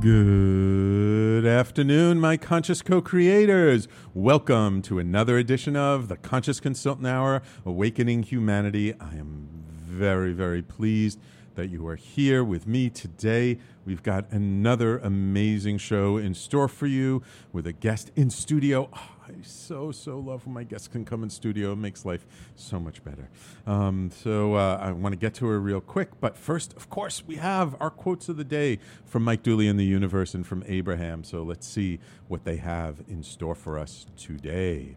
Good 0.00 1.46
afternoon, 1.46 2.20
my 2.20 2.36
conscious 2.36 2.82
co 2.82 3.00
creators. 3.00 3.88
Welcome 4.12 4.82
to 4.82 4.98
another 4.98 5.38
edition 5.38 5.74
of 5.74 6.08
the 6.08 6.16
Conscious 6.16 6.60
Consultant 6.60 7.06
Hour 7.06 7.40
Awakening 7.64 8.24
Humanity. 8.24 8.92
I 9.00 9.14
am 9.14 9.48
very, 9.86 10.32
very 10.32 10.60
pleased 10.60 11.18
that 11.54 11.68
you 11.68 11.86
are 11.86 11.96
here 11.96 12.44
with 12.44 12.66
me 12.66 12.90
today. 12.90 13.58
We've 13.86 14.02
got 14.02 14.30
another 14.30 14.98
amazing 14.98 15.78
show 15.78 16.18
in 16.18 16.34
store 16.34 16.68
for 16.68 16.86
you 16.86 17.22
with 17.52 17.66
a 17.66 17.72
guest 17.72 18.10
in 18.16 18.28
studio. 18.28 18.90
Oh, 18.92 19.15
I 19.28 19.32
so, 19.42 19.90
so 19.90 20.18
love 20.18 20.46
when 20.46 20.54
my 20.54 20.62
guests 20.62 20.86
can 20.86 21.04
come 21.04 21.24
in 21.24 21.30
studio. 21.30 21.72
It 21.72 21.76
makes 21.76 22.04
life 22.04 22.26
so 22.54 22.78
much 22.78 23.02
better. 23.02 23.28
Um, 23.66 24.10
so 24.12 24.54
uh, 24.54 24.78
I 24.80 24.92
want 24.92 25.14
to 25.14 25.16
get 25.16 25.34
to 25.34 25.46
her 25.46 25.58
real 25.58 25.80
quick. 25.80 26.20
But 26.20 26.36
first, 26.36 26.74
of 26.74 26.88
course, 26.90 27.24
we 27.26 27.36
have 27.36 27.74
our 27.80 27.90
quotes 27.90 28.28
of 28.28 28.36
the 28.36 28.44
day 28.44 28.78
from 29.04 29.24
Mike 29.24 29.42
Dooley 29.42 29.66
in 29.66 29.76
the 29.76 29.84
universe 29.84 30.34
and 30.34 30.46
from 30.46 30.62
Abraham. 30.66 31.24
So 31.24 31.42
let's 31.42 31.66
see 31.66 31.98
what 32.28 32.44
they 32.44 32.56
have 32.56 33.02
in 33.08 33.22
store 33.22 33.56
for 33.56 33.78
us 33.78 34.06
today. 34.16 34.96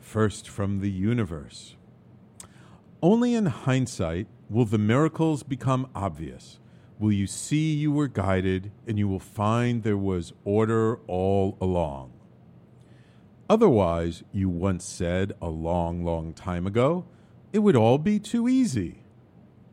First, 0.00 0.48
from 0.48 0.80
the 0.80 0.90
universe. 0.90 1.76
Only 3.02 3.34
in 3.34 3.46
hindsight 3.46 4.26
will 4.48 4.64
the 4.64 4.78
miracles 4.78 5.42
become 5.42 5.88
obvious. 5.94 6.58
Will 6.98 7.12
you 7.12 7.26
see 7.26 7.72
you 7.74 7.92
were 7.92 8.08
guided 8.08 8.72
and 8.86 8.98
you 8.98 9.08
will 9.08 9.20
find 9.20 9.84
there 9.84 9.96
was 9.96 10.32
order 10.44 10.96
all 11.06 11.56
along? 11.60 12.12
Otherwise, 13.50 14.22
you 14.30 14.48
once 14.48 14.84
said 14.84 15.32
a 15.42 15.48
long, 15.48 16.04
long 16.04 16.32
time 16.32 16.68
ago, 16.68 17.04
it 17.52 17.58
would 17.58 17.74
all 17.74 17.98
be 17.98 18.16
too 18.20 18.48
easy. 18.48 19.02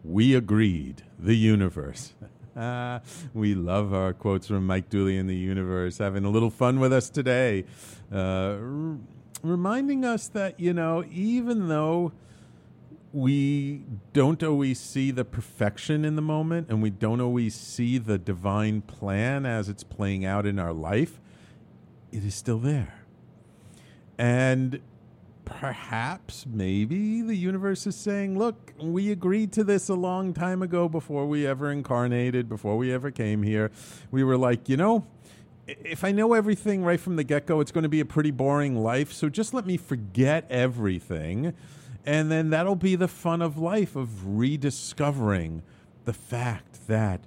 We 0.03 0.33
agreed, 0.33 1.03
the 1.19 1.35
universe. 1.35 2.15
we 3.35 3.53
love 3.53 3.93
our 3.93 4.13
quotes 4.13 4.47
from 4.47 4.65
Mike 4.65 4.89
Dooley 4.89 5.15
in 5.15 5.27
the 5.27 5.35
universe, 5.35 5.99
having 5.99 6.25
a 6.25 6.29
little 6.31 6.49
fun 6.49 6.79
with 6.79 6.91
us 6.91 7.07
today, 7.07 7.65
uh, 8.11 8.57
r- 8.59 8.97
reminding 9.43 10.03
us 10.03 10.27
that, 10.29 10.59
you 10.59 10.73
know, 10.73 11.03
even 11.11 11.67
though 11.67 12.13
we 13.13 13.83
don't 14.11 14.41
always 14.41 14.79
see 14.79 15.11
the 15.11 15.23
perfection 15.23 16.03
in 16.03 16.15
the 16.15 16.21
moment 16.23 16.67
and 16.69 16.81
we 16.81 16.89
don't 16.89 17.21
always 17.21 17.53
see 17.53 17.99
the 17.99 18.17
divine 18.17 18.81
plan 18.81 19.45
as 19.45 19.69
it's 19.69 19.83
playing 19.83 20.25
out 20.25 20.47
in 20.47 20.57
our 20.57 20.73
life, 20.73 21.19
it 22.11 22.25
is 22.25 22.33
still 22.33 22.57
there 22.57 22.96
and 24.17 24.79
perhaps, 25.45 26.45
maybe 26.45 27.21
the 27.21 27.35
universe 27.35 27.87
is 27.87 27.95
saying, 27.95 28.37
look, 28.37 28.73
we 28.81 29.11
agreed 29.11 29.51
to 29.53 29.63
this 29.63 29.87
a 29.87 29.95
long 29.95 30.33
time 30.33 30.61
ago 30.61 30.89
before 30.89 31.25
we 31.25 31.47
ever 31.47 31.71
incarnated, 31.71 32.49
before 32.49 32.77
we 32.77 32.91
ever 32.93 33.11
came 33.11 33.43
here. 33.43 33.71
We 34.11 34.23
were 34.23 34.37
like, 34.37 34.67
you 34.67 34.75
know, 34.77 35.05
if 35.67 36.03
I 36.03 36.11
know 36.11 36.33
everything 36.33 36.83
right 36.83 36.99
from 36.99 37.15
the 37.15 37.23
get 37.23 37.45
go, 37.45 37.59
it's 37.59 37.71
going 37.71 37.83
to 37.83 37.89
be 37.89 37.99
a 37.99 38.05
pretty 38.05 38.31
boring 38.31 38.81
life. 38.81 39.13
So 39.13 39.29
just 39.29 39.53
let 39.53 39.65
me 39.65 39.77
forget 39.77 40.45
everything. 40.49 41.53
And 42.05 42.31
then 42.31 42.49
that'll 42.49 42.75
be 42.75 42.95
the 42.95 43.07
fun 43.07 43.41
of 43.41 43.57
life 43.57 43.95
of 43.95 44.37
rediscovering 44.37 45.61
the 46.05 46.13
fact 46.13 46.87
that 46.87 47.21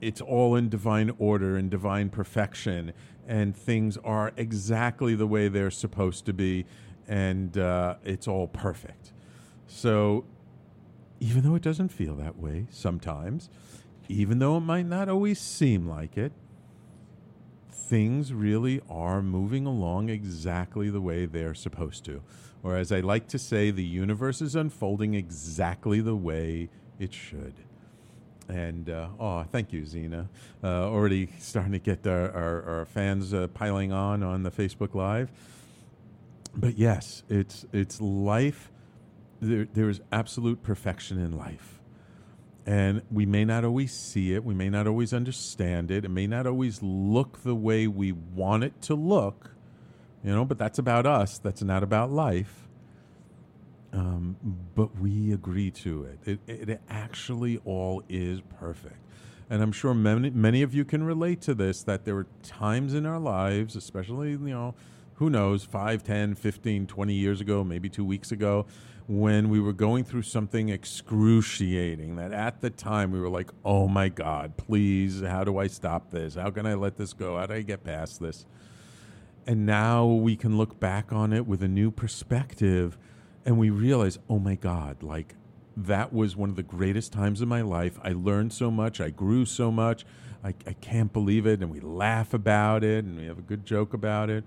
it's 0.00 0.20
all 0.20 0.54
in 0.54 0.68
divine 0.68 1.12
order 1.18 1.56
and 1.56 1.70
divine 1.70 2.08
perfection 2.08 2.92
and 3.28 3.54
things 3.54 3.98
are 3.98 4.32
exactly 4.36 5.14
the 5.14 5.26
way 5.26 5.48
they're 5.48 5.70
supposed 5.70 6.24
to 6.26 6.32
be, 6.32 6.64
and 7.06 7.56
uh, 7.58 7.96
it's 8.04 8.26
all 8.26 8.48
perfect. 8.48 9.12
So, 9.66 10.24
even 11.20 11.42
though 11.42 11.54
it 11.54 11.62
doesn't 11.62 11.90
feel 11.90 12.14
that 12.16 12.38
way 12.38 12.66
sometimes, 12.70 13.50
even 14.08 14.38
though 14.38 14.56
it 14.56 14.60
might 14.60 14.86
not 14.86 15.08
always 15.08 15.38
seem 15.38 15.86
like 15.86 16.16
it, 16.16 16.32
things 17.70 18.32
really 18.32 18.80
are 18.88 19.22
moving 19.22 19.66
along 19.66 20.08
exactly 20.08 20.88
the 20.88 21.00
way 21.00 21.26
they're 21.26 21.54
supposed 21.54 22.04
to. 22.06 22.22
Or, 22.62 22.76
as 22.76 22.90
I 22.90 23.00
like 23.00 23.28
to 23.28 23.38
say, 23.38 23.70
the 23.70 23.84
universe 23.84 24.40
is 24.40 24.56
unfolding 24.56 25.14
exactly 25.14 26.00
the 26.00 26.16
way 26.16 26.70
it 26.98 27.12
should. 27.12 27.54
And 28.48 28.88
uh, 28.88 29.08
oh, 29.20 29.42
thank 29.42 29.72
you, 29.72 29.84
Zena. 29.84 30.28
Uh, 30.64 30.84
already 30.84 31.28
starting 31.38 31.72
to 31.72 31.78
get 31.78 32.06
our, 32.06 32.30
our, 32.32 32.62
our 32.62 32.84
fans 32.86 33.34
uh, 33.34 33.48
piling 33.48 33.92
on 33.92 34.22
on 34.22 34.42
the 34.42 34.50
Facebook 34.50 34.94
Live. 34.94 35.30
But 36.56 36.78
yes, 36.78 37.22
it's 37.28 37.66
it's 37.72 38.00
life. 38.00 38.70
There, 39.40 39.68
there 39.72 39.88
is 39.88 40.00
absolute 40.10 40.62
perfection 40.62 41.18
in 41.18 41.36
life, 41.36 41.78
and 42.66 43.02
we 43.10 43.26
may 43.26 43.44
not 43.44 43.64
always 43.64 43.92
see 43.92 44.34
it. 44.34 44.42
We 44.44 44.54
may 44.54 44.70
not 44.70 44.86
always 44.86 45.12
understand 45.12 45.90
it. 45.90 46.04
It 46.04 46.10
may 46.10 46.26
not 46.26 46.46
always 46.46 46.82
look 46.82 47.44
the 47.44 47.54
way 47.54 47.86
we 47.86 48.12
want 48.12 48.64
it 48.64 48.80
to 48.82 48.94
look. 48.94 49.50
You 50.24 50.34
know, 50.34 50.44
but 50.44 50.58
that's 50.58 50.78
about 50.78 51.06
us. 51.06 51.38
That's 51.38 51.62
not 51.62 51.82
about 51.82 52.10
life 52.10 52.67
um, 53.92 54.36
but 54.74 54.98
we 54.98 55.32
agree 55.32 55.70
to 55.70 56.04
it. 56.04 56.38
it. 56.46 56.68
It 56.70 56.80
actually 56.88 57.60
all 57.64 58.02
is 58.08 58.40
perfect. 58.58 58.96
And 59.50 59.62
I'm 59.62 59.72
sure 59.72 59.94
many, 59.94 60.30
many 60.30 60.62
of 60.62 60.74
you 60.74 60.84
can 60.84 61.02
relate 61.02 61.40
to 61.42 61.54
this 61.54 61.82
that 61.84 62.04
there 62.04 62.14
were 62.14 62.26
times 62.42 62.92
in 62.92 63.06
our 63.06 63.18
lives, 63.18 63.76
especially, 63.76 64.32
you 64.32 64.38
know, 64.38 64.74
who 65.14 65.30
knows, 65.30 65.64
5, 65.64 66.04
10, 66.04 66.34
15, 66.34 66.86
20 66.86 67.14
years 67.14 67.40
ago, 67.40 67.64
maybe 67.64 67.88
two 67.88 68.04
weeks 68.04 68.30
ago, 68.30 68.66
when 69.08 69.48
we 69.48 69.58
were 69.58 69.72
going 69.72 70.04
through 70.04 70.22
something 70.22 70.68
excruciating 70.68 72.16
that 72.16 72.30
at 72.30 72.60
the 72.60 72.68
time 72.68 73.10
we 73.10 73.18
were 73.18 73.30
like, 73.30 73.50
oh 73.64 73.88
my 73.88 74.10
God, 74.10 74.56
please, 74.58 75.22
how 75.22 75.44
do 75.44 75.58
I 75.58 75.66
stop 75.66 76.10
this? 76.10 76.34
How 76.34 76.50
can 76.50 76.66
I 76.66 76.74
let 76.74 76.98
this 76.98 77.14
go? 77.14 77.38
How 77.38 77.46
do 77.46 77.54
I 77.54 77.62
get 77.62 77.82
past 77.82 78.20
this? 78.20 78.44
And 79.46 79.64
now 79.64 80.04
we 80.04 80.36
can 80.36 80.58
look 80.58 80.78
back 80.78 81.10
on 81.10 81.32
it 81.32 81.46
with 81.46 81.62
a 81.62 81.68
new 81.68 81.90
perspective 81.90 82.98
and 83.44 83.58
we 83.58 83.70
realize, 83.70 84.18
oh 84.28 84.38
my 84.38 84.54
God, 84.54 85.02
like 85.02 85.34
that 85.76 86.12
was 86.12 86.36
one 86.36 86.50
of 86.50 86.56
the 86.56 86.62
greatest 86.62 87.12
times 87.12 87.40
of 87.40 87.48
my 87.48 87.62
life. 87.62 87.98
I 88.02 88.12
learned 88.12 88.52
so 88.52 88.70
much. 88.70 89.00
I 89.00 89.10
grew 89.10 89.44
so 89.44 89.70
much. 89.70 90.04
I, 90.42 90.48
I 90.66 90.72
can't 90.74 91.12
believe 91.12 91.46
it. 91.46 91.60
And 91.60 91.70
we 91.70 91.80
laugh 91.80 92.34
about 92.34 92.82
it 92.84 93.04
and 93.04 93.18
we 93.18 93.26
have 93.26 93.38
a 93.38 93.42
good 93.42 93.64
joke 93.64 93.94
about 93.94 94.28
it. 94.28 94.44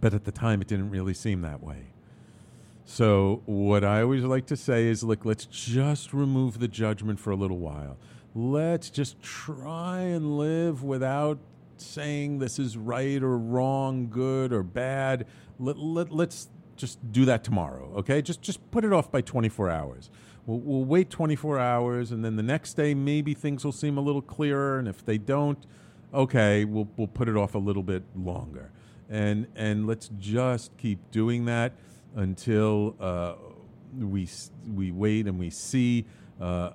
But 0.00 0.14
at 0.14 0.24
the 0.24 0.32
time, 0.32 0.60
it 0.60 0.68
didn't 0.68 0.90
really 0.90 1.14
seem 1.14 1.42
that 1.42 1.62
way. 1.62 1.86
So, 2.84 3.42
what 3.46 3.82
I 3.82 4.02
always 4.02 4.22
like 4.22 4.46
to 4.46 4.56
say 4.56 4.86
is, 4.86 5.02
look, 5.02 5.24
let's 5.24 5.44
just 5.44 6.14
remove 6.14 6.60
the 6.60 6.68
judgment 6.68 7.18
for 7.18 7.32
a 7.32 7.36
little 7.36 7.58
while. 7.58 7.96
Let's 8.32 8.90
just 8.90 9.20
try 9.22 10.00
and 10.00 10.38
live 10.38 10.84
without 10.84 11.38
saying 11.78 12.38
this 12.38 12.58
is 12.58 12.76
right 12.76 13.20
or 13.22 13.36
wrong, 13.38 14.08
good 14.08 14.52
or 14.52 14.62
bad. 14.62 15.26
Let, 15.58 15.78
let, 15.78 16.12
let's 16.12 16.48
just 16.76 17.12
do 17.12 17.24
that 17.24 17.44
tomorrow, 17.44 17.92
okay? 17.96 18.22
Just 18.22 18.42
just 18.42 18.70
put 18.70 18.84
it 18.84 18.92
off 18.92 19.10
by 19.10 19.20
24 19.20 19.70
hours. 19.70 20.10
We'll, 20.46 20.60
we'll 20.60 20.84
wait 20.84 21.10
24 21.10 21.58
hours, 21.58 22.12
and 22.12 22.24
then 22.24 22.36
the 22.36 22.42
next 22.42 22.74
day 22.74 22.94
maybe 22.94 23.34
things 23.34 23.64
will 23.64 23.72
seem 23.72 23.98
a 23.98 24.00
little 24.00 24.22
clearer. 24.22 24.78
And 24.78 24.86
if 24.86 25.04
they 25.04 25.18
don't, 25.18 25.58
okay, 26.14 26.64
we'll 26.64 26.88
we'll 26.96 27.08
put 27.08 27.28
it 27.28 27.36
off 27.36 27.54
a 27.54 27.58
little 27.58 27.82
bit 27.82 28.04
longer. 28.14 28.70
And 29.08 29.46
and 29.56 29.86
let's 29.86 30.10
just 30.18 30.76
keep 30.76 31.10
doing 31.10 31.44
that 31.46 31.72
until 32.14 32.96
uh, 33.00 33.34
we 33.98 34.28
we 34.74 34.90
wait 34.90 35.26
and 35.26 35.38
we 35.38 35.50
see 35.50 36.06
uh, 36.40 36.70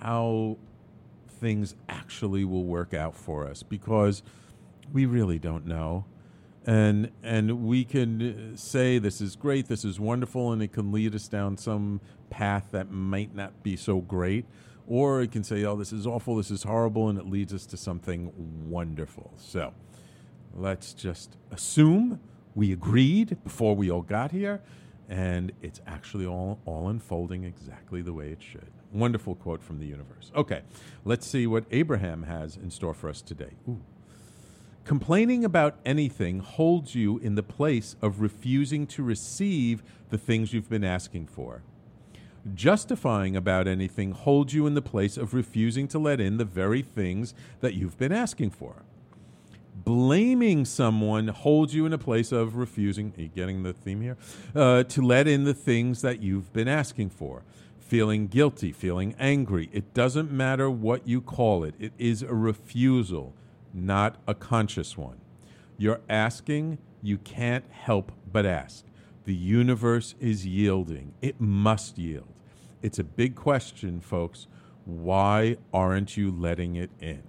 how 0.00 0.56
things 1.40 1.74
actually 1.88 2.44
will 2.44 2.64
work 2.64 2.94
out 2.94 3.14
for 3.14 3.46
us 3.46 3.62
because 3.62 4.22
we 4.92 5.04
really 5.06 5.38
don't 5.38 5.66
know 5.66 6.04
and 6.66 7.12
and 7.22 7.64
we 7.64 7.84
can 7.84 8.56
say 8.56 8.98
this 8.98 9.20
is 9.20 9.36
great, 9.36 9.68
this 9.68 9.84
is 9.84 10.00
wonderful, 10.00 10.52
and 10.52 10.60
it 10.60 10.72
can 10.72 10.90
lead 10.90 11.14
us 11.14 11.28
down 11.28 11.56
some 11.56 12.00
path 12.28 12.66
that 12.72 12.90
might 12.90 13.34
not 13.34 13.62
be 13.62 13.76
so 13.76 14.00
great, 14.00 14.44
or 14.86 15.22
it 15.22 15.30
can 15.30 15.44
say, 15.44 15.64
oh, 15.64 15.76
this 15.76 15.92
is 15.92 16.06
awful, 16.06 16.36
this 16.36 16.50
is 16.50 16.64
horrible, 16.64 17.08
and 17.08 17.18
it 17.18 17.26
leads 17.26 17.54
us 17.54 17.66
to 17.66 17.76
something 17.76 18.32
wonderful. 18.68 19.32
So 19.36 19.72
let's 20.54 20.92
just 20.92 21.36
assume 21.52 22.20
we 22.56 22.72
agreed 22.72 23.42
before 23.44 23.76
we 23.76 23.90
all 23.90 24.02
got 24.02 24.32
here, 24.32 24.60
and 25.08 25.52
it's 25.62 25.80
actually 25.86 26.26
all 26.26 26.58
all 26.64 26.88
unfolding 26.88 27.44
exactly 27.44 28.02
the 28.02 28.12
way 28.12 28.30
it 28.30 28.42
should. 28.42 28.72
Wonderful 28.92 29.36
quote 29.36 29.62
from 29.62 29.78
the 29.78 29.86
universe. 29.86 30.32
Okay, 30.34 30.62
let's 31.04 31.26
see 31.26 31.46
what 31.46 31.64
Abraham 31.70 32.24
has 32.24 32.56
in 32.56 32.72
store 32.72 32.94
for 32.94 33.08
us 33.08 33.22
today. 33.22 33.52
Ooh. 33.68 33.80
Complaining 34.86 35.44
about 35.44 35.74
anything 35.84 36.38
holds 36.38 36.94
you 36.94 37.18
in 37.18 37.34
the 37.34 37.42
place 37.42 37.96
of 38.00 38.20
refusing 38.20 38.86
to 38.86 39.02
receive 39.02 39.82
the 40.10 40.16
things 40.16 40.52
you've 40.52 40.70
been 40.70 40.84
asking 40.84 41.26
for. 41.26 41.62
Justifying 42.54 43.34
about 43.34 43.66
anything 43.66 44.12
holds 44.12 44.54
you 44.54 44.64
in 44.64 44.74
the 44.74 44.80
place 44.80 45.16
of 45.16 45.34
refusing 45.34 45.88
to 45.88 45.98
let 45.98 46.20
in 46.20 46.36
the 46.36 46.44
very 46.44 46.82
things 46.82 47.34
that 47.58 47.74
you've 47.74 47.98
been 47.98 48.12
asking 48.12 48.50
for. 48.50 48.84
Blaming 49.74 50.64
someone 50.64 51.26
holds 51.28 51.74
you 51.74 51.84
in 51.84 51.92
a 51.92 51.98
place 51.98 52.30
of 52.30 52.54
refusing, 52.54 53.12
are 53.18 53.22
you 53.22 53.28
getting 53.28 53.64
the 53.64 53.72
theme 53.72 54.02
here? 54.02 54.16
Uh, 54.54 54.84
to 54.84 55.02
let 55.02 55.26
in 55.26 55.42
the 55.42 55.54
things 55.54 56.00
that 56.02 56.22
you've 56.22 56.52
been 56.52 56.68
asking 56.68 57.10
for. 57.10 57.42
Feeling 57.80 58.28
guilty, 58.28 58.70
feeling 58.70 59.16
angry. 59.18 59.68
It 59.72 59.94
doesn't 59.94 60.30
matter 60.30 60.70
what 60.70 61.08
you 61.08 61.20
call 61.20 61.64
it, 61.64 61.74
it 61.80 61.92
is 61.98 62.22
a 62.22 62.34
refusal 62.34 63.34
not 63.76 64.16
a 64.26 64.34
conscious 64.34 64.96
one. 64.96 65.20
You're 65.78 66.00
asking, 66.08 66.78
you 67.02 67.18
can't 67.18 67.64
help 67.70 68.10
but 68.32 68.46
ask. 68.46 68.84
The 69.24 69.34
universe 69.34 70.14
is 70.18 70.46
yielding, 70.46 71.12
it 71.20 71.40
must 71.40 71.98
yield. 71.98 72.32
It's 72.82 72.98
a 72.98 73.04
big 73.04 73.34
question, 73.34 74.00
folks. 74.00 74.46
Why 74.84 75.56
aren't 75.74 76.16
you 76.16 76.30
letting 76.30 76.76
it 76.76 76.90
in? 77.00 77.22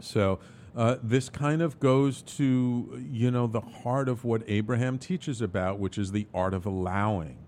So, 0.00 0.38
uh, 0.76 0.96
this 1.02 1.30
kind 1.30 1.62
of 1.62 1.80
goes 1.80 2.20
to 2.20 3.02
you 3.10 3.30
know 3.30 3.46
the 3.46 3.62
heart 3.62 4.10
of 4.10 4.24
what 4.24 4.42
Abraham 4.46 4.98
teaches 4.98 5.40
about, 5.40 5.78
which 5.78 5.96
is 5.96 6.12
the 6.12 6.26
art 6.34 6.52
of 6.52 6.66
allowing, 6.66 7.38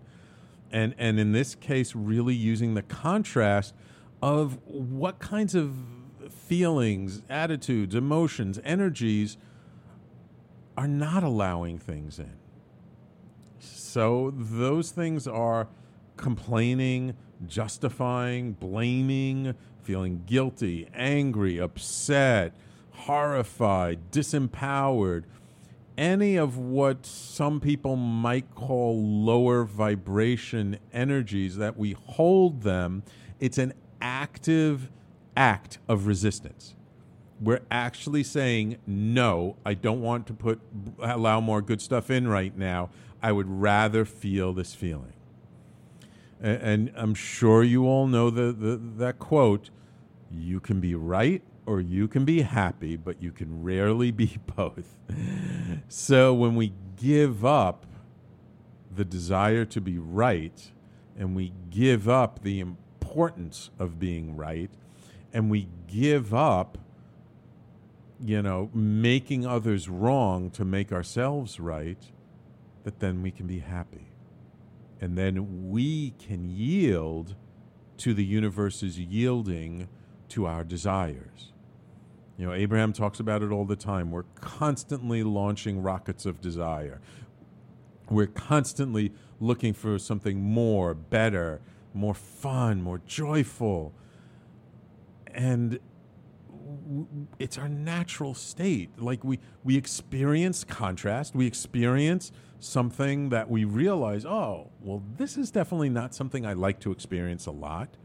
and 0.72 0.94
and 0.96 1.20
in 1.20 1.32
this 1.32 1.54
case, 1.54 1.94
really 1.94 2.34
using 2.34 2.72
the 2.72 2.82
contrast 2.82 3.74
of 4.22 4.58
what 4.64 5.18
kinds 5.18 5.54
of 5.54 5.74
feelings, 6.32 7.22
attitudes, 7.28 7.94
emotions, 7.94 8.60
energies 8.64 9.36
are 10.76 10.88
not 10.88 11.24
allowing 11.24 11.78
things 11.78 12.18
in. 12.18 12.32
So 13.58 14.32
those 14.36 14.90
things 14.90 15.26
are 15.26 15.68
complaining, 16.16 17.14
justifying, 17.46 18.52
blaming, 18.52 19.54
feeling 19.82 20.22
guilty, 20.26 20.88
angry, 20.94 21.58
upset, 21.58 22.52
horrified, 22.92 24.10
disempowered, 24.10 25.24
any 25.96 26.36
of 26.36 26.56
what 26.56 27.04
some 27.04 27.58
people 27.60 27.96
might 27.96 28.54
call 28.54 29.02
lower 29.02 29.64
vibration 29.64 30.78
energies 30.92 31.56
that 31.56 31.76
we 31.76 31.92
hold 31.92 32.62
them, 32.62 33.02
it's 33.40 33.58
an 33.58 33.72
active 34.00 34.90
act 35.38 35.78
of 35.88 36.06
resistance. 36.06 36.74
We're 37.40 37.62
actually 37.70 38.24
saying, 38.24 38.78
no, 38.86 39.56
I 39.64 39.74
don't 39.74 40.02
want 40.02 40.26
to 40.26 40.34
put 40.34 40.60
allow 41.00 41.40
more 41.40 41.62
good 41.62 41.80
stuff 41.80 42.10
in 42.10 42.26
right 42.26 42.56
now. 42.56 42.90
I 43.22 43.30
would 43.30 43.48
rather 43.48 44.04
feel 44.04 44.52
this 44.52 44.74
feeling. 44.74 45.12
And, 46.40 46.62
and 46.62 46.92
I'm 46.96 47.14
sure 47.14 47.62
you 47.62 47.86
all 47.86 48.08
know 48.08 48.30
the, 48.30 48.52
the, 48.52 48.76
that 48.96 49.20
quote 49.20 49.70
you 50.32 50.58
can 50.58 50.80
be 50.80 50.94
right 50.96 51.42
or 51.64 51.80
you 51.80 52.08
can 52.08 52.24
be 52.24 52.42
happy, 52.42 52.96
but 52.96 53.22
you 53.22 53.30
can 53.30 53.62
rarely 53.62 54.10
be 54.10 54.38
both. 54.56 54.96
so 55.88 56.34
when 56.34 56.56
we 56.56 56.72
give 56.96 57.44
up 57.44 57.86
the 58.94 59.04
desire 59.04 59.64
to 59.64 59.80
be 59.80 59.98
right 59.98 60.72
and 61.16 61.36
we 61.36 61.52
give 61.70 62.08
up 62.08 62.42
the 62.42 62.58
importance 62.58 63.70
of 63.78 64.00
being 64.00 64.36
right, 64.36 64.70
and 65.32 65.50
we 65.50 65.68
give 65.86 66.32
up 66.32 66.78
you 68.20 68.42
know 68.42 68.70
making 68.74 69.46
others 69.46 69.88
wrong 69.88 70.50
to 70.50 70.64
make 70.64 70.92
ourselves 70.92 71.60
right 71.60 72.10
that 72.88 73.00
then 73.00 73.22
we 73.22 73.30
can 73.30 73.46
be 73.46 73.58
happy. 73.58 74.08
And 75.00 75.16
then 75.16 75.68
we 75.70 76.14
can 76.18 76.48
yield 76.48 77.34
to 77.98 78.14
the 78.14 78.24
universe's 78.24 78.98
yielding 78.98 79.88
to 80.30 80.46
our 80.46 80.64
desires. 80.64 81.52
You 82.36 82.46
know 82.46 82.52
abraham 82.54 82.92
talks 82.92 83.20
about 83.20 83.42
it 83.42 83.50
all 83.50 83.64
the 83.64 83.76
time. 83.76 84.10
We're 84.10 84.24
constantly 84.36 85.22
launching 85.22 85.82
rockets 85.82 86.24
of 86.24 86.40
desire. 86.40 87.00
We're 88.08 88.26
constantly 88.26 89.12
looking 89.38 89.74
for 89.74 89.98
something 89.98 90.40
more 90.40 90.94
better 90.94 91.60
more 91.94 92.14
fun 92.14 92.80
more 92.82 93.00
joyful 93.06 93.92
and 95.38 95.78
it's 97.38 97.56
our 97.56 97.68
natural 97.68 98.34
state. 98.34 98.90
Like 99.00 99.22
we 99.22 99.38
we 99.62 99.76
experience 99.76 100.64
contrast. 100.64 101.34
We 101.34 101.46
experience 101.46 102.32
something 102.58 103.28
that 103.28 103.48
we 103.48 103.64
realize 103.64 104.26
oh 104.26 104.68
well 104.82 105.00
this 105.16 105.36
is 105.36 105.52
definitely 105.52 105.88
not 105.88 106.12
something 106.12 106.44
i 106.44 106.52
like 106.52 106.80
to 106.80 106.90
experience 106.90 107.46
a 107.46 107.52
lot. 107.52 107.96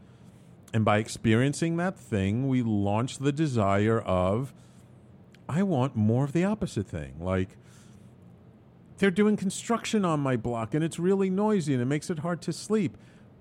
And 0.76 0.86
by 0.86 1.00
experiencing 1.00 1.78
that 1.78 1.98
thing 1.98 2.48
we 2.48 2.62
launch 2.62 3.18
the 3.18 3.32
desire 3.32 4.00
of 4.00 4.54
i 5.50 5.64
want 5.64 5.96
more 5.96 6.24
of 6.24 6.34
the 6.34 6.46
opposite 6.46 6.88
thing. 6.88 7.16
Like 7.20 7.58
they're 9.00 9.10
doing 9.10 9.38
construction 9.38 10.06
on 10.06 10.20
my 10.20 10.36
block 10.36 10.76
and 10.76 10.84
it's 10.84 11.00
really 11.00 11.32
noisy 11.32 11.74
and 11.74 11.82
it 11.82 11.86
makes 11.86 12.12
it 12.12 12.20
hard 12.20 12.44
to 12.44 12.54
sleep. 12.54 12.96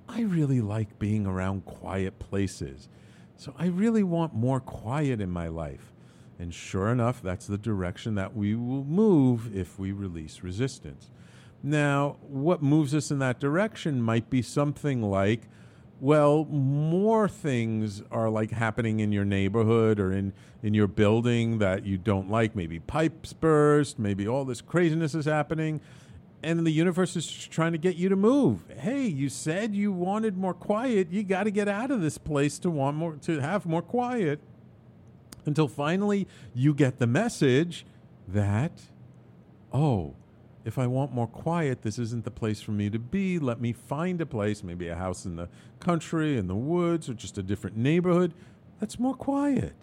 I 0.09 0.23
really 0.23 0.63
like 0.63 0.99
being 0.99 1.27
around 1.27 1.67
quiet 1.67 2.19
places 2.19 2.89
so 3.43 3.53
I 3.59 3.67
really 3.67 4.05
want 4.05 4.35
more 4.35 4.61
quiet 4.61 5.21
in 5.21 5.29
my 5.29 5.49
life. 5.49 5.93
And 6.39 6.55
sure 6.55 6.91
enough, 6.91 7.21
that's 7.21 7.49
the 7.49 7.59
direction 7.59 8.15
that 8.15 8.37
we 8.37 8.55
will 8.55 8.85
move 8.85 9.55
if 9.57 9.81
we 9.81 9.91
release 9.91 10.45
resistance. 10.45 11.11
Now, 11.61 12.19
what 12.23 12.63
moves 12.63 12.95
us 12.95 13.11
in 13.11 13.19
that 13.19 13.41
direction 13.41 14.01
might 14.01 14.31
be 14.31 14.43
something 14.43 15.03
like, 15.03 15.49
well, 16.01 16.45
more 16.45 17.29
things 17.29 18.01
are 18.13 18.31
like 18.31 18.53
happening 18.53 19.01
in 19.01 19.11
your 19.11 19.25
neighborhood 19.25 19.99
or 19.99 20.13
in, 20.13 20.33
in 20.63 20.73
your 20.73 20.89
building 20.89 21.59
that 21.59 21.85
you 21.85 21.99
don't 21.99 22.31
like. 22.31 22.55
Maybe 22.55 22.79
pipes 22.79 23.33
burst, 23.33 23.99
maybe 23.99 24.27
all 24.27 24.45
this 24.45 24.61
craziness 24.61 25.17
is 25.17 25.25
happening 25.25 25.81
and 26.43 26.67
the 26.67 26.71
universe 26.71 27.17
is 27.17 27.31
trying 27.31 27.73
to 27.73 27.79
get 27.79 27.97
you 27.97 28.09
to 28.09 28.17
move. 28.17 28.65
Hey, 28.79 29.07
you 29.07 29.29
said 29.29 29.75
you 29.75 29.93
wanted 29.93 30.37
more 30.37 30.55
quiet. 30.55 31.11
You 31.11 31.23
got 31.23 31.45
to 31.45 31.51
get 31.51 31.69
out 31.69 31.91
of 31.91 32.01
this 32.01 32.19
place 32.19 32.59
to 32.61 32.71
want 32.71 32.97
more 32.97 33.15
to 33.23 33.41
have 33.41 33.67
more 33.67 33.83
quiet. 33.83 34.41
Until 35.45 35.69
finally 35.69 36.29
you 36.55 36.75
get 36.75 36.99
the 36.99 37.07
message 37.07 37.85
that 38.29 38.73
oh, 39.73 40.15
if 40.65 40.79
I 40.79 40.87
want 40.87 41.13
more 41.13 41.27
quiet, 41.27 41.83
this 41.83 41.99
isn't 41.99 42.25
the 42.25 42.31
place 42.31 42.61
for 42.61 42.71
me 42.71 42.89
to 42.91 42.99
be. 42.99 43.39
Let 43.39 43.61
me 43.61 43.73
find 43.73 44.21
a 44.21 44.27
place, 44.27 44.63
maybe 44.63 44.89
a 44.89 44.95
house 44.95 45.25
in 45.25 45.37
the 45.37 45.49
country, 45.81 46.39
in 46.39 46.47
the 46.47 46.55
woods, 46.55 47.09
or 47.09 47.15
just 47.15 47.37
a 47.39 47.43
different 47.43 47.77
neighborhood 47.77 48.33
that's 48.79 48.99
more 48.99 49.15
quiet. 49.15 49.75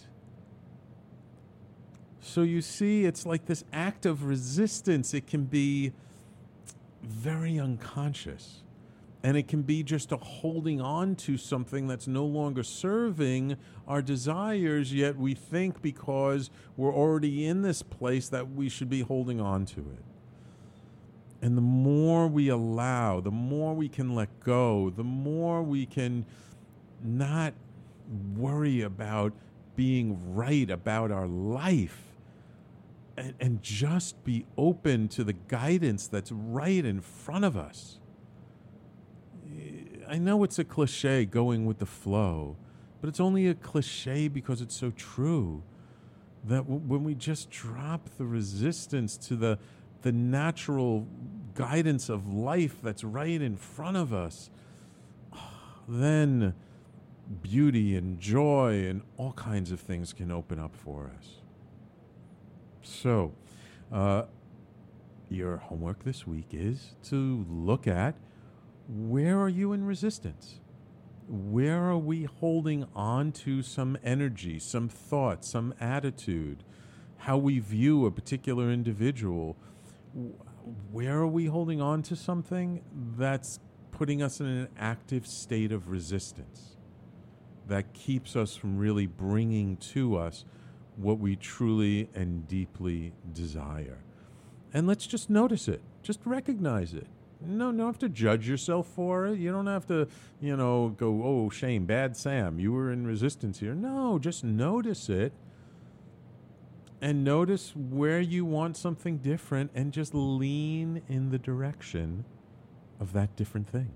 So 2.21 2.43
you 2.43 2.61
see, 2.61 3.05
it's 3.05 3.25
like 3.25 3.45
this 3.45 3.63
act 3.73 4.05
of 4.05 4.23
resistance. 4.23 5.13
It 5.13 5.27
can 5.27 5.45
be 5.45 5.93
very 7.03 7.59
unconscious. 7.59 8.63
And 9.21 9.35
it 9.35 9.49
can 9.49 9.63
be 9.63 9.83
just 9.83 10.13
a 10.13 10.17
holding 10.17 10.79
on 10.79 11.15
to 11.17 11.37
something 11.37 11.87
that's 11.87 12.07
no 12.07 12.25
longer 12.25 12.63
serving 12.63 13.57
our 13.85 14.01
desires, 14.01 14.93
yet 14.93 15.17
we 15.17 15.33
think 15.33 15.81
because 15.81 16.49
we're 16.77 16.93
already 16.93 17.45
in 17.45 17.61
this 17.61 17.81
place 17.81 18.29
that 18.29 18.51
we 18.51 18.69
should 18.69 18.89
be 18.89 19.01
holding 19.01 19.41
on 19.41 19.65
to 19.65 19.81
it. 19.81 20.03
And 21.41 21.57
the 21.57 21.61
more 21.61 22.27
we 22.27 22.47
allow, 22.47 23.19
the 23.19 23.31
more 23.31 23.73
we 23.73 23.89
can 23.89 24.15
let 24.15 24.39
go, 24.39 24.89
the 24.89 25.03
more 25.03 25.63
we 25.63 25.85
can 25.85 26.25
not 27.03 27.53
worry 28.35 28.81
about 28.81 29.33
being 29.75 30.35
right 30.35 30.69
about 30.69 31.11
our 31.11 31.27
life 31.27 32.08
and, 33.19 33.35
and 33.39 33.63
just 33.63 34.23
be 34.23 34.45
open 34.57 35.07
to 35.09 35.23
the 35.23 35.33
guidance 35.33 36.07
that's 36.07 36.31
right 36.31 36.85
in 36.85 37.01
front 37.01 37.45
of 37.45 37.57
us. 37.57 37.99
I 40.09 40.17
know 40.17 40.43
it's 40.43 40.59
a 40.59 40.63
cliche 40.63 41.25
going 41.25 41.65
with 41.65 41.79
the 41.79 41.85
flow, 41.85 42.57
but 43.01 43.09
it's 43.09 43.19
only 43.19 43.47
a 43.47 43.53
cliche 43.55 44.27
because 44.27 44.61
it's 44.61 44.75
so 44.75 44.91
true. 44.91 45.63
that 46.45 46.63
w- 46.63 46.81
when 46.87 47.03
we 47.03 47.15
just 47.15 47.49
drop 47.51 48.09
the 48.17 48.25
resistance 48.25 49.17
to 49.17 49.35
the 49.35 49.59
the 50.01 50.11
natural 50.13 51.05
guidance 51.55 52.09
of 52.09 52.33
life 52.33 52.77
that's 52.81 53.03
right 53.03 53.41
in 53.41 53.57
front 53.57 53.97
of 53.97 54.13
us, 54.13 54.49
then 55.89 56.53
beauty 57.41 57.97
and 57.97 58.19
joy 58.19 58.85
and 58.87 59.01
all 59.17 59.33
kinds 59.33 59.71
of 59.71 59.79
things 59.81 60.13
can 60.13 60.31
open 60.31 60.59
up 60.59 60.75
for 60.75 61.11
us. 61.19 61.38
So, 62.81 63.33
uh, 63.91 64.23
your 65.29 65.57
homework 65.57 66.03
this 66.03 66.25
week 66.25 66.47
is 66.51 66.95
to 67.03 67.45
look 67.49 67.87
at 67.87 68.15
where 68.87 69.39
are 69.39 69.49
you 69.49 69.73
in 69.73 69.85
resistance? 69.85 70.59
Where 71.27 71.83
are 71.83 71.97
we 71.97 72.23
holding 72.23 72.87
on 72.95 73.31
to 73.33 73.61
some 73.61 73.97
energy, 74.03 74.57
some 74.57 74.89
thought, 74.89 75.45
some 75.45 75.75
attitude, 75.79 76.63
how 77.17 77.37
we 77.37 77.59
view 77.59 78.05
a 78.07 78.11
particular 78.11 78.71
individual? 78.71 79.55
Where 80.91 81.19
are 81.19 81.27
we 81.27 81.45
holding 81.45 81.81
on 81.81 82.01
to 82.03 82.15
something 82.15 82.81
that's 83.17 83.59
putting 83.91 84.23
us 84.23 84.39
in 84.39 84.47
an 84.47 84.67
active 84.79 85.27
state 85.27 85.71
of 85.71 85.89
resistance 85.89 86.77
that 87.67 87.93
keeps 87.93 88.35
us 88.35 88.55
from 88.55 88.79
really 88.79 89.05
bringing 89.05 89.77
to 89.77 90.17
us 90.17 90.45
what 90.99 91.19
we 91.19 91.35
truly 91.35 92.09
and 92.13 92.47
deeply 92.47 93.13
desire? 93.33 93.99
And 94.73 94.87
let's 94.87 95.07
just 95.07 95.29
notice 95.29 95.67
it, 95.67 95.81
just 96.03 96.19
recognize 96.25 96.93
it. 96.93 97.07
No, 97.41 97.71
don't 97.71 97.85
have 97.85 97.99
to 97.99 98.09
judge 98.09 98.49
yourself 98.49 98.85
for 98.87 99.27
it. 99.27 99.39
You 99.39 99.51
don't 99.51 99.67
have 99.67 99.87
to, 99.87 100.07
you 100.41 100.57
know, 100.57 100.89
go, 100.89 101.23
oh, 101.23 101.49
shame, 101.49 101.85
bad 101.85 102.17
Sam, 102.17 102.59
you 102.59 102.73
were 102.73 102.91
in 102.91 103.07
resistance 103.07 103.59
here. 103.59 103.73
No, 103.73 104.19
just 104.19 104.43
notice 104.43 105.07
it 105.07 105.31
and 107.01 107.23
notice 107.23 107.73
where 107.75 108.19
you 108.19 108.43
want 108.43 108.75
something 108.75 109.17
different 109.17 109.71
and 109.73 109.93
just 109.93 110.13
lean 110.13 111.01
in 111.07 111.29
the 111.29 111.37
direction 111.37 112.25
of 112.99 113.13
that 113.13 113.35
different 113.37 113.69
thing. 113.69 113.91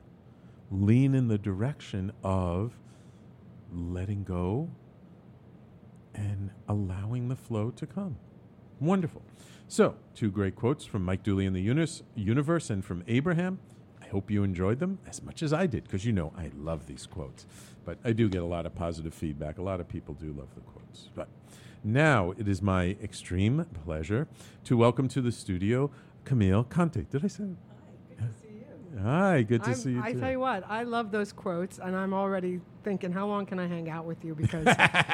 Lean 0.71 1.13
in 1.13 1.27
the 1.27 1.37
direction 1.37 2.13
of 2.23 2.77
letting 3.73 4.23
go 4.23 4.69
and 6.13 6.51
allowing 6.67 7.27
the 7.27 7.35
flow 7.35 7.71
to 7.71 7.85
come. 7.85 8.17
Wonderful. 8.79 9.21
So, 9.67 9.95
two 10.13 10.29
great 10.29 10.55
quotes 10.55 10.85
from 10.85 11.03
Mike 11.03 11.23
Dooley 11.23 11.45
in 11.45 11.53
the 11.53 11.61
universe 12.15 12.69
and 12.69 12.83
from 12.83 13.03
Abraham. 13.07 13.59
I 14.01 14.07
hope 14.07 14.29
you 14.29 14.43
enjoyed 14.43 14.79
them 14.79 14.99
as 15.07 15.23
much 15.23 15.41
as 15.41 15.53
I 15.53 15.65
did, 15.65 15.83
because 15.83 16.05
you 16.05 16.11
know 16.11 16.33
I 16.37 16.51
love 16.55 16.85
these 16.85 17.07
quotes. 17.07 17.45
But 17.85 17.97
I 18.03 18.11
do 18.11 18.29
get 18.29 18.41
a 18.41 18.45
lot 18.45 18.65
of 18.65 18.75
positive 18.75 19.13
feedback. 19.13 19.57
A 19.57 19.63
lot 19.63 19.79
of 19.79 19.87
people 19.87 20.13
do 20.13 20.33
love 20.33 20.53
the 20.55 20.61
quotes. 20.61 21.09
But 21.15 21.27
now 21.83 22.31
it 22.31 22.47
is 22.47 22.61
my 22.61 22.97
extreme 23.01 23.65
pleasure 23.83 24.27
to 24.65 24.77
welcome 24.77 25.07
to 25.09 25.21
the 25.21 25.31
studio 25.31 25.91
Camille 26.23 26.63
Conte. 26.63 27.03
Did 27.09 27.25
I 27.25 27.27
say? 27.27 27.43
it? 27.43 27.72
Hi, 29.01 29.41
good 29.41 29.63
to 29.63 29.69
I'm- 29.69 29.75
see 29.77 29.91
you. 29.93 30.01
I 30.03 30.13
too. 30.13 30.19
tell 30.19 30.29
you 30.31 30.39
what, 30.39 30.63
I 30.69 30.83
love 30.83 31.09
those 31.11 31.31
quotes, 31.33 31.79
and 31.79 31.95
I'm 31.95 32.13
already 32.13 32.61
thinking, 32.83 33.11
how 33.11 33.25
long 33.25 33.45
can 33.45 33.59
I 33.59 33.67
hang 33.67 33.89
out 33.89 34.05
with 34.05 34.23
you? 34.23 34.35
Because 34.35 34.67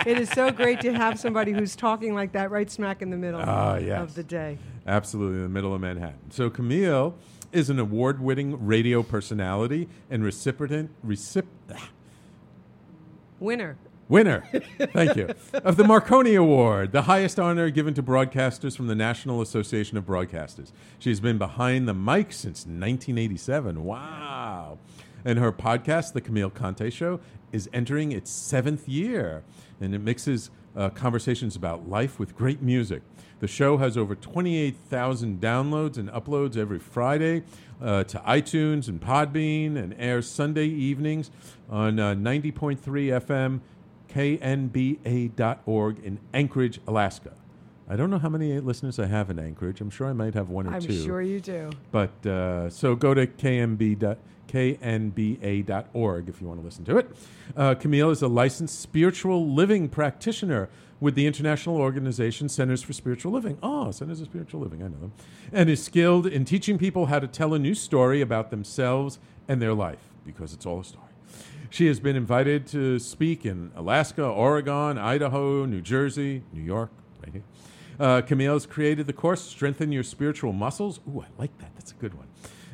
it 0.06 0.20
is 0.20 0.30
so 0.30 0.52
great 0.52 0.82
to 0.82 0.94
have 0.94 1.18
somebody 1.20 1.54
who's 1.54 1.76
talking 1.76 2.14
like 2.14 2.34
that 2.34 2.52
right 2.52 2.70
smack 2.70 3.02
in 3.02 3.10
the 3.10 3.18
middle 3.18 3.40
Ah, 3.42 3.78
yes. 3.78 4.02
of 4.02 4.16
the 4.16 4.24
day. 4.24 4.58
Absolutely, 4.86 5.38
in 5.38 5.44
the 5.44 5.50
middle 5.50 5.74
of 5.74 5.80
Manhattan. 5.80 6.32
So 6.32 6.50
Camille 6.50 7.16
is 7.54 7.70
an 7.70 7.80
award-winning 7.80 8.66
radio 8.66 9.02
personality 9.02 9.88
and 10.10 10.24
recipient, 10.24 10.92
recip, 11.06 11.46
Winner. 13.40 13.78
Winner, 14.10 14.44
thank 14.92 15.16
you, 15.16 15.30
of 15.54 15.78
the 15.78 15.84
Marconi 15.86 16.36
Award, 16.36 16.92
the 16.92 17.04
highest 17.04 17.40
honor 17.40 17.70
given 17.70 17.94
to 17.94 18.04
broadcasters 18.04 18.76
from 18.76 18.88
the 18.88 18.96
National 18.96 19.42
Association 19.42 19.98
of 19.98 20.06
Broadcasters. 20.06 20.72
She's 20.98 21.20
been 21.22 21.38
behind 21.38 21.88
the 21.88 21.94
mic 21.94 22.34
since 22.34 22.66
1987. 22.66 23.86
Wow. 23.86 24.80
And 25.24 25.38
her 25.38 25.52
podcast, 25.52 26.14
The 26.14 26.22
Camille 26.22 26.50
Conte 26.50 26.90
Show, 26.90 27.20
is 27.52 27.70
entering 27.72 28.12
its 28.12 28.32
seventh 28.32 28.88
year, 28.88 29.44
and 29.80 29.94
it 29.94 30.00
mixes 30.00 30.50
uh, 30.76 30.90
conversations 30.90 31.56
about 31.56 31.88
life 31.88 32.20
with 32.20 32.36
great 32.36 32.62
music. 32.62 33.02
The 33.40 33.48
show 33.48 33.78
has 33.78 33.98
over 33.98 34.16
28,000 34.16 35.40
downloads 35.40 35.98
and 35.98 36.10
uploads 36.10 36.58
every 36.58 36.80
Friday 36.80 37.44
uh, 37.82 38.04
to 38.06 38.20
iTunes 38.20 38.88
and 38.88 39.00
Podbean 39.00 39.78
and 39.78 39.96
airs 39.98 40.30
Sunday 40.30 40.68
evenings 40.68 41.32
on 41.70 42.00
uh, 42.00 42.16
90.3 42.16 42.78
FM, 42.78 43.62
knba.org 44.14 46.00
in 46.04 46.20
Anchorage, 46.34 46.80
Alaska. 46.88 47.32
I 47.88 47.96
don't 47.96 48.12
know 48.12 48.20
how 48.20 48.30
many 48.30 48.60
listeners 48.60 49.00
I 49.00 49.08
have 49.08 49.30
in 49.30 49.40
Anchorage. 49.40 49.82
I'm 49.82 49.90
sure 49.90 50.08
I 50.08 50.14
might 50.14 50.36
have 50.36 50.50
one 50.50 50.68
or 50.68 50.76
I'm 50.76 50.82
two. 50.82 51.04
sure 51.04 51.22
you 51.22 51.40
do. 51.40 51.72
But 51.92 52.26
uh, 52.26 52.70
so 52.70 52.96
go 52.96 53.14
to 53.14 53.26
KMB 53.26 54.18
knba.org 54.50 56.30
if 56.30 56.42
you 56.42 56.48
want 56.48 56.60
to 56.60 56.66
listen 56.66 56.86
to 56.86 56.98
it. 56.98 57.16
Uh, 57.56 57.76
Camille 57.76 58.10
is 58.10 58.22
a 58.22 58.28
licensed 58.28 58.80
spiritual 58.80 59.48
living 59.48 59.88
practitioner 59.90 60.70
with 61.00 61.16
the 61.16 61.26
international 61.26 61.78
organization 61.78 62.50
Centers 62.50 62.82
for 62.82 62.94
Spiritual 62.94 63.32
Living. 63.32 63.58
Oh, 63.64 63.92
Centers 63.92 64.20
for 64.20 64.26
Spiritual 64.26 64.60
Living, 64.62 64.84
I 64.84 64.88
know 64.88 65.00
them. 65.00 65.14
And 65.52 65.70
is 65.70 65.84
skilled 65.84 66.28
in 66.28 66.46
teaching 66.46 66.78
people 66.78 67.06
how 67.08 67.20
to 67.20 67.28
tell 67.28 67.54
a 67.54 67.60
new 67.60 67.74
story 67.74 68.22
about 68.22 68.50
themselves 68.52 69.20
and 69.48 69.62
their 69.62 69.74
life 69.74 70.10
because 70.26 70.54
it's 70.54 70.66
all 70.66 70.80
a 70.82 70.84
story. 70.84 71.09
She 71.70 71.86
has 71.86 72.00
been 72.00 72.16
invited 72.16 72.66
to 72.68 72.98
speak 72.98 73.46
in 73.46 73.72
Alaska, 73.76 74.26
Oregon, 74.26 74.98
Idaho, 74.98 75.66
New 75.66 75.82
Jersey, 75.82 76.42
New 76.52 76.64
York, 76.64 76.90
right 77.24 77.32
here. 77.32 77.44
Uh, 78.00 78.22
Camille 78.22 78.54
has 78.54 78.66
created 78.66 79.06
the 79.06 79.14
course 79.14 79.42
Strengthen 79.42 79.92
Your 79.92 80.04
Spiritual 80.04 80.52
Muscles. 80.52 81.00
Ooh, 81.08 81.22
I 81.22 81.28
like 81.38 81.56
that. 81.60 81.72
That's 81.76 81.92
a 81.92 81.96
good 81.96 82.16
one. 82.16 82.28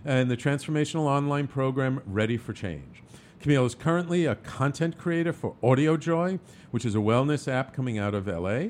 And 0.06 0.32
the 0.32 0.38
transformational 0.38 1.06
online 1.08 1.48
program 1.48 2.02
Ready 2.06 2.38
for 2.38 2.54
Change. 2.54 3.04
Camille 3.42 3.66
is 3.66 3.76
currently 3.76 4.26
a 4.26 4.36
content 4.36 4.98
creator 4.98 5.34
for 5.34 5.56
Audiojoy, 5.62 6.40
which 6.72 6.86
is 6.86 6.96
a 6.96 7.00
wellness 7.00 7.48
app 7.52 7.74
coming 7.74 7.98
out 7.98 8.14
of 8.14 8.28
LA. 8.28 8.70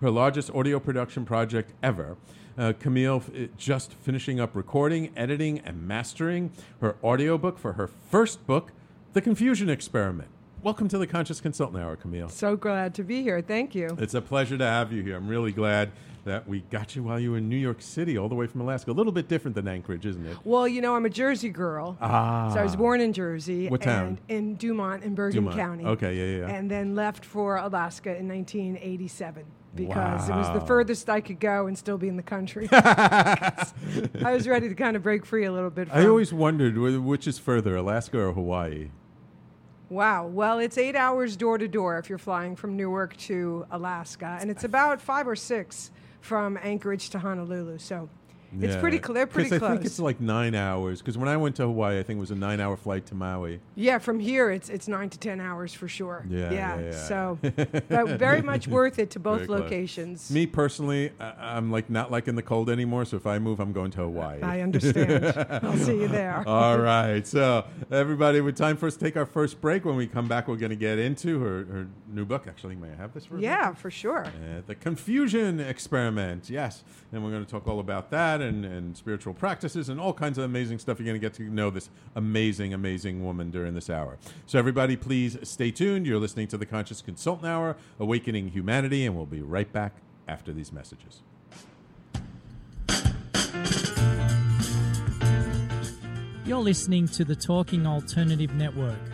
Her 0.00 0.10
largest 0.10 0.50
audio 0.50 0.78
production 0.78 1.24
project 1.24 1.72
ever. 1.82 2.16
Uh, 2.56 2.72
Camille 2.78 3.16
f- 3.16 3.30
uh, 3.34 3.46
just 3.56 3.92
finishing 3.92 4.38
up 4.38 4.54
recording, 4.54 5.10
editing, 5.16 5.58
and 5.60 5.88
mastering 5.88 6.52
her 6.80 6.96
audiobook 7.02 7.58
for 7.58 7.72
her 7.72 7.88
first 7.88 8.46
book, 8.46 8.70
The 9.14 9.22
Confusion 9.22 9.70
Experiment. 9.70 10.28
Welcome 10.64 10.88
to 10.88 10.98
the 10.98 11.06
Conscious 11.06 11.40
Consultant 11.40 11.80
Hour, 11.80 11.94
Camille. 11.94 12.28
So 12.28 12.56
glad 12.56 12.94
to 12.94 13.04
be 13.04 13.22
here. 13.22 13.40
Thank 13.40 13.72
you. 13.72 13.96
It's 14.00 14.14
a 14.14 14.20
pleasure 14.20 14.58
to 14.58 14.64
have 14.64 14.92
you 14.92 15.04
here. 15.04 15.16
I'm 15.16 15.28
really 15.28 15.52
glad 15.52 15.92
that 16.24 16.48
we 16.48 16.62
got 16.62 16.96
you 16.96 17.04
while 17.04 17.20
you 17.20 17.30
were 17.30 17.38
in 17.38 17.48
New 17.48 17.56
York 17.56 17.80
City, 17.80 18.18
all 18.18 18.28
the 18.28 18.34
way 18.34 18.48
from 18.48 18.62
Alaska. 18.62 18.90
A 18.90 18.92
little 18.92 19.12
bit 19.12 19.28
different 19.28 19.54
than 19.54 19.68
Anchorage, 19.68 20.04
isn't 20.04 20.26
it? 20.26 20.36
Well, 20.42 20.66
you 20.66 20.80
know, 20.80 20.96
I'm 20.96 21.06
a 21.06 21.10
Jersey 21.10 21.48
girl. 21.48 21.96
Ah. 22.00 22.50
So 22.52 22.58
I 22.58 22.64
was 22.64 22.74
born 22.74 23.00
in 23.00 23.12
Jersey. 23.12 23.68
What 23.68 23.82
town? 23.82 24.18
In 24.26 24.56
Dumont 24.56 25.04
in 25.04 25.14
Bergen 25.14 25.44
Dumont. 25.44 25.60
County. 25.60 25.84
Okay, 25.84 26.16
yeah, 26.16 26.46
yeah. 26.48 26.52
And 26.52 26.68
then 26.68 26.96
left 26.96 27.24
for 27.24 27.58
Alaska 27.58 28.16
in 28.16 28.26
1987 28.26 29.44
because 29.76 30.28
it 30.28 30.34
was 30.34 30.52
the 30.52 30.66
furthest 30.66 31.08
I 31.08 31.20
could 31.20 31.38
go 31.38 31.68
and 31.68 31.78
still 31.78 31.98
be 31.98 32.08
in 32.08 32.16
the 32.16 32.22
country. 32.24 32.68
I 32.72 33.62
was 34.24 34.48
ready 34.48 34.68
to 34.68 34.74
kind 34.74 34.96
of 34.96 35.04
break 35.04 35.24
free 35.24 35.44
a 35.44 35.52
little 35.52 35.70
bit. 35.70 35.88
From, 35.88 36.00
I 36.00 36.06
always 36.08 36.32
wondered 36.32 36.76
which 36.76 37.28
is 37.28 37.38
further, 37.38 37.76
Alaska 37.76 38.18
or 38.18 38.32
Hawaii. 38.32 38.88
Wow. 39.94 40.26
Well, 40.26 40.58
it's 40.58 40.76
eight 40.76 40.96
hours 40.96 41.36
door 41.36 41.56
to 41.56 41.68
door 41.68 41.98
if 41.98 42.08
you're 42.08 42.18
flying 42.18 42.56
from 42.56 42.76
Newark 42.76 43.16
to 43.28 43.64
Alaska, 43.70 44.38
and 44.40 44.50
it's 44.50 44.64
about 44.64 45.00
five 45.00 45.28
or 45.28 45.36
six 45.36 45.92
from 46.20 46.58
Anchorage 46.60 47.10
to 47.10 47.20
Honolulu. 47.20 47.78
So 47.78 48.08
it's 48.60 48.76
pretty 48.76 48.98
clear, 48.98 49.26
pretty 49.26 49.48
close. 49.48 49.62
I 49.62 49.74
think 49.74 49.86
it's 49.86 49.98
like 49.98 50.20
nine 50.20 50.54
hours. 50.54 51.00
Because 51.00 51.16
when 51.18 51.28
I 51.28 51.36
went 51.36 51.56
to 51.56 51.62
Hawaii, 51.62 51.98
I 51.98 52.02
think 52.02 52.18
it 52.18 52.20
was 52.20 52.30
a 52.30 52.34
nine-hour 52.36 52.76
flight 52.76 53.06
to 53.06 53.14
Maui. 53.14 53.60
yeah, 53.74 53.98
from 53.98 54.20
here 54.20 54.50
it's 54.50 54.68
it's 54.68 54.88
nine 54.88 55.10
to 55.10 55.18
ten 55.18 55.40
hours 55.40 55.72
for 55.74 55.88
sure. 55.88 56.24
Yeah, 56.28 56.50
yeah, 56.52 56.80
yeah. 56.80 56.90
So, 56.92 57.38
but 57.42 58.08
very 58.18 58.42
much 58.42 58.68
worth 58.68 58.98
it 58.98 59.10
to 59.10 59.18
both 59.20 59.38
Very 59.38 59.46
close. 59.46 59.60
locations. 59.60 60.30
Me 60.30 60.46
personally, 60.46 61.10
I- 61.20 61.56
I'm 61.56 61.70
like 61.70 61.90
not 61.90 62.10
liking 62.10 62.34
the 62.34 62.42
cold 62.42 62.70
anymore. 62.70 63.04
So 63.04 63.16
if 63.16 63.26
I 63.26 63.38
move, 63.38 63.60
I'm 63.60 63.72
going 63.72 63.90
to 63.92 63.98
Hawaii. 64.02 64.40
I 64.42 64.60
understand. 64.60 65.24
I'll 65.62 65.76
see 65.76 66.00
you 66.00 66.08
there. 66.08 66.42
All 66.46 66.78
right. 66.78 67.26
So, 67.26 67.64
everybody, 67.90 68.40
with 68.40 68.56
time 68.56 68.76
for 68.76 68.86
us 68.86 68.94
to 68.96 69.00
take 69.04 69.16
our 69.16 69.26
first 69.26 69.60
break. 69.60 69.84
When 69.84 69.96
we 69.96 70.06
come 70.06 70.28
back, 70.28 70.48
we're 70.48 70.56
going 70.56 70.70
to 70.70 70.76
get 70.76 70.98
into 70.98 71.40
her, 71.40 71.64
her 71.64 71.86
new 72.12 72.24
book. 72.24 72.46
Actually, 72.46 72.76
may 72.76 72.90
I 72.90 72.96
have 72.96 73.12
this 73.14 73.26
for 73.26 73.38
yeah, 73.38 73.72
for 73.74 73.90
sure. 73.90 74.26
Uh, 74.26 74.62
the 74.66 74.74
confusion 74.74 75.60
experiment, 75.60 76.48
yes. 76.50 76.82
And 77.12 77.22
we're 77.22 77.30
going 77.30 77.44
to 77.44 77.50
talk 77.50 77.68
all 77.68 77.80
about 77.80 78.10
that 78.10 78.40
and, 78.44 78.64
and 78.64 78.96
spiritual 78.96 79.34
practices 79.34 79.88
and 79.88 80.00
all 80.00 80.12
kinds 80.12 80.38
of 80.38 80.44
amazing 80.44 80.78
stuff. 80.78 80.98
You're 80.98 81.06
going 81.06 81.20
to 81.20 81.26
get 81.26 81.34
to 81.34 81.42
know 81.42 81.70
this 81.70 81.90
amazing, 82.14 82.72
amazing 82.72 83.24
woman 83.24 83.50
during 83.50 83.74
this 83.74 83.90
hour. 83.90 84.18
So, 84.46 84.58
everybody, 84.58 84.96
please 84.96 85.36
stay 85.42 85.70
tuned. 85.70 86.06
You're 86.06 86.20
listening 86.20 86.48
to 86.48 86.58
the 86.58 86.66
Conscious 86.66 87.02
Consultant 87.02 87.46
Hour, 87.46 87.76
Awakening 87.98 88.50
Humanity, 88.50 89.04
and 89.06 89.16
we'll 89.16 89.26
be 89.26 89.42
right 89.42 89.72
back 89.72 89.94
after 90.28 90.52
these 90.52 90.72
messages. 90.72 91.22
You're 96.46 96.58
listening 96.58 97.08
to 97.08 97.24
the 97.24 97.34
Talking 97.34 97.86
Alternative 97.86 98.54
Network. 98.54 99.13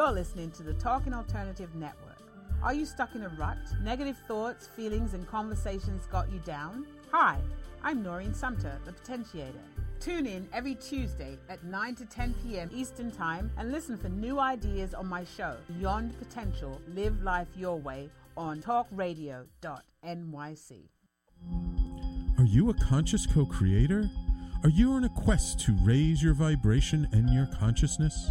You're 0.00 0.12
listening 0.12 0.50
to 0.52 0.62
the 0.62 0.72
Talking 0.72 1.12
Alternative 1.12 1.74
Network. 1.74 2.22
Are 2.62 2.72
you 2.72 2.86
stuck 2.86 3.14
in 3.14 3.22
a 3.22 3.28
rut? 3.28 3.58
Negative 3.82 4.16
thoughts, 4.26 4.66
feelings, 4.66 5.12
and 5.12 5.28
conversations 5.28 6.06
got 6.06 6.32
you 6.32 6.38
down? 6.38 6.86
Hi, 7.12 7.38
I'm 7.82 8.02
Noreen 8.02 8.32
Sumter, 8.32 8.80
the 8.86 8.92
Potentiator. 8.92 9.60
Tune 10.00 10.24
in 10.24 10.48
every 10.54 10.74
Tuesday 10.76 11.36
at 11.50 11.62
9 11.64 11.96
to 11.96 12.06
10 12.06 12.34
p.m. 12.42 12.70
Eastern 12.72 13.10
Time 13.10 13.50
and 13.58 13.70
listen 13.70 13.98
for 13.98 14.08
new 14.08 14.40
ideas 14.40 14.94
on 14.94 15.06
my 15.06 15.22
show, 15.22 15.58
Beyond 15.78 16.18
Potential 16.18 16.80
Live 16.94 17.20
Life 17.22 17.48
Your 17.54 17.78
Way, 17.78 18.08
on 18.38 18.62
talkradio.nyc. 18.62 19.44
Are 22.38 22.44
you 22.46 22.70
a 22.70 22.74
conscious 22.74 23.26
co 23.26 23.44
creator? 23.44 24.08
Are 24.62 24.70
you 24.70 24.92
on 24.92 25.04
a 25.04 25.10
quest 25.10 25.60
to 25.66 25.76
raise 25.82 26.22
your 26.22 26.32
vibration 26.32 27.06
and 27.12 27.28
your 27.28 27.50
consciousness? 27.58 28.30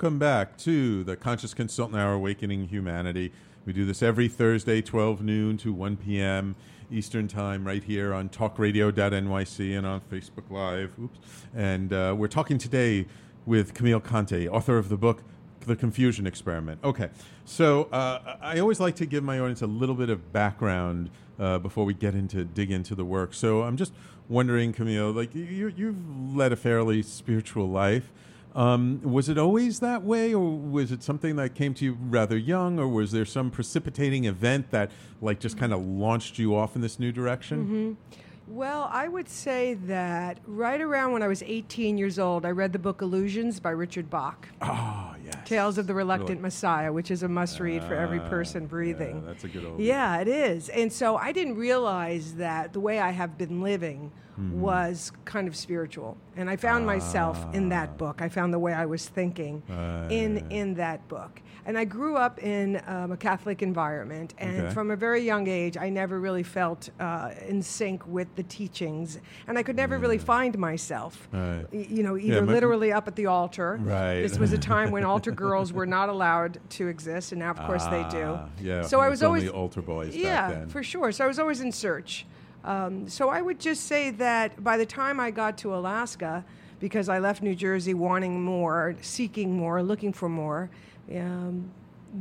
Welcome 0.00 0.18
back 0.18 0.56
to 0.56 1.04
the 1.04 1.14
Conscious 1.14 1.52
Consultant 1.52 2.00
Hour 2.00 2.14
Awakening 2.14 2.68
Humanity. 2.68 3.32
We 3.66 3.74
do 3.74 3.84
this 3.84 4.02
every 4.02 4.28
Thursday, 4.28 4.80
12 4.80 5.20
noon 5.20 5.58
to 5.58 5.74
1 5.74 5.98
p.m. 5.98 6.56
Eastern 6.90 7.28
Time, 7.28 7.66
right 7.66 7.84
here 7.84 8.14
on 8.14 8.30
talkradio.nyc 8.30 9.76
and 9.76 9.86
on 9.86 10.00
Facebook 10.10 10.50
Live. 10.50 10.98
Oops. 10.98 11.18
And 11.54 11.92
uh, 11.92 12.14
we're 12.16 12.28
talking 12.28 12.56
today 12.56 13.04
with 13.44 13.74
Camille 13.74 14.00
Conte, 14.00 14.48
author 14.48 14.78
of 14.78 14.88
the 14.88 14.96
book 14.96 15.22
The 15.66 15.76
Confusion 15.76 16.26
Experiment. 16.26 16.80
Okay, 16.82 17.10
so 17.44 17.82
uh, 17.92 18.38
I 18.40 18.58
always 18.58 18.80
like 18.80 18.96
to 18.96 19.04
give 19.04 19.22
my 19.22 19.38
audience 19.38 19.60
a 19.60 19.66
little 19.66 19.94
bit 19.94 20.08
of 20.08 20.32
background 20.32 21.10
uh, 21.38 21.58
before 21.58 21.84
we 21.84 21.92
get 21.92 22.14
into 22.14 22.46
dig 22.46 22.70
into 22.70 22.94
the 22.94 23.04
work. 23.04 23.34
So 23.34 23.64
I'm 23.64 23.76
just 23.76 23.92
wondering, 24.30 24.72
Camille, 24.72 25.10
like 25.10 25.34
you, 25.34 25.70
you've 25.76 26.34
led 26.34 26.52
a 26.52 26.56
fairly 26.56 27.02
spiritual 27.02 27.68
life. 27.68 28.10
Um, 28.54 29.00
was 29.02 29.28
it 29.28 29.38
always 29.38 29.80
that 29.80 30.02
way, 30.02 30.34
or 30.34 30.50
was 30.50 30.90
it 30.90 31.02
something 31.02 31.36
that 31.36 31.54
came 31.54 31.72
to 31.74 31.84
you 31.84 31.96
rather 32.00 32.36
young, 32.36 32.78
or 32.78 32.88
was 32.88 33.12
there 33.12 33.24
some 33.24 33.50
precipitating 33.50 34.24
event 34.24 34.70
that, 34.72 34.90
like, 35.20 35.38
just 35.38 35.56
kind 35.56 35.72
of 35.72 35.80
launched 35.84 36.38
you 36.38 36.56
off 36.56 36.74
in 36.74 36.82
this 36.82 36.98
new 36.98 37.12
direction? 37.12 37.96
Well, 38.48 38.88
I 38.92 39.06
would 39.06 39.28
say 39.28 39.74
that 39.86 40.38
right 40.44 40.80
around 40.80 41.12
when 41.12 41.22
I 41.22 41.28
was 41.28 41.40
18 41.44 41.96
years 41.96 42.18
old, 42.18 42.44
I 42.44 42.50
read 42.50 42.72
the 42.72 42.80
book 42.80 43.00
Illusions 43.00 43.60
by 43.60 43.70
Richard 43.70 44.10
Bach. 44.10 44.48
Oh, 44.60 45.14
yes. 45.24 45.36
Tales 45.44 45.78
of 45.78 45.86
the 45.86 45.94
Reluctant 45.94 46.30
Really? 46.30 46.40
Messiah, 46.42 46.92
which 46.92 47.12
is 47.12 47.22
a 47.22 47.28
must 47.28 47.60
read 47.60 47.84
for 47.84 47.94
every 47.94 48.18
Ah, 48.18 48.28
person 48.28 48.62
yeah, 48.62 48.68
breathing. 48.68 49.24
that's 49.24 49.44
a 49.44 49.48
good 49.48 49.64
old. 49.64 49.78
Yeah, 49.78 50.18
it 50.20 50.26
is. 50.26 50.68
And 50.70 50.92
so 50.92 51.16
I 51.16 51.30
didn't 51.30 51.54
realize 51.54 52.34
that 52.34 52.72
the 52.72 52.80
way 52.80 52.98
I 52.98 53.10
have 53.12 53.38
been 53.38 53.62
living 53.62 54.10
Mm-hmm. 54.38 54.60
was 54.60 55.12
kind 55.24 55.48
of 55.48 55.56
spiritual. 55.56 56.16
And 56.36 56.48
I 56.48 56.56
found 56.56 56.86
myself 56.86 57.36
in 57.52 57.66
Ah. 57.66 57.68
that 57.70 57.98
book. 57.98 58.22
I 58.22 58.28
found 58.28 58.54
the 58.54 58.58
way 58.58 58.72
I 58.72 58.86
was 58.86 59.06
thinking 59.08 59.62
in 60.10 60.46
in 60.50 60.74
that 60.74 61.06
book. 61.08 61.42
And 61.66 61.76
I 61.76 61.84
grew 61.84 62.16
up 62.16 62.42
in 62.42 62.80
um, 62.86 63.12
a 63.12 63.16
Catholic 63.18 63.60
environment, 63.62 64.32
and 64.38 64.60
Okay. 64.62 64.74
from 64.74 64.90
a 64.90 64.96
very 64.96 65.20
young 65.20 65.46
age, 65.46 65.76
I 65.76 65.90
never 65.90 66.18
really 66.18 66.42
felt 66.42 66.88
uh, 66.98 67.32
in 67.46 67.60
sync 67.62 68.06
with 68.06 68.34
the 68.34 68.42
teachings, 68.44 69.18
and 69.46 69.58
I 69.58 69.62
could 69.62 69.76
never 69.76 69.98
really 69.98 70.16
find 70.18 70.56
myself. 70.58 71.28
Right. 71.32 71.66
You 71.70 72.02
know, 72.02 72.16
either 72.16 72.46
my- 72.46 72.52
literally 72.54 72.92
up 72.92 73.06
at 73.08 73.14
the 73.16 73.26
altar. 73.26 73.78
Right. 73.82 74.22
This 74.22 74.38
was 74.38 74.52
a 74.54 74.58
time 74.58 74.90
when 74.90 75.04
altar 75.04 75.32
girls 75.32 75.70
were 75.72 75.86
not 75.86 76.08
allowed 76.08 76.58
to 76.70 76.88
exist, 76.88 77.32
and 77.32 77.40
now, 77.40 77.50
of 77.50 77.60
course, 77.66 77.84
they 77.86 78.04
do. 78.10 78.24
Ah, 78.38 78.48
Yeah. 78.58 78.82
So 78.82 79.00
I 79.00 79.08
was 79.10 79.22
only 79.22 79.40
always 79.40 79.50
altar 79.52 79.82
boys 79.82 80.16
yeah, 80.16 80.48
back 80.48 80.58
then. 80.60 80.68
for 80.68 80.82
sure. 80.82 81.12
So 81.12 81.24
I 81.24 81.28
was 81.28 81.38
always 81.38 81.60
in 81.60 81.72
search. 81.72 82.26
Um, 82.64 83.08
so 83.08 83.28
I 83.28 83.40
would 83.40 83.58
just 83.58 83.86
say 83.86 84.10
that 84.12 84.62
by 84.62 84.76
the 84.76 84.86
time 84.86 85.18
I 85.18 85.30
got 85.30 85.56
to 85.58 85.74
Alaska, 85.74 86.44
because 86.78 87.08
I 87.08 87.18
left 87.18 87.42
New 87.42 87.54
Jersey 87.54 87.94
wanting 87.94 88.42
more, 88.42 88.96
seeking 89.00 89.56
more, 89.56 89.82
looking 89.82 90.12
for 90.12 90.28
more, 90.28 90.70
um, 91.14 91.70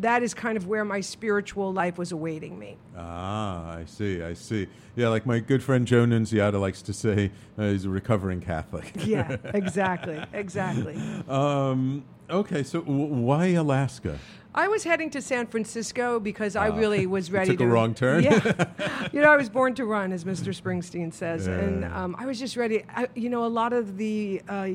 that 0.02 0.22
is 0.22 0.34
kind 0.34 0.56
of 0.56 0.68
where 0.68 0.86
my 0.86 1.02
spiritual 1.02 1.74
life 1.74 1.98
was 1.98 2.12
awaiting 2.12 2.60
me. 2.60 2.78
Ah, 2.96 3.72
I 3.76 3.86
see, 3.86 4.22
I 4.22 4.34
see. 4.34 4.68
Yeah, 4.96 5.08
like 5.08 5.26
my 5.26 5.40
good 5.40 5.64
friend 5.64 5.88
Joe 5.88 6.06
Nunziata 6.06 6.60
likes 6.60 6.82
to 6.84 6.94
say, 6.94 7.32
uh, 7.58 7.70
he's 7.70 7.86
a 7.86 7.90
recovering 7.90 8.40
Catholic. 8.40 8.92
Yeah, 9.06 9.38
exactly, 9.46 10.24
exactly. 10.34 10.96
um, 11.28 12.04
okay, 12.30 12.62
so 12.64 12.82
w- 12.82 13.06
why 13.06 13.48
Alaska? 13.48 14.20
I 14.54 14.68
was 14.68 14.84
heading 14.84 15.10
to 15.12 15.22
San 15.22 15.46
Francisco 15.48 16.20
because 16.20 16.56
I 16.56 16.68
really 16.68 17.06
was 17.06 17.32
ready 17.32 17.52
took 17.52 17.60
to. 17.60 17.66
a 17.66 17.68
wrong 17.68 17.94
turn? 17.94 18.24
Yeah, 18.24 19.10
you 19.14 19.22
know, 19.22 19.32
I 19.32 19.38
was 19.38 19.50
born 19.50 19.76
to 19.76 19.86
run, 19.86 20.12
as 20.12 20.24
Mr. 20.24 20.60
Springsteen 20.60 21.14
says, 21.14 21.48
and 21.48 21.86
um, 21.86 22.16
I 22.18 22.26
was 22.26 22.40
just 22.40 22.58
ready. 22.58 22.84
I, 22.90 23.08
you 23.16 23.30
know, 23.30 23.46
a 23.46 23.48
lot 23.48 23.74
of 23.74 23.98
the. 23.98 24.42
Uh, 24.48 24.70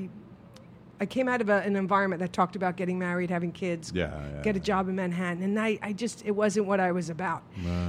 I 1.00 1.07
came 1.07 1.28
out 1.28 1.40
of 1.40 1.48
a, 1.48 1.59
an 1.62 1.76
environment 1.76 2.20
that 2.20 2.33
talked 2.33 2.57
about 2.57 2.76
getting 2.76 2.98
married, 2.98 3.30
having 3.30 3.52
kids, 3.52 3.92
Yeah, 3.94 4.11
yeah. 4.37 4.42
get 4.42 4.57
a 4.57 4.61
job 4.61 4.88
in 4.88 4.94
Manhattan, 4.96 5.42
and 5.42 5.59
I, 5.59 5.78
I 5.83 5.92
just 5.92 6.24
it 6.24 6.30
wasn't 6.30 6.66
what 6.66 6.80
I 6.80 6.92
was 6.92 7.11
about. 7.11 7.42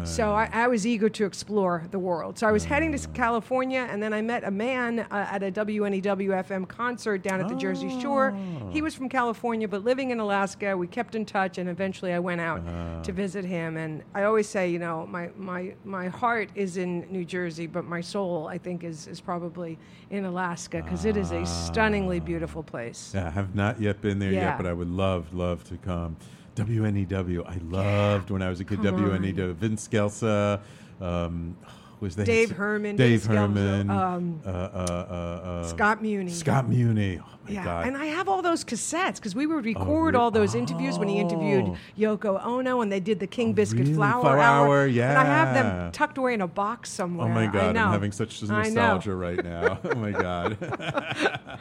So 0.03 0.31
I, 0.31 0.49
I 0.53 0.67
was 0.67 0.85
eager 0.87 1.09
to 1.09 1.25
explore 1.25 1.85
the 1.91 1.99
world. 1.99 2.37
So 2.39 2.47
I 2.47 2.51
was 2.51 2.63
heading 2.65 2.91
to 2.97 3.07
California, 3.09 3.87
and 3.89 4.01
then 4.01 4.13
I 4.13 4.21
met 4.21 4.43
a 4.43 4.51
man 4.51 4.99
uh, 4.99 5.27
at 5.31 5.43
a 5.43 5.51
WNEW 5.51 6.31
FM 6.45 6.67
concert 6.67 7.21
down 7.23 7.39
at 7.41 7.47
the 7.47 7.55
Jersey 7.55 7.89
Shore. 8.01 8.35
He 8.71 8.81
was 8.81 8.93
from 8.95 9.09
California, 9.09 9.67
but 9.67 9.83
living 9.83 10.11
in 10.11 10.19
Alaska. 10.19 10.75
We 10.75 10.87
kept 10.87 11.15
in 11.15 11.25
touch, 11.25 11.57
and 11.57 11.69
eventually 11.69 12.11
I 12.13 12.19
went 12.19 12.41
out 12.41 12.61
to 13.03 13.11
visit 13.11 13.45
him. 13.45 13.77
And 13.77 14.03
I 14.13 14.23
always 14.23 14.47
say, 14.47 14.69
you 14.69 14.79
know, 14.79 15.05
my 15.07 15.29
my 15.37 15.73
my 15.83 16.07
heart 16.07 16.49
is 16.55 16.77
in 16.77 17.05
New 17.11 17.25
Jersey, 17.25 17.67
but 17.67 17.85
my 17.85 18.01
soul, 18.01 18.47
I 18.47 18.57
think, 18.57 18.83
is 18.83 19.07
is 19.07 19.21
probably 19.21 19.77
in 20.09 20.25
Alaska 20.25 20.81
because 20.83 21.05
it 21.05 21.17
is 21.17 21.31
a 21.31 21.45
stunningly 21.45 22.19
beautiful 22.19 22.63
place. 22.63 22.94
Yeah, 23.13 23.27
I 23.27 23.29
have 23.29 23.55
not 23.55 23.79
yet 23.81 24.01
been 24.01 24.19
there 24.19 24.31
yet, 24.31 24.57
but 24.57 24.65
I 24.65 24.73
would 24.73 24.89
love, 24.89 25.33
love 25.33 25.63
to 25.69 25.77
come. 25.77 26.17
WNEW, 26.55 27.45
I 27.45 27.57
loved 27.69 28.29
when 28.29 28.41
I 28.41 28.49
was 28.49 28.59
a 28.61 28.63
kid. 28.63 28.81
Come 28.81 28.95
on. 28.95 29.19
WNEW, 29.21 29.55
Vince 29.55 29.87
Scelsa, 29.87 30.61
um, 31.01 31.57
was 31.99 32.15
there 32.15 32.25
Dave 32.25 32.51
Herman, 32.51 32.95
Dave 32.95 33.21
Vince 33.21 33.25
Herman, 33.25 33.89
um, 33.89 34.41
uh, 34.45 34.49
uh, 34.49 34.51
uh, 34.51 35.13
uh, 35.13 35.67
Scott 35.67 36.01
Muni. 36.01 36.31
Scott 36.31 36.69
Muni. 36.69 37.19
Oh 37.19 37.44
my 37.45 37.51
Yeah, 37.51 37.63
God. 37.63 37.87
and 37.87 37.97
I 37.97 38.05
have 38.05 38.27
all 38.27 38.41
those 38.41 38.63
cassettes 38.63 39.15
because 39.15 39.35
we 39.35 39.47
would 39.47 39.65
record 39.65 40.13
re- 40.13 40.19
all 40.19 40.31
those 40.31 40.55
interviews 40.55 40.99
when 40.99 41.07
he 41.07 41.19
interviewed 41.19 41.65
oh. 41.67 41.77
Yoko 41.97 42.43
Ono, 42.45 42.81
and 42.81 42.91
they 42.91 42.99
did 42.99 43.19
the 43.19 43.27
King 43.27 43.53
Biscuit 43.53 43.81
really? 43.81 43.93
Flour, 43.93 44.21
Flour 44.21 44.39
Hour, 44.39 44.85
and 44.85 45.17
I 45.17 45.23
have 45.23 45.53
them 45.53 45.91
tucked 45.91 46.17
away 46.17 46.33
in 46.33 46.41
a 46.41 46.47
box 46.47 46.89
somewhere. 46.89 47.27
Oh 47.27 47.29
my 47.29 47.47
God. 47.47 47.77
I'm 47.77 47.91
having 47.91 48.11
such 48.11 48.41
nostalgia 48.43 49.15
right 49.15 49.43
now. 49.43 49.79
oh 49.83 49.95
my 49.95 50.11
God. 50.11 50.57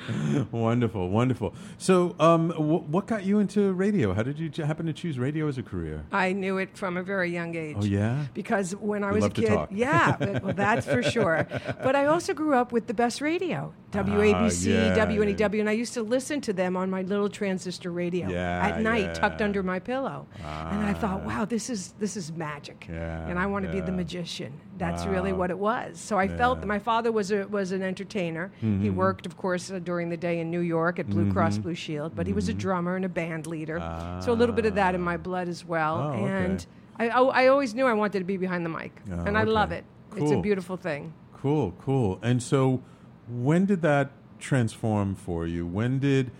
wonderful, 0.50 1.08
wonderful. 1.08 1.54
So, 1.78 2.14
um, 2.18 2.50
wh- 2.50 2.88
what 2.88 3.06
got 3.06 3.24
you 3.24 3.38
into 3.38 3.72
radio? 3.72 4.12
How 4.14 4.22
did 4.22 4.38
you 4.38 4.48
j- 4.48 4.64
happen 4.64 4.86
to 4.86 4.92
choose 4.92 5.18
radio 5.18 5.48
as 5.48 5.58
a 5.58 5.62
career? 5.62 6.04
I 6.12 6.32
knew 6.32 6.58
it 6.58 6.76
from 6.76 6.96
a 6.96 7.02
very 7.02 7.30
young 7.30 7.54
age. 7.54 7.76
Oh, 7.78 7.84
yeah? 7.84 8.26
Because 8.34 8.74
when 8.76 9.04
I 9.04 9.08
You 9.10 9.14
was 9.16 9.24
a 9.26 9.30
kid, 9.30 9.58
yeah, 9.70 10.16
well, 10.42 10.54
that's 10.54 10.86
for 10.86 11.02
sure. 11.02 11.46
But 11.82 11.96
I 11.96 12.06
also 12.06 12.34
grew 12.34 12.54
up 12.54 12.72
with 12.72 12.86
the 12.86 12.94
best 12.94 13.20
radio, 13.20 13.72
WABC, 13.94 14.92
Ah, 14.92 14.96
yeah, 14.96 15.06
WNEW, 15.06 15.60
and 15.60 15.68
I 15.68 15.72
used 15.72 15.94
to 15.94 16.02
listen 16.02 16.40
to 16.42 16.52
them 16.52 16.76
on 16.76 16.90
my 16.90 17.02
little 17.02 17.28
transistor 17.28 17.90
radio 17.90 18.28
Yeah, 18.28 18.66
at 18.66 18.80
night, 18.80 19.14
tucked 19.14 19.40
under 19.40 19.62
my 19.62 19.78
pillow. 19.78 20.26
and 20.42 20.84
I 20.84 20.92
thought, 20.92 21.22
ah. 21.24 21.26
wow, 21.26 21.44
this 21.44 21.70
is 21.70 21.94
this 21.98 22.16
is 22.16 22.32
magic, 22.32 22.86
Yeah, 22.88 23.28
and 23.28 23.38
I 23.38 23.46
want 23.46 23.64
to 23.66 23.72
be 23.72 23.80
the 23.80 23.92
magician. 23.92 24.52
That's 24.76 25.06
really 25.06 25.32
what 25.32 25.50
it 25.50 25.58
was. 25.58 26.00
So 26.00 26.18
I 26.18 26.28
felt 26.28 26.60
that 26.60 26.66
my 26.66 26.78
father 26.78 27.12
was 27.12 27.30
a, 27.30 27.46
was 27.48 27.72
an 27.72 27.82
entertainer. 27.82 28.50
He 28.60 28.66
mm-hmm. 28.66 28.96
worked, 28.96 29.26
of 29.26 29.36
course, 29.36 29.70
uh, 29.70 29.78
during 29.78 30.08
the 30.08 30.16
day 30.16 30.40
in 30.40 30.50
New 30.50 30.60
York 30.60 30.98
at 30.98 31.08
Blue 31.08 31.32
Cross 31.32 31.54
mm-hmm. 31.54 31.62
Blue 31.62 31.74
Shield, 31.74 32.16
but 32.16 32.26
he 32.26 32.32
was 32.32 32.48
a 32.48 32.52
mm-hmm. 32.52 32.58
drummer 32.58 32.96
and 32.96 33.04
a 33.04 33.08
band 33.08 33.46
leader. 33.46 33.78
so 34.22 34.32
a 34.32 34.34
little 34.34 34.54
bit 34.54 34.66
of 34.66 34.74
that 34.74 34.94
in 34.94 35.00
my 35.00 35.14
ah. 35.14 35.18
blood 35.18 35.48
as 35.48 35.64
well. 35.64 35.98
Oh, 35.98 36.12
okay. 36.14 36.24
and 36.24 36.66
I, 36.96 37.08
I, 37.08 37.20
I 37.20 37.46
always 37.48 37.74
knew 37.74 37.86
I 37.86 37.92
wanted 37.92 38.20
to 38.20 38.24
be 38.24 38.36
behind 38.36 38.64
the 38.64 38.70
mic, 38.70 38.92
Oh, 39.10 39.24
and 39.24 39.36
I 39.36 39.42
okay. 39.42 39.50
love 39.50 39.72
it. 39.72 39.84
It's 40.16 40.30
a 40.30 40.40
beautiful 40.40 40.76
thing. 40.76 41.12
Cool, 41.32 41.72
cool. 41.80 42.18
And 42.22 42.42
so, 42.42 42.82
when 43.28 43.66
did 43.66 43.82
that 43.82 44.10
transform 44.38 45.14
for 45.14 45.46
you? 45.46 45.66
When 45.66 45.98
did 45.98 46.30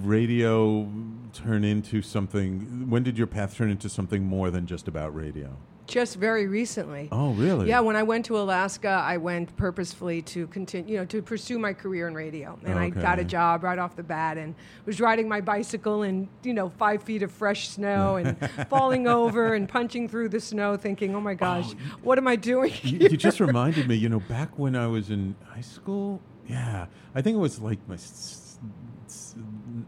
radio 0.00 0.88
turn 1.32 1.64
into 1.64 2.02
something? 2.02 2.88
When 2.88 3.02
did 3.02 3.18
your 3.18 3.26
path 3.26 3.56
turn 3.56 3.70
into 3.70 3.88
something 3.88 4.24
more 4.24 4.50
than 4.50 4.66
just 4.66 4.88
about 4.88 5.14
radio? 5.14 5.56
Just 5.86 6.16
very 6.16 6.46
recently. 6.46 7.08
Oh, 7.12 7.32
really? 7.34 7.68
Yeah, 7.68 7.80
when 7.80 7.94
I 7.94 8.02
went 8.02 8.24
to 8.26 8.38
Alaska, 8.38 8.88
I 8.88 9.18
went 9.18 9.54
purposefully 9.56 10.22
to 10.22 10.46
continue, 10.46 10.94
you 10.94 10.98
know, 11.00 11.04
to 11.04 11.20
pursue 11.20 11.58
my 11.58 11.74
career 11.74 12.08
in 12.08 12.14
radio, 12.14 12.58
and 12.64 12.78
I 12.78 12.88
got 12.88 13.18
a 13.18 13.24
job 13.24 13.62
right 13.62 13.78
off 13.78 13.94
the 13.94 14.02
bat, 14.02 14.38
and 14.38 14.54
was 14.86 14.98
riding 14.98 15.28
my 15.28 15.42
bicycle 15.42 16.02
in, 16.02 16.28
you 16.42 16.54
know, 16.54 16.70
five 16.70 17.02
feet 17.02 17.22
of 17.22 17.30
fresh 17.30 17.68
snow, 17.68 18.16
and 18.16 18.36
falling 18.70 19.06
over 19.06 19.52
and 19.54 19.68
punching 19.68 20.08
through 20.08 20.30
the 20.30 20.40
snow, 20.40 20.76
thinking, 20.78 21.14
"Oh 21.14 21.20
my 21.20 21.34
gosh, 21.34 21.74
oh, 21.74 21.96
what 22.02 22.16
am 22.16 22.28
I 22.28 22.36
doing?" 22.36 22.72
you, 22.82 22.98
you 23.10 23.16
just 23.18 23.38
reminded 23.38 23.86
me, 23.86 23.94
you 23.96 24.08
know, 24.08 24.20
back 24.20 24.58
when 24.58 24.74
I 24.76 24.86
was 24.86 25.10
in 25.10 25.36
high 25.44 25.60
school, 25.60 26.22
yeah, 26.48 26.86
I 27.14 27.20
think 27.20 27.34
it 27.36 27.40
was 27.40 27.60
like 27.60 27.78
my 27.86 27.94
s- 27.96 28.58
s- 29.06 29.34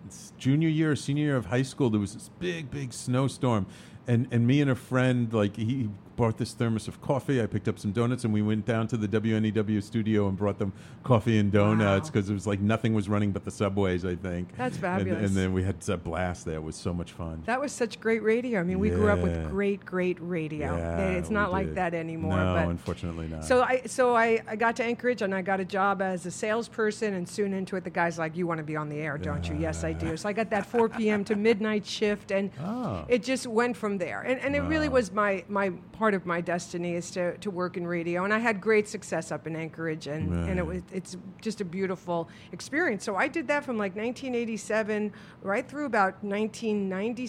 s- 0.08 0.32
junior 0.36 0.68
year 0.68 0.92
or 0.92 0.96
senior 0.96 1.24
year 1.24 1.36
of 1.36 1.46
high 1.46 1.62
school, 1.62 1.88
there 1.88 2.00
was 2.00 2.12
this 2.12 2.30
big, 2.38 2.70
big 2.70 2.92
snowstorm. 2.92 3.64
And, 4.06 4.28
and 4.30 4.46
me 4.46 4.60
and 4.60 4.70
a 4.70 4.74
friend, 4.76 5.32
like, 5.32 5.56
he 5.56 5.88
bought 6.16 6.38
this 6.38 6.52
thermos 6.54 6.88
of 6.88 7.00
coffee. 7.00 7.40
I 7.42 7.46
picked 7.46 7.68
up 7.68 7.78
some 7.78 7.92
donuts, 7.92 8.24
and 8.24 8.32
we 8.32 8.42
went 8.42 8.64
down 8.64 8.88
to 8.88 8.96
the 8.96 9.06
WNEW 9.06 9.82
studio 9.82 10.28
and 10.28 10.36
brought 10.36 10.58
them 10.58 10.72
coffee 11.04 11.38
and 11.38 11.52
donuts 11.52 12.08
Wow. 12.08 12.12
because 12.12 12.30
it 12.30 12.34
was 12.34 12.46
like 12.46 12.60
nothing 12.60 12.94
was 12.94 13.08
running 13.08 13.32
but 13.32 13.44
the 13.44 13.50
subways, 13.50 14.04
I 14.04 14.16
think. 14.16 14.56
That's 14.56 14.76
fabulous. 14.76 15.28
And, 15.28 15.36
then 15.36 15.52
we 15.52 15.62
had 15.62 15.76
a 15.88 15.96
blast 15.96 16.46
there. 16.46 16.56
It 16.56 16.62
was 16.62 16.76
so 16.76 16.94
much 16.94 17.12
fun. 17.12 17.42
That 17.46 17.60
was 17.60 17.70
such 17.72 18.00
great 18.00 18.22
radio. 18.22 18.60
I 18.60 18.62
mean, 18.62 18.78
we 18.78 18.88
grew 18.90 19.08
up 19.08 19.18
with 19.18 19.50
great, 19.50 19.84
great 19.84 20.16
radio. 20.20 20.76
Yeah, 20.76 21.08
it's 21.10 21.30
not 21.30 21.52
like 21.52 21.66
did. 21.66 21.74
that 21.76 21.92
anymore. 21.94 22.36
No, 22.36 22.54
but 22.54 22.68
unfortunately 22.68 23.28
not. 23.28 23.44
So 23.44 23.62
I 23.62 23.82
so 23.86 24.16
I, 24.16 24.40
I 24.48 24.56
got 24.56 24.76
to 24.76 24.84
Anchorage 24.84 25.20
and 25.22 25.34
I 25.34 25.42
got 25.42 25.60
a 25.60 25.64
job 25.64 26.00
as 26.00 26.24
a 26.24 26.30
salesperson 26.30 27.14
and 27.14 27.28
soon 27.28 27.52
into 27.52 27.76
it 27.76 27.84
the 27.84 27.90
guy's 27.90 28.18
like 28.18 28.36
you 28.36 28.46
want 28.46 28.58
to 28.58 28.64
be 28.64 28.76
on 28.76 28.88
the 28.88 28.96
air 28.98 29.18
don't 29.18 29.46
you 29.48 29.56
yes 29.56 29.84
I 29.84 29.92
do 29.92 30.16
so 30.16 30.28
I 30.28 30.32
got 30.32 30.50
that 30.50 30.64
4 30.76 30.88
p.m. 30.88 31.24
to 31.24 31.36
midnight 31.36 31.84
shift 31.86 32.30
and 32.30 32.50
Oh. 32.62 33.04
it 33.08 33.22
just 33.22 33.46
went 33.46 33.76
from 33.76 33.98
there 33.98 34.22
and, 34.22 34.40
and 34.40 34.56
it 34.56 34.60
really 34.62 34.88
was 34.88 35.12
my, 35.12 35.44
my 35.48 35.70
part 35.92 36.05
of 36.14 36.26
my 36.26 36.40
destiny 36.40 36.94
is 36.94 37.10
to, 37.12 37.36
to 37.38 37.50
work 37.50 37.76
in 37.76 37.86
radio 37.86 38.24
and 38.24 38.32
I 38.32 38.38
had 38.38 38.60
great 38.60 38.88
success 38.88 39.32
up 39.32 39.46
in 39.46 39.56
Anchorage 39.56 40.06
and, 40.06 40.32
and 40.48 40.58
it 40.58 40.66
was 40.66 40.82
it's 40.92 41.16
just 41.40 41.60
a 41.60 41.64
beautiful 41.64 42.28
experience. 42.52 43.04
So 43.04 43.16
I 43.16 43.28
did 43.28 43.48
that 43.48 43.64
from 43.64 43.78
like 43.78 43.96
1987 43.96 45.12
right 45.42 45.68
through 45.68 45.86
about 45.86 46.22
1990 46.22 47.28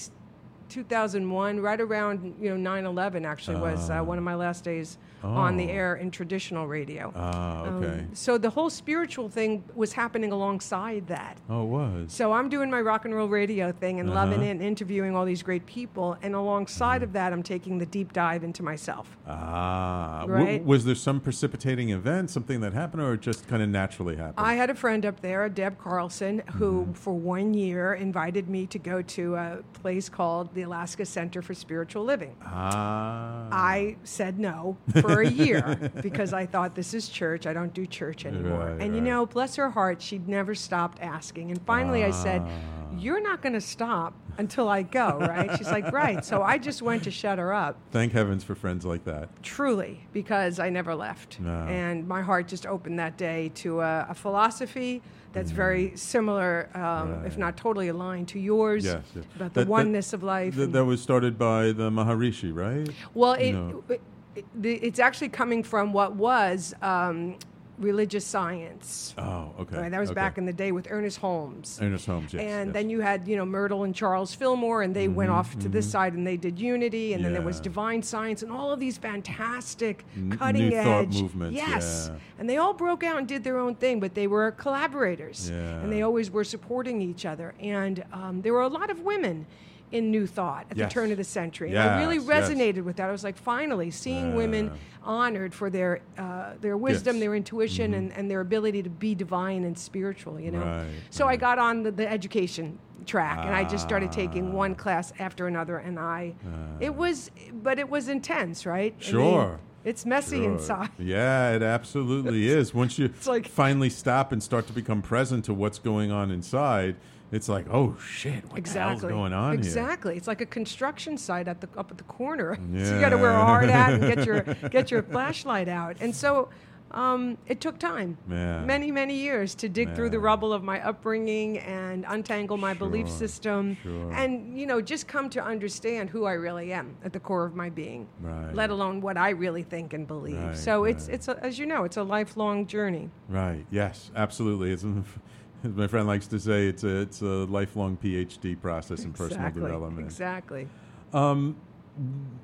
2001 0.70 1.60
right 1.60 1.80
around 1.82 2.36
you 2.40 2.56
know 2.56 2.70
9-11 2.72 3.26
actually 3.26 3.58
was 3.58 3.90
uh, 3.90 4.00
one 4.02 4.18
of 4.18 4.24
my 4.24 4.36
last 4.36 4.64
days 4.64 4.98
on 5.24 5.58
the 5.58 5.66
Oh. 5.68 5.74
air 5.74 5.96
in 5.96 6.12
traditional 6.12 6.68
radio 6.68 7.12
Ah, 7.16 7.64
okay. 7.66 8.00
um, 8.02 8.10
so 8.14 8.38
the 8.38 8.50
whole 8.50 8.70
spiritual 8.70 9.28
thing 9.30 9.64
was 9.76 9.92
happening 9.94 10.32
alongside 10.32 11.08
that. 11.08 11.38
oh, 11.50 11.64
it 11.64 11.66
was. 11.66 12.14
So 12.14 12.32
I'm 12.34 12.50
doing 12.50 12.70
my 12.70 12.80
rock 12.82 13.04
and 13.06 13.14
roll 13.16 13.28
radio 13.28 13.72
thing 13.72 14.00
and 14.00 14.12
loving 14.14 14.36
Uh-huh. 14.40 14.46
it 14.48 14.52
and 14.52 14.62
interviewing 14.62 15.16
all 15.16 15.26
these 15.26 15.42
great 15.44 15.66
people. 15.66 16.16
And 16.22 16.36
alongside 16.36 17.02
of 17.04 17.14
that, 17.14 17.34
I'm 17.34 17.44
taking 17.44 17.78
the 17.80 17.86
deep 17.88 18.14
dive 18.14 18.44
into 18.44 18.62
myself. 18.64 19.18
Ah, 19.28 20.20
w- 20.22 20.46
Right. 20.46 20.64
was 20.66 20.86
there 20.86 20.96
some 20.96 21.20
precipitating 21.20 21.90
event, 21.90 22.30
something 22.30 22.62
that 22.62 22.74
happened, 22.74 23.02
or 23.02 23.18
just 23.18 23.48
kind 23.48 23.62
of 23.64 23.70
naturally 23.70 24.16
happened? 24.16 24.46
I 24.46 24.54
had 24.54 24.70
a 24.70 24.76
friend 24.76 25.06
up 25.06 25.22
there, 25.22 25.50
Deb 25.50 25.78
Carlson, 25.80 26.44
who 26.54 26.82
Mm-hmm. 26.84 26.92
for 26.94 27.14
one 27.14 27.54
year 27.54 27.94
invited 27.96 28.48
me 28.50 28.66
to 28.68 28.78
go 28.80 29.02
to 29.02 29.36
a 29.36 29.58
place 29.74 30.10
called 30.10 30.54
the 30.58 30.64
Alaska 30.64 31.06
Center 31.06 31.42
for 31.44 31.54
Spiritual 31.54 32.04
Living. 32.04 32.36
ah, 32.44 33.48
I 33.52 33.96
said 34.04 34.40
no 34.40 34.76
for 35.02 35.22
a 35.22 35.30
year 35.30 35.92
because 36.02 36.34
I 36.34 36.48
thought 36.48 36.74
this 36.74 36.94
is 36.96 37.08
church. 37.08 37.46
I 37.46 37.54
don't 37.54 37.74
do 37.76 37.86
church 37.86 38.26
anymore. 38.26 38.72
Right, 38.72 38.82
and 38.82 38.96
you 38.96 39.02
know, 39.02 39.28
bless 39.28 39.56
her 39.56 39.70
heart, 39.70 40.02
she'd 40.02 40.28
never 40.28 40.56
stopped 40.56 41.00
asking. 41.00 41.52
And 41.52 41.62
finally 41.62 42.04
I 42.04 42.12
said, 42.12 42.42
Ah. 42.44 42.50
You're 42.98 43.22
not 43.22 43.42
going 43.42 43.54
to 43.54 43.62
stop 43.62 44.14
until 44.38 44.70
I 44.70 44.84
go, 44.84 45.18
right? 45.20 45.58
She's 45.58 45.70
like, 45.72 45.92
Right. 45.92 46.24
So 46.24 46.44
I 46.44 46.58
just 46.58 46.82
went 46.82 47.04
to 47.06 47.12
shut 47.12 47.40
her 47.40 47.54
up, 47.54 47.78
thank 47.92 48.14
heavens 48.14 48.44
for 48.44 48.56
friends 48.56 48.86
like 48.86 49.04
that. 49.06 49.30
truly, 49.44 50.08
because 50.14 50.60
I 50.60 50.70
never 50.70 50.94
left. 50.96 51.40
No. 51.40 51.50
And 51.68 52.08
my 52.08 52.22
heart 52.22 52.48
just 52.48 52.66
opened 52.66 53.00
that 53.00 53.18
day 53.18 53.50
to 53.56 53.82
a, 53.82 54.08
a 54.10 54.14
philosophy 54.14 55.02
that's 55.34 55.52
very 55.52 55.96
similar, 55.96 56.70
um, 56.74 57.24
if 57.26 57.34
Mm-hmm. 57.34 57.42
Not 57.42 57.58
totally 57.58 57.90
aligned 57.90 58.28
to 58.30 58.40
yours, 58.40 58.86
Yes, 58.86 59.04
yes. 59.16 59.26
about 59.36 59.54
the 59.54 59.60
That- 59.62 59.66
that- 59.66 59.68
oneness 59.68 60.14
of 60.14 60.24
life. 60.24 60.56
Th- 60.56 60.70
that 60.70 60.86
was 60.86 61.02
started 61.02 61.38
by 61.38 61.72
the 61.72 61.90
Maharishi, 61.92 62.56
right? 62.56 62.90
Well, 63.14 63.34
it, 63.34 63.52
No. 63.54 63.84
it, 63.90 64.02
it- 64.36 64.44
it's 64.84 65.00
actually 65.00 65.30
coming 65.30 65.62
from 65.64 65.94
what 65.94 66.16
was 66.16 66.74
um, 66.82 67.38
religious 67.78 68.26
science. 68.26 69.14
Oh, 69.18 69.52
okay. 69.60 69.78
Right, 69.78 69.92
that 69.92 70.00
was 70.00 70.10
okay. 70.10 70.16
back 70.16 70.38
in 70.38 70.46
the 70.46 70.54
day 70.54 70.72
with 70.72 70.88
Ernest 70.90 71.20
Holmes. 71.20 71.80
Ernest 71.82 72.06
Holmes, 72.06 72.34
yes. 72.34 72.42
and 72.42 72.50
yes. 72.50 72.62
Mm-hmm, 72.64 72.72
then 72.72 72.90
you 72.90 73.02
had, 73.02 73.28
you 73.28 73.36
know, 73.36 73.46
Myrtle 73.46 73.84
and 73.84 73.94
Charles 73.94 74.34
Fillmore, 74.34 74.82
and 74.82 74.96
they 74.96 75.08
went 75.08 75.30
off 75.30 75.58
to 75.60 75.70
this 75.70 75.90
side 75.90 76.14
and 76.14 76.26
they 76.26 76.38
did 76.38 76.60
Unity, 76.60 77.14
and 77.14 77.24
then 77.24 77.34
there 77.34 77.42
was 77.42 77.60
Divine 77.60 78.02
Science, 78.02 78.42
and 78.44 78.52
all 78.52 78.72
of 78.72 78.80
these 78.80 78.98
fantastic, 78.98 80.06
new 80.16 80.36
cutting 80.36 80.72
thought 80.72 81.04
edge 81.04 81.22
movements, 81.22 81.56
Yes, 81.56 82.10
yeah. 82.12 82.20
and 82.40 82.50
they 82.50 82.58
all 82.58 82.74
broke 82.74 83.04
out 83.04 83.18
and 83.20 83.28
did 83.28 83.44
their 83.44 83.58
own 83.58 83.76
thing, 83.76 84.00
but 84.00 84.16
they 84.16 84.28
were 84.28 84.52
collaborators, 84.52 85.50
Yeah. 85.50 85.82
and 85.82 85.92
they 85.92 86.02
always 86.02 86.32
were 86.32 86.44
supporting 86.44 87.02
each 87.02 87.26
other. 87.26 87.54
And 87.60 88.04
um, 88.12 88.42
there 88.42 88.54
were 88.54 88.62
a 88.62 88.68
lot 88.68 88.90
of 88.90 89.02
women 89.02 89.46
in 89.92 90.12
New 90.12 90.28
Thought 90.28 90.66
at 90.70 90.78
Yes. 90.78 90.90
the 90.90 90.94
turn 90.94 91.12
of 91.12 91.18
the 91.18 91.24
century. 91.24 91.70
And 91.70 91.80
I 91.80 92.00
really 92.00 92.18
Yes, 92.18 92.26
yes. 92.28 92.50
resonated 92.50 92.84
with 92.84 92.98
that. 92.98 93.08
I 93.08 93.12
was 93.12 93.24
like, 93.24 93.38
finally, 93.38 93.90
seeing 93.92 94.36
women 94.36 94.72
honored 95.04 95.54
for 95.54 95.70
their 95.70 96.02
uh, 96.18 96.54
their 96.60 96.76
wisdom, 96.76 97.16
Yes. 97.16 97.16
Mm-hmm. 97.16 97.20
their 97.22 97.36
intuition, 97.36 97.94
and, 97.94 98.12
and 98.14 98.30
their 98.30 98.42
ability 98.42 98.84
to 98.84 98.90
be 98.90 99.16
divine 99.16 99.64
and 99.64 99.78
spiritual. 99.78 100.40
You 100.40 100.52
know. 100.52 100.60
Right, 100.60 100.88
so 101.10 101.28
I 101.28 101.38
got 101.38 101.58
on 101.60 101.84
the, 101.84 101.92
the 101.92 102.10
education 102.10 102.80
track, 103.06 103.40
and 103.46 103.56
I 103.56 103.64
just 103.64 103.86
started 103.88 104.12
taking 104.12 104.50
Ah. 104.50 104.56
one 104.56 104.76
class 104.76 105.14
after 105.20 105.48
another, 105.48 105.78
and 105.78 105.98
I, 105.98 106.34
it 106.82 106.94
was, 106.94 107.32
but 107.64 107.80
it 107.80 107.90
was 107.90 108.10
intense, 108.10 108.66
right? 108.66 108.94
I 109.00 109.02
mean, 109.06 109.12
Sure. 109.12 109.60
it's 109.86 110.06
messy 110.06 110.38
Sure. 110.40 110.52
inside. 110.52 110.90
Yeah, 111.00 111.52
it 111.52 111.62
absolutely 111.64 112.50
is. 112.60 112.74
Once 112.74 113.00
you 113.00 113.10
like- 113.26 113.48
finally 113.48 113.90
stop 113.90 114.34
and 114.34 114.44
start 114.44 114.68
to 114.68 114.74
become 114.74 115.02
present 115.02 115.46
to 115.46 115.54
what's 115.54 115.80
going 115.80 116.12
on 116.12 116.32
inside, 116.32 116.98
it's 117.32 117.50
like, 117.50 117.66
oh 117.72 117.96
shit, 118.00 118.44
what 118.46 118.52
the 118.54 118.58
Exactly. 118.58 119.10
going 119.10 119.34
on 119.34 119.52
here? 119.54 119.60
exactly. 119.60 120.16
It's 120.18 120.28
like 120.28 120.42
a 120.42 120.46
construction 120.46 121.18
site 121.18 121.48
at 121.48 121.62
the 121.62 121.70
up 121.78 121.92
at 121.92 121.98
the 121.98 122.04
corner. 122.06 122.56
so 122.74 122.94
you 122.96 123.00
got 123.02 123.10
to 123.10 123.18
wear 123.18 123.32
a 123.32 123.46
hard 123.46 123.70
hat 123.70 123.94
and 123.94 124.02
get 124.16 124.26
your 124.26 124.42
get 124.70 124.92
your 124.92 125.04
flashlight 125.12 125.68
out. 125.68 125.98
And 126.00 126.16
so 126.16 126.50
um, 126.92 127.38
it 127.48 127.60
took 127.60 127.78
time, 127.80 128.18
Yeah. 128.30 128.64
many 128.64 128.92
many 128.92 129.14
years 129.16 129.56
to 129.56 129.68
dig 129.68 129.94
through 129.94 130.10
the 130.10 130.20
rubble 130.20 130.54
of 130.54 130.64
my 130.64 130.80
upbringing 130.88 131.58
and 131.60 132.06
untangle 132.08 132.56
my 132.56 132.74
belief 132.74 133.10
system, 133.10 133.76
sure. 133.84 134.14
and 134.14 134.58
you 134.58 134.66
know 134.66 134.80
just 134.80 135.06
come 135.06 135.30
to 135.32 135.44
understand 135.44 136.10
who 136.10 136.24
I 136.24 136.32
really 136.34 136.72
am 136.72 136.96
at 137.04 137.12
the 137.12 137.20
core 137.20 137.44
of 137.44 137.56
my 137.56 137.70
being. 137.70 138.08
Right. 138.22 138.56
Let 138.56 138.70
alone 138.70 139.02
what 139.02 139.18
I 139.18 139.32
really 139.32 139.64
think 139.64 139.92
and 139.92 140.08
believe. 140.08 140.42
Right, 140.42 140.56
so 140.56 140.86
it's 140.86 141.10
it's 141.10 141.28
a, 141.28 141.38
as 141.44 141.60
you 141.60 141.66
know 141.66 141.84
it's 141.84 141.98
a 141.98 142.04
lifelong 142.04 142.66
journey. 142.68 143.10
Right. 143.28 143.66
Yes. 143.70 144.10
Absolutely. 144.16 144.72
It's, 144.72 144.86
as 145.64 145.72
my 145.72 145.88
friend 145.88 146.08
likes 146.08 146.28
to 146.28 146.40
say, 146.40 146.68
it's 146.68 146.84
a 146.84 147.02
it's 147.02 147.22
a 147.22 147.46
lifelong 147.46 147.98
PhD 147.98 148.60
process 148.60 149.04
in 149.04 149.14
personal 149.14 149.52
development. 149.52 150.06
Exactly. 150.06 150.68
Um, 151.14 151.56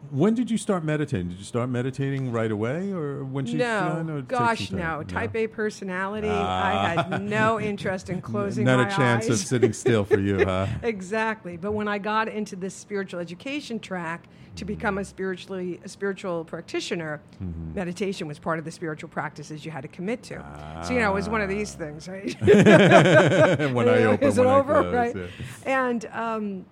when 0.10 0.34
did 0.34 0.50
you 0.50 0.58
start 0.58 0.84
meditating? 0.84 1.30
Did 1.30 1.38
you 1.38 1.44
start 1.44 1.70
meditating 1.70 2.32
right 2.32 2.50
away, 2.50 2.92
or 2.92 3.24
when 3.24 3.46
she? 3.46 3.56
No, 3.56 4.04
or 4.08 4.18
it 4.20 4.28
gosh, 4.28 4.72
no. 4.72 5.04
Type 5.04 5.36
A 5.36 5.48
personality. 5.48 6.30
I 6.30 6.96
ah. 6.98 7.04
had 7.04 7.22
no 7.22 7.60
interest 7.60 8.10
in 8.10 8.22
closing 8.22 8.66
Not 8.66 8.80
my 8.80 8.88
a 8.88 8.96
chance 8.96 9.30
of 9.30 9.38
sitting 9.38 9.74
still 9.74 10.06
for 10.06 10.20
you, 10.20 10.44
huh? 10.44 10.68
exactly. 10.84 11.58
But 11.58 11.74
when 11.74 11.88
I 11.88 12.00
got 12.00 12.28
into 12.28 12.56
this 12.56 12.74
spiritual 12.74 13.20
education 13.20 13.80
track 13.80 14.26
to 14.56 14.66
become 14.66 14.98
a 15.00 15.04
spiritually 15.06 15.80
a 15.84 15.90
spiritual 15.90 16.46
practitioner, 16.46 17.22
Mm-hmm. 17.42 17.74
meditation 17.76 18.28
was 18.28 18.38
part 18.40 18.60
of 18.60 18.66
the 18.66 18.72
spiritual 18.72 19.10
practices 19.10 19.66
you 19.66 19.72
had 19.72 19.82
to 19.82 19.88
commit 19.88 20.22
to. 20.24 20.44
So 20.86 20.94
you 20.94 21.00
know, 21.00 21.12
it 21.12 21.16
was 21.16 21.28
one 21.30 21.42
of 21.42 21.50
these 21.50 21.74
things, 21.74 22.08
right? 22.08 22.36
when 22.42 23.90
I 23.90 24.04
open, 24.04 24.28
Is 24.28 24.38
it 24.38 24.46
over? 24.46 24.82
close, 24.82 24.94
right. 24.94 25.16
yeah. 25.16 25.28
And 25.66 26.06
um, 26.12 26.66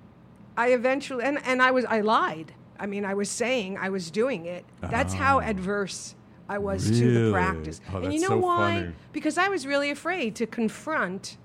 I 0.57 0.69
eventually, 0.73 1.23
and, 1.23 1.39
and 1.45 1.61
I 1.61 1.71
was, 1.71 1.85
I 1.85 2.01
lied. 2.01 2.53
I 2.79 2.85
mean, 2.85 3.05
I 3.05 3.13
was 3.13 3.29
saying 3.29 3.77
I 3.77 3.89
was 3.89 4.09
doing 4.11 4.45
it. 4.45 4.65
That's 4.81 5.13
how 5.13 5.39
Ah. 5.39 5.43
adverse 5.43 6.15
I 6.49 6.57
was 6.57 6.85
to 6.99 7.25
the 7.25 7.31
practice. 7.31 7.79
Oh, 7.93 8.01
and 8.01 8.13
you 8.13 8.19
know 8.19 8.27
so 8.29 8.37
why? 8.37 8.73
funny. 8.81 8.93
Because 9.13 9.37
I 9.37 9.47
was 9.49 9.65
really 9.65 9.89
afraid 9.89 10.35
to 10.35 10.45
confront 10.45 11.37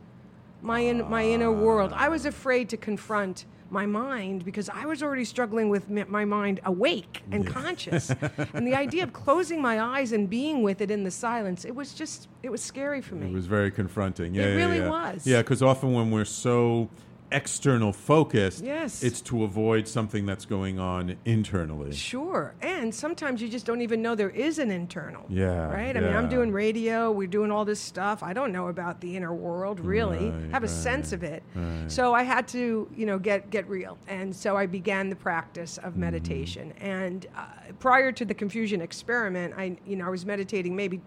my 0.62 0.80
in, 0.80 1.08
my 1.08 1.24
inner 1.24 1.52
world. 1.52 1.92
I 1.94 2.08
was 2.08 2.26
afraid 2.26 2.68
to 2.70 2.76
confront 2.76 3.44
my 3.70 3.86
mind 3.86 4.44
because 4.44 4.68
I 4.68 4.86
was 4.86 5.02
already 5.02 5.24
struggling 5.24 5.68
with 5.68 5.88
my 5.88 6.24
mind 6.24 6.60
awake 6.64 7.22
and 7.30 7.46
conscious. 7.46 8.10
and 8.54 8.66
the 8.66 8.74
idea 8.74 9.02
of 9.02 9.12
closing 9.12 9.60
my 9.60 9.80
eyes 9.80 10.12
and 10.12 10.28
being 10.28 10.62
with 10.62 10.80
it 10.80 10.90
in 10.90 11.04
the 11.04 11.10
silence, 11.10 11.64
it 11.64 11.74
was 11.74 11.94
just 11.94 12.28
it 12.42 12.50
was 12.50 12.62
scary 12.62 13.00
for 13.00 13.14
me. 13.16 13.26
It 13.26 13.32
was 13.32 13.46
very 13.46 13.70
confronting. 13.70 14.34
Yeah, 14.34 14.42
It 14.44 14.50
yeah, 14.50 14.64
really 14.66 14.78
yeah. 14.78 14.88
was. 14.88 15.26
Yeah, 15.26 15.42
because 15.42 15.62
often 15.62 15.92
when 15.92 16.10
we're 16.10 16.24
so 16.24 16.88
external 17.32 17.92
focused, 17.92 18.64
Yes. 18.64 19.02
it's 19.02 19.20
to 19.22 19.44
avoid 19.44 19.86
something 19.88 20.26
that's 20.26 20.44
going 20.44 20.78
on 20.78 21.16
internally. 21.24 21.92
Sure. 21.92 22.54
And 22.62 22.94
sometimes 22.94 23.40
you 23.42 23.48
just 23.48 23.66
don't 23.66 23.80
even 23.82 24.02
know 24.02 24.14
there 24.14 24.30
is 24.30 24.58
an 24.58 24.70
internal. 24.70 25.24
Yeah, 25.28 25.66
Right? 25.72 25.96
I 25.96 26.00
mean, 26.00 26.12
I'm 26.14 26.28
doing 26.28 26.52
radio, 26.52 27.10
we're 27.10 27.26
doing 27.26 27.50
all 27.50 27.64
this 27.64 27.80
stuff. 27.80 28.22
I 28.22 28.32
don't 28.32 28.52
know 28.52 28.68
about 28.68 29.00
the 29.00 29.16
inner 29.16 29.34
world 29.34 29.80
really. 29.80 30.30
Right, 30.30 30.50
have 30.52 30.62
a 30.62 30.66
right, 30.66 30.70
sense 30.70 31.12
of 31.12 31.22
it. 31.22 31.42
right. 31.54 31.84
So 31.90 32.14
I 32.14 32.22
had 32.22 32.46
to, 32.48 32.88
you 32.96 33.06
know, 33.06 33.18
get 33.18 33.50
get 33.50 33.68
real. 33.68 33.98
And 34.08 34.34
so 34.34 34.56
I 34.56 34.66
began 34.66 35.08
the 35.08 35.16
practice 35.16 35.76
Mm-hmm. 35.78 35.86
of 35.88 35.96
meditation. 35.96 36.72
And 36.80 37.26
uh, 37.36 37.44
prior 37.78 38.12
to 38.12 38.24
the 38.24 38.34
confusion 38.34 38.80
experiment, 38.80 39.54
I 39.56 39.76
you 39.86 39.96
know, 39.96 40.06
I 40.06 40.10
was 40.10 40.24
meditating 40.26 40.74
maybe 40.76 41.00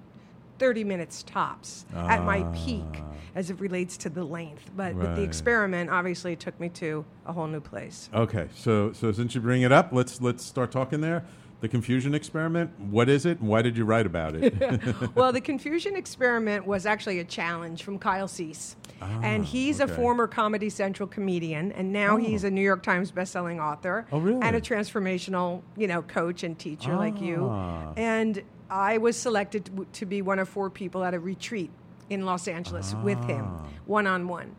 30 0.60 0.84
minutes 0.84 1.24
tops 1.24 1.86
at 1.96 2.24
my 2.24 2.44
peak 2.54 2.86
Ah. 3.02 3.04
as 3.36 3.50
it 3.50 3.60
relates 3.60 3.98
to 3.98 4.10
the 4.10 4.24
length. 4.24 4.70
But 4.76 4.94
with 4.96 5.16
the 5.16 5.24
experiment, 5.24 5.90
obviously 5.90 6.34
it 6.34 6.40
took 6.40 6.60
me 6.60 6.70
to 6.70 7.06
a 7.26 7.34
whole 7.34 7.48
new 7.48 7.62
place. 7.62 8.10
Okay, 8.14 8.48
so 8.54 8.92
so 8.94 9.12
since 9.12 9.34
you 9.36 9.42
bring 9.42 9.62
it 9.64 9.72
up, 9.72 9.90
let's 9.92 10.22
let's 10.22 10.44
start 10.44 10.72
talking 10.72 11.02
there. 11.02 11.24
The 11.62 11.68
confusion 11.68 12.16
experiment. 12.16 12.72
What 12.80 13.10
is 13.10 13.26
it? 13.26 13.40
and 13.42 13.50
Why 13.50 13.62
did 13.62 13.76
you 13.76 13.84
write 13.84 14.06
about 14.06 14.34
it? 14.34 14.54
well, 15.16 15.34
the 15.34 15.42
confusion 15.42 15.98
experiment 15.98 16.66
was 16.66 16.86
actually 16.86 17.20
a 17.20 17.26
challenge 17.26 17.84
from 17.84 18.00
Kyle 18.00 18.30
Cease. 18.30 18.78
and 19.02 19.44
he's 19.44 19.82
Ah, 19.82 19.84
okay. 19.84 19.92
a 19.92 19.96
former 19.96 20.26
Comedy 20.28 20.70
Central 20.70 21.06
comedian, 21.08 21.74
and 21.74 21.92
now 21.92 22.16
he's 22.16 22.46
a 22.46 22.50
New 22.52 22.62
York 22.62 22.82
Times 22.84 23.12
bestselling 23.12 23.60
author. 23.62 24.06
Oh, 24.12 24.20
really? 24.20 24.42
And 24.42 24.56
a 24.56 24.62
transformational, 24.62 25.62
you 25.76 25.88
know, 25.88 26.02
coach 26.02 26.44
and 26.44 26.58
teacher 26.58 26.96
like 26.96 27.20
you. 27.22 27.48
Ah. 27.52 27.92
And 27.98 28.42
I 28.70 28.98
was 28.98 29.18
selected 29.18 29.70
to, 29.94 30.06
be 30.06 30.22
one 30.22 30.40
of 30.40 30.48
four 30.48 30.70
people 30.70 31.04
at 31.04 31.14
a 31.14 31.20
retreat 31.20 31.72
in 32.10 32.26
Los 32.26 32.48
Angeles 32.48 32.96
with 33.04 33.24
him, 33.26 33.46
Ah. 33.48 33.66
one 33.86 34.08
on 34.08 34.28
one. 34.28 34.56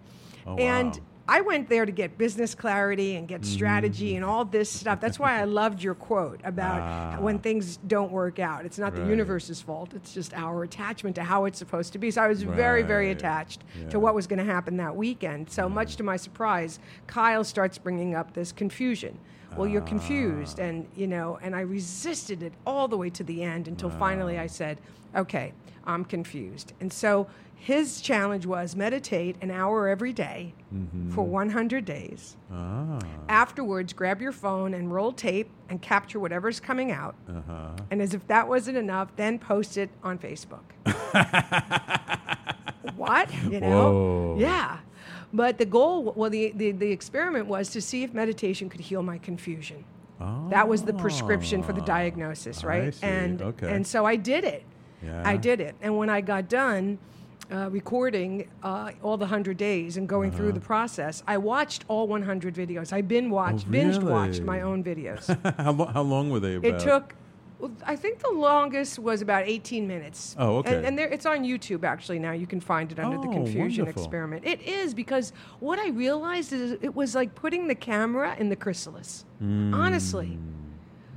And 0.59 0.95
wow. 0.95 1.01
I 1.29 1.41
went 1.43 1.69
there 1.69 1.87
to 1.87 1.93
get 1.93 2.19
business 2.19 2.57
clarity 2.57 3.15
and 3.15 3.29
get 3.29 3.45
strategy 3.45 4.17
and 4.17 4.25
all 4.25 4.45
this 4.45 4.69
stuff. 4.69 5.01
That's 5.01 5.19
why 5.19 5.41
I 5.41 5.45
loved 5.45 5.81
your 5.81 5.95
quote 5.95 6.41
about 6.43 6.81
Ah. 6.81 7.17
when 7.21 7.39
things 7.39 7.77
don't 7.77 8.11
work 8.11 8.41
out. 8.41 8.65
It's 8.65 8.79
not 8.79 8.97
the 8.97 9.05
universe's 9.07 9.61
fault. 9.61 9.95
It's 9.95 10.13
just 10.13 10.35
our 10.35 10.65
attachment 10.65 11.15
to 11.17 11.23
how 11.23 11.45
it's 11.45 11.59
supposed 11.59 11.93
to 11.93 11.99
be. 11.99 12.11
So 12.11 12.21
I 12.23 12.27
was 12.27 12.43
very, 12.43 12.83
very 12.83 13.11
attached 13.13 13.63
Yeah. 13.81 13.91
to 13.91 14.01
what 14.01 14.15
was 14.15 14.27
going 14.27 14.41
to 14.45 14.53
happen 14.53 14.77
that 14.79 14.97
weekend. 14.97 15.51
So 15.51 15.69
much 15.69 15.95
to 15.97 16.03
my 16.03 16.17
surprise, 16.17 16.81
Kyle 17.07 17.45
starts 17.45 17.79
bringing 17.79 18.15
up 18.15 18.33
this 18.35 18.51
confusion. 18.51 19.19
Well, 19.57 19.67
you're 19.69 19.83
confused, 19.83 20.59
Ah. 20.61 20.65
and 20.65 20.87
you 20.97 21.07
know, 21.07 21.39
and 21.43 21.55
I 21.57 21.61
resisted 21.61 22.43
it 22.43 22.53
all 22.67 22.89
the 22.89 22.97
way 22.97 23.11
to 23.11 23.25
the 23.25 23.43
end 23.43 23.69
until 23.69 23.91
finally 23.91 24.39
I 24.39 24.47
said, 24.47 24.81
"Okay, 25.15 25.53
I'm 25.85 26.05
confused." 26.05 26.73
And 26.81 26.93
so 26.93 27.27
his 27.57 28.01
challenge 28.01 28.47
was 28.47 28.75
meditate 28.75 29.37
an 29.43 29.51
hour 29.51 29.87
every 29.89 30.15
day 30.15 30.55
for 31.11 31.25
100 31.25 31.85
days. 31.85 32.37
ah, 32.51 32.99
Afterwards, 33.29 33.93
grab 33.93 34.23
your 34.23 34.33
phone 34.33 34.73
and 34.73 34.91
roll 34.91 35.13
tape 35.13 35.51
and 35.69 35.83
capture 35.83 36.19
whatever's 36.19 36.59
coming 36.61 36.91
out. 36.91 37.15
uh-huh. 37.29 37.71
And 37.91 38.01
as 38.01 38.15
if 38.15 38.27
that 38.29 38.49
wasn't 38.49 38.79
enough, 38.79 39.15
then 39.17 39.39
post 39.39 39.77
it 39.77 39.91
on 40.03 40.17
Facebook. 40.19 40.63
what? 42.97 43.29
You 43.51 43.61
know? 43.61 43.93
Whoa. 43.93 44.37
Yeah. 44.39 44.79
But 45.33 45.59
the 45.59 45.65
goal, 45.67 46.13
well, 46.17 46.31
the, 46.31 46.53
the, 46.55 46.73
the 46.73 46.91
experiment 46.91 47.47
was 47.47 47.69
to 47.71 47.81
see 47.81 48.03
if 48.03 48.13
meditation 48.13 48.69
could 48.69 48.81
heal 48.81 49.03
my 49.03 49.19
confusion. 49.19 49.85
Oh. 50.21 50.49
That 50.51 50.69
was 50.69 50.83
the 50.83 50.93
prescription 50.93 51.63
for 51.63 51.73
the 51.73 51.81
diagnosis, 51.81 52.65
I 52.65 52.67
right? 52.67 52.99
And 53.03 53.41
Okay. 53.41 53.73
and 53.75 53.87
so 53.87 54.05
I 54.05 54.17
did 54.17 54.45
it. 54.45 54.65
Yeah. 55.03 55.23
I 55.25 55.37
did 55.37 55.61
it. 55.61 55.75
And 55.81 55.97
when 55.97 56.11
I 56.11 56.21
got 56.21 56.49
done 56.49 56.99
uh, 57.51 57.69
recording 57.71 58.49
uh, 58.63 58.91
all 59.03 59.17
the 59.17 59.25
100 59.25 59.57
days 59.57 59.97
and 59.97 60.09
going 60.09 60.29
Uh-huh. 60.29 60.37
through 60.37 60.53
the 60.53 60.61
process, 60.61 61.23
I 61.27 61.39
watched 61.39 61.85
all 61.89 62.07
100 62.07 62.55
videos. 62.55 62.93
I 62.93 63.01
binge 63.01 63.31
watched, 63.31 63.71
binged 63.71 64.03
watched 64.03 64.41
Oh, 64.43 64.45
my 64.45 64.61
own 64.61 64.85
videos. 64.85 65.25
how, 65.57 65.73
how 65.87 66.03
long 66.03 66.31
were 66.31 66.41
they 66.41 66.57
about? 66.57 66.71
It 66.75 66.81
took, 66.81 67.15
well, 67.61 67.71
I 67.85 67.97
think 67.97 68.19
the 68.21 68.31
longest 68.33 68.99
was 68.99 69.23
about 69.23 69.45
18 69.47 69.87
minutes. 69.87 70.35
Oh, 70.39 70.59
okay. 70.59 70.75
And, 70.77 70.87
and 70.87 70.99
there, 70.99 71.09
it's 71.09 71.27
on 71.27 71.45
YouTube 71.45 71.85
actually 71.85 72.19
now. 72.19 72.33
You 72.33 72.47
can 72.47 72.61
find 72.61 72.91
it 72.91 72.99
under 72.99 73.19
the 73.19 73.29
Oh, 73.29 73.33
confusion 73.33 73.85
wonderful. 73.85 74.03
experiment. 74.03 74.45
It 74.47 74.63
is 74.63 74.95
because 74.95 75.33
what 75.61 75.79
I 75.79 75.89
realized 75.89 76.53
is 76.53 76.73
it 76.83 76.95
was 76.95 77.15
like 77.15 77.35
putting 77.35 77.69
the 77.69 77.75
camera 77.75 78.35
in 78.39 78.49
the 78.49 78.57
chrysalis. 78.57 79.25
Honestly. 79.41 80.27
Hmm. 80.27 80.60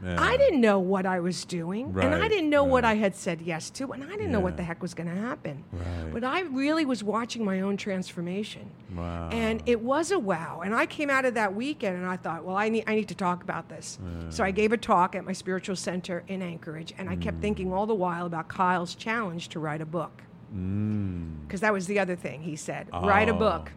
Yeah. 0.04 0.22
I 0.22 0.36
didn't 0.38 0.60
know 0.62 0.80
what 0.80 1.06
I 1.06 1.20
was 1.22 1.46
doing, 1.46 1.96
and 2.00 2.14
I 2.14 2.28
didn't 2.28 2.50
know 2.50 2.64
what. 2.64 2.84
I 2.84 2.96
had 2.96 3.16
said 3.16 3.42
yes 3.42 3.70
to, 3.72 3.94
and 3.94 4.04
I 4.04 4.08
didn't 4.10 4.32
know 4.32 4.42
what 4.42 4.58
the 4.58 4.64
heck 4.64 4.82
was 4.82 4.94
going 4.94 5.08
to 5.08 5.16
happen. 5.16 5.64
Right. 5.72 6.12
But 6.14 6.24
I 6.26 6.42
really 6.42 6.84
was 6.86 7.04
watching 7.04 7.46
my 7.46 7.62
own 7.62 7.78
transformation. 7.78 8.70
Wow. 8.96 9.30
And 9.32 9.64
it 9.66 9.80
was 9.82 10.12
a 10.12 10.20
wow. 10.20 10.62
And 10.66 10.76
I 10.76 10.86
came 10.86 11.10
out 11.10 11.24
of 11.26 11.36
that 11.36 11.56
weekend 11.56 11.96
and 11.98 12.06
I 12.06 12.18
thought, 12.18 12.44
well, 12.44 12.58
I 12.58 12.68
need, 12.70 12.84
I 12.86 12.96
need 12.96 13.08
to 13.08 13.16
talk 13.16 13.42
about 13.44 13.70
this. 13.70 13.98
So 14.30 14.44
I 14.44 14.52
gave 14.52 14.72
a 14.74 14.78
talk 14.78 15.16
at 15.16 15.24
my 15.24 15.32
spiritual 15.34 15.76
center 15.78 16.24
in 16.28 16.42
Anchorage, 16.42 16.94
and 16.98 17.10
I 17.10 17.16
kept 17.16 17.40
thinking 17.42 17.72
all 17.72 17.86
the 17.86 17.96
while 17.96 18.26
about 18.26 18.50
Kyle's 18.50 18.96
challenge 18.96 19.48
to 19.50 19.60
write 19.60 19.82
a 19.82 19.86
book. 19.86 20.22
Mm. 20.56 21.42
Because 21.48 21.62
that 21.62 21.74
was 21.74 21.88
the 21.88 22.00
other 22.00 22.16
thing 22.16 22.42
he 22.42 22.56
said 22.56 22.88
write 22.92 23.30
a 23.30 23.34
Oh. 23.34 23.40
book. 23.40 23.72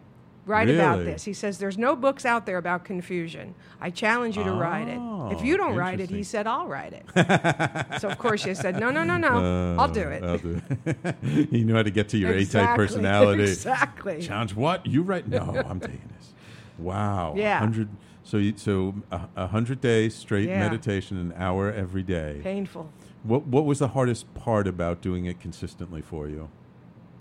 Write 0.47 0.69
about 0.69 0.99
this. 1.03 1.23
He 1.25 1.33
says, 1.33 1.57
There's 1.57 1.77
no 1.77 1.95
books 1.95 2.25
out 2.25 2.45
there 2.45 2.57
about 2.57 2.85
confusion. 2.85 3.53
I 3.81 3.89
challenge 3.89 4.37
you 4.37 4.43
to 4.45 4.51
write 4.53 4.87
it. 4.87 4.93
If 5.33 5.39
Oh, 5.39 5.43
you 5.43 5.57
don't 5.57 5.75
write 5.75 5.99
it, 5.99 6.09
he 6.09 6.23
said, 6.23 6.47
I'll 6.47 6.67
write 6.67 6.93
it. 6.93 7.99
so, 7.99 8.07
of 8.07 8.17
course, 8.17 8.45
you 8.45 8.55
said, 8.55 8.79
No, 8.79 8.89
no, 8.89 9.03
no, 9.03 9.17
no. 9.17 9.75
I'll 9.77 9.87
do 9.91 10.07
it. 10.07 10.23
Uh, 10.23 10.27
I'll 10.27 10.37
do 10.37 10.61
it. 10.85 11.15
you 11.51 11.65
know 11.65 11.75
how 11.75 11.83
to 11.83 11.91
get 11.91 12.09
to 12.09 12.17
your 12.17 12.33
A-type 12.33 12.75
personality. 12.75 13.43
exactly. 13.43 14.21
Challenge 14.21 14.55
what? 14.55 14.85
You 14.85 15.01
write? 15.03 15.27
No, 15.27 15.63
I'm 15.67 15.79
taking 15.79 16.09
this. 16.17 16.33
Wow. 16.77 17.33
Yeah. 17.35 17.59
100, 17.59 17.89
so, 18.23 18.37
you, 18.37 18.53
so 18.55 18.95
a, 19.11 19.21
a 19.35 19.47
hundred 19.47 19.81
days 19.81 20.15
straight 20.15 20.47
Yeah. 20.47 20.59
meditation, 20.59 21.17
an 21.17 21.33
hour 21.37 21.71
every 21.71 22.03
day. 22.03 22.39
Painful. 22.43 22.89
What 23.23 23.47
What 23.47 23.65
was 23.65 23.79
the 23.79 23.89
hardest 23.89 24.33
part 24.33 24.67
about 24.67 25.01
doing 25.01 25.25
it 25.25 25.39
consistently 25.41 26.01
for 26.01 26.27
you? 26.29 26.49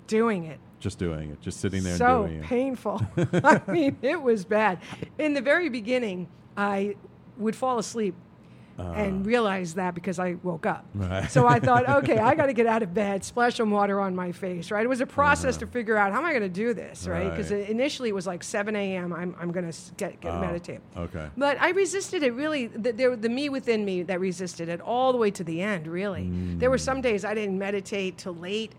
Doing 0.06 0.44
it. 0.44 0.58
Just 0.78 0.98
doing 0.98 1.30
it, 1.30 1.40
just 1.40 1.60
sitting 1.60 1.82
there 1.82 1.96
so 1.96 2.24
and 2.24 2.28
doing 2.28 2.40
it. 2.40 2.42
So 2.44 2.48
painful. 2.48 3.00
I 3.44 3.60
mean, 3.70 3.96
it 4.02 4.20
was 4.22 4.44
bad. 4.44 4.78
In 5.18 5.32
the 5.34 5.40
very 5.40 5.68
beginning, 5.68 6.28
I 6.56 6.96
would 7.38 7.56
fall 7.56 7.78
asleep 7.78 8.14
and 8.78 9.24
realize 9.24 9.72
that 9.76 9.94
because 9.94 10.18
I 10.18 10.34
woke 10.42 10.66
up. 10.66 10.84
Uh. 11.00 11.04
Right. 11.06 11.30
So 11.30 11.46
I 11.46 11.60
thought, 11.60 11.88
okay, 12.04 12.18
I 12.18 12.34
got 12.34 12.46
to 12.46 12.52
get 12.52 12.66
out 12.66 12.82
of 12.82 12.92
bed, 12.92 13.24
splash 13.24 13.54
some 13.56 13.70
water 13.70 13.98
on 14.00 14.14
my 14.14 14.32
face, 14.32 14.70
right? 14.70 14.84
It 14.84 14.88
was 14.88 15.00
a 15.00 15.06
process 15.06 15.56
Uh-huh. 15.56 15.60
to 15.64 15.72
figure 15.72 15.96
out 15.96 16.12
how 16.12 16.18
am 16.18 16.26
I 16.26 16.30
going 16.32 16.42
to 16.42 16.48
do 16.50 16.74
this, 16.74 17.08
right? 17.08 17.30
Because 17.30 17.50
Right. 17.50 17.70
initially 17.70 18.10
it 18.10 18.14
was 18.14 18.26
like 18.26 18.44
7 18.44 18.76
a.m. 18.76 19.14
I'm, 19.14 19.34
I'm 19.40 19.50
going 19.50 19.70
to 19.72 19.78
get, 19.96 20.20
get 20.20 20.30
Oh, 20.34 20.40
meditate. 20.40 20.80
okay. 20.94 21.28
But 21.38 21.58
I 21.58 21.70
resisted 21.70 22.22
it 22.22 22.34
really. 22.34 22.66
The, 22.66 22.92
there, 22.92 23.16
the 23.16 23.30
me 23.30 23.48
within 23.48 23.82
me 23.82 24.02
that 24.02 24.20
resisted 24.20 24.68
it 24.68 24.82
all 24.82 25.10
the 25.10 25.18
way 25.18 25.30
to 25.30 25.42
the 25.42 25.62
end, 25.62 25.86
really. 25.86 26.28
There 26.58 26.68
were 26.68 26.76
some 26.76 27.00
days 27.00 27.24
I 27.24 27.32
didn't 27.32 27.58
meditate 27.58 28.18
till 28.18 28.34
late. 28.34 28.72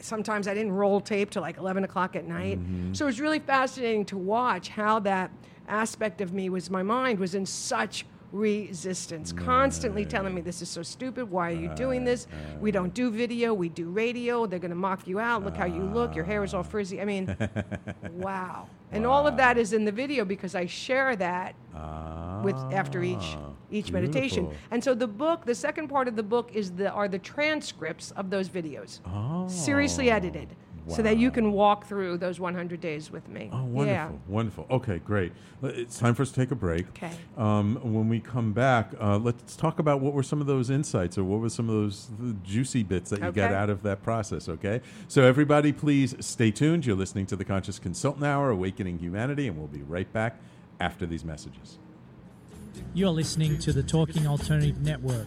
Sometimes 0.00 0.48
I 0.48 0.54
didn't 0.54 0.72
roll 0.72 1.00
tape 1.00 1.30
till 1.30 1.42
like 1.42 1.58
11 1.58 1.84
o'clock 1.84 2.16
at 2.16 2.26
night. 2.26 2.58
Mm-hmm. 2.58 2.94
So 2.94 3.04
it 3.04 3.06
was 3.06 3.20
really 3.20 3.38
fascinating 3.38 4.04
to 4.06 4.18
watch 4.18 4.68
how 4.68 4.98
that 5.00 5.30
aspect 5.66 6.20
of 6.20 6.32
me 6.32 6.48
was 6.48 6.70
my 6.70 6.82
mind 6.82 7.18
was 7.18 7.34
in 7.34 7.44
such 7.44 8.06
resistance, 8.32 9.32
constantly 9.32 10.04
telling 10.04 10.34
me, 10.34 10.40
This 10.40 10.62
is 10.62 10.68
so 10.68 10.82
stupid. 10.82 11.30
Why 11.30 11.50
are 11.50 11.54
you 11.54 11.68
doing 11.74 12.04
this? 12.04 12.26
We 12.60 12.70
don't 12.70 12.92
do 12.94 13.10
video, 13.10 13.54
we 13.54 13.68
do 13.68 13.88
radio. 13.88 14.46
They're 14.46 14.58
going 14.58 14.70
to 14.70 14.76
mock 14.76 15.06
you 15.06 15.18
out. 15.18 15.44
Look 15.44 15.56
how 15.56 15.66
you 15.66 15.82
look. 15.82 16.14
Your 16.14 16.24
hair 16.24 16.44
is 16.44 16.54
all 16.54 16.62
frizzy. 16.62 17.00
I 17.00 17.04
mean, 17.04 17.36
wow. 18.12 18.68
And 18.90 19.04
all 19.06 19.26
of 19.26 19.36
that 19.36 19.58
is 19.58 19.72
in 19.72 19.84
the 19.84 19.92
video 19.92 20.24
because 20.24 20.54
I 20.54 20.66
share 20.66 21.14
that 21.16 21.54
with 22.42 22.56
after 22.72 23.02
each 23.02 23.36
Ah, 23.36 23.50
each 23.70 23.92
meditation. 23.92 24.48
And 24.70 24.82
so 24.82 24.94
the 24.94 25.06
book, 25.06 25.44
the 25.44 25.54
second 25.54 25.88
part 25.88 26.08
of 26.08 26.16
the 26.16 26.22
book 26.22 26.50
is 26.54 26.70
the 26.72 26.90
are 26.90 27.08
the 27.08 27.18
transcripts 27.18 28.12
of 28.12 28.30
those 28.30 28.48
videos. 28.48 29.00
Oh. 29.06 29.46
Seriously 29.48 30.10
edited. 30.10 30.48
So 30.88 31.02
that 31.02 31.18
you 31.18 31.30
can 31.30 31.52
walk 31.52 31.86
through 31.86 32.18
those 32.18 32.40
100 32.40 32.80
days 32.80 33.10
with 33.10 33.28
me. 33.28 33.50
Oh, 33.52 33.64
wonderful, 33.64 33.84
Yeah. 33.86 34.10
wonderful. 34.26 34.66
Okay, 34.70 34.98
great. 34.98 35.32
It's 35.62 35.98
time 35.98 36.14
for 36.14 36.22
us 36.22 36.30
to 36.30 36.34
take 36.40 36.50
a 36.50 36.54
break. 36.54 36.88
Okay. 36.90 37.10
Um, 37.36 37.76
when 37.82 38.08
we 38.08 38.20
come 38.20 38.52
back, 38.52 38.92
uh, 39.00 39.18
let's 39.18 39.56
talk 39.56 39.78
about 39.78 40.00
what 40.00 40.12
were 40.14 40.22
some 40.22 40.40
of 40.40 40.46
those 40.46 40.70
insights 40.70 41.18
or 41.18 41.24
what 41.24 41.40
were 41.40 41.48
some 41.50 41.68
of 41.68 41.74
those 41.74 42.08
uh, 42.22 42.32
juicy 42.42 42.82
bits 42.82 43.10
that 43.10 43.20
you 43.20 43.32
got 43.32 43.52
out 43.52 43.70
of 43.70 43.82
that 43.82 44.02
process, 44.02 44.48
okay? 44.48 44.80
So, 45.08 45.22
everybody, 45.22 45.72
please 45.72 46.14
stay 46.20 46.50
tuned. 46.50 46.86
You're 46.86 46.96
listening 46.96 47.26
to 47.26 47.36
the 47.36 47.44
Conscious 47.44 47.78
Consultant 47.78 48.24
Hour, 48.24 48.50
Awakening 48.50 48.98
Humanity, 48.98 49.48
and 49.48 49.58
we'll 49.58 49.66
be 49.68 49.82
right 49.82 50.10
back 50.12 50.40
after 50.80 51.06
these 51.06 51.24
messages. 51.24 51.78
You're 52.94 53.10
listening 53.10 53.58
to 53.58 53.72
the 53.72 53.82
Talking 53.82 54.26
Alternative 54.26 54.80
Network. 54.80 55.26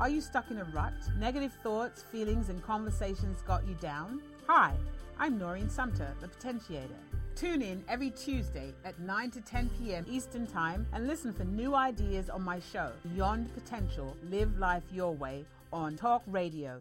Are 0.00 0.08
you 0.08 0.22
stuck 0.22 0.50
in 0.50 0.56
a 0.56 0.64
rut? 0.64 0.94
Negative 1.18 1.52
thoughts, 1.62 2.02
feelings, 2.10 2.48
and 2.48 2.62
conversations 2.62 3.42
got 3.42 3.68
you 3.68 3.74
down? 3.74 4.22
Hi, 4.46 4.72
I'm 5.18 5.36
Noreen 5.36 5.68
Sumter, 5.68 6.14
the 6.22 6.28
Potentiator. 6.28 6.96
Tune 7.36 7.60
in 7.60 7.84
every 7.86 8.08
Tuesday 8.08 8.72
at 8.86 8.98
9 8.98 9.30
to 9.32 9.42
10 9.42 9.68
p.m. 9.78 10.06
Eastern 10.08 10.46
Time 10.46 10.86
and 10.94 11.06
listen 11.06 11.34
for 11.34 11.44
new 11.44 11.74
ideas 11.74 12.30
on 12.30 12.40
my 12.40 12.60
show, 12.60 12.92
Beyond 13.12 13.52
Potential 13.52 14.16
Live 14.30 14.56
Life 14.56 14.84
Your 14.90 15.12
Way, 15.12 15.44
on 15.70 15.98
talkradio.nyc. 15.98 16.80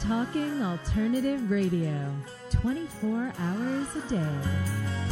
Talking 0.00 0.60
Alternative 0.60 1.48
Radio, 1.52 2.12
24 2.50 3.32
hours 3.38 3.86
a 3.94 4.00
day. 4.08 5.03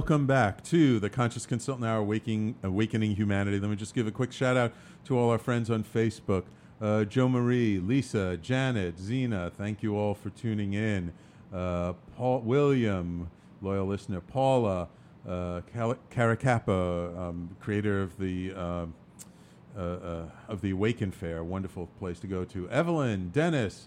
Welcome 0.00 0.26
back 0.26 0.64
to 0.64 0.98
the 0.98 1.10
Conscious 1.10 1.44
Consultant 1.44 1.86
Hour, 1.86 2.02
Waking, 2.02 2.54
Awakening 2.62 3.16
Humanity. 3.16 3.60
Let 3.60 3.68
me 3.68 3.76
just 3.76 3.94
give 3.94 4.06
a 4.06 4.10
quick 4.10 4.32
shout 4.32 4.56
out 4.56 4.72
to 5.04 5.18
all 5.18 5.28
our 5.28 5.36
friends 5.36 5.68
on 5.68 5.84
Facebook 5.84 6.44
uh, 6.80 7.04
Joe 7.04 7.28
Marie, 7.28 7.78
Lisa, 7.78 8.38
Janet, 8.38 8.98
Zena. 8.98 9.52
Thank 9.54 9.82
you 9.82 9.98
all 9.98 10.14
for 10.14 10.30
tuning 10.30 10.72
in. 10.72 11.12
Uh, 11.52 11.92
Paul 12.16 12.40
William, 12.40 13.28
loyal 13.60 13.84
listener, 13.84 14.22
Paula, 14.22 14.88
uh, 15.28 15.60
Caracappa, 16.10 17.18
um, 17.18 17.54
creator 17.60 18.00
of 18.00 18.16
the. 18.16 18.54
Uh, 18.56 18.86
uh, 19.76 19.80
uh, 19.80 20.24
of 20.48 20.62
the 20.62 20.70
Awaken 20.70 21.12
Fair, 21.12 21.44
wonderful 21.44 21.88
place 22.00 22.18
to 22.18 22.26
go 22.26 22.44
to. 22.44 22.68
Evelyn, 22.70 23.28
Dennis, 23.28 23.86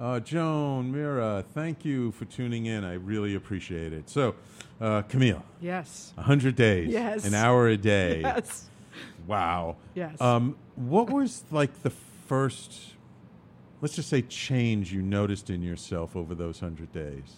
uh, 0.00 0.20
Joan, 0.20 0.90
Mira, 0.92 1.44
thank 1.54 1.84
you 1.84 2.12
for 2.12 2.24
tuning 2.24 2.66
in. 2.66 2.84
I 2.84 2.94
really 2.94 3.34
appreciate 3.34 3.92
it. 3.92 4.08
So, 4.08 4.34
uh, 4.80 5.02
Camille, 5.02 5.44
Yes. 5.60 6.12
100 6.16 6.56
days, 6.56 6.88
Yes. 6.92 7.24
an 7.26 7.34
hour 7.34 7.68
a 7.68 7.76
day. 7.76 8.20
Yes. 8.24 8.68
Wow. 9.26 9.76
Yes. 9.94 10.20
Um, 10.20 10.56
what 10.76 11.10
was 11.10 11.42
like 11.50 11.82
the 11.82 11.90
first, 12.28 12.92
let's 13.80 13.96
just 13.96 14.08
say, 14.08 14.22
change 14.22 14.92
you 14.92 15.02
noticed 15.02 15.50
in 15.50 15.62
yourself 15.62 16.14
over 16.14 16.34
those 16.34 16.60
100 16.60 16.92
days? 16.92 17.36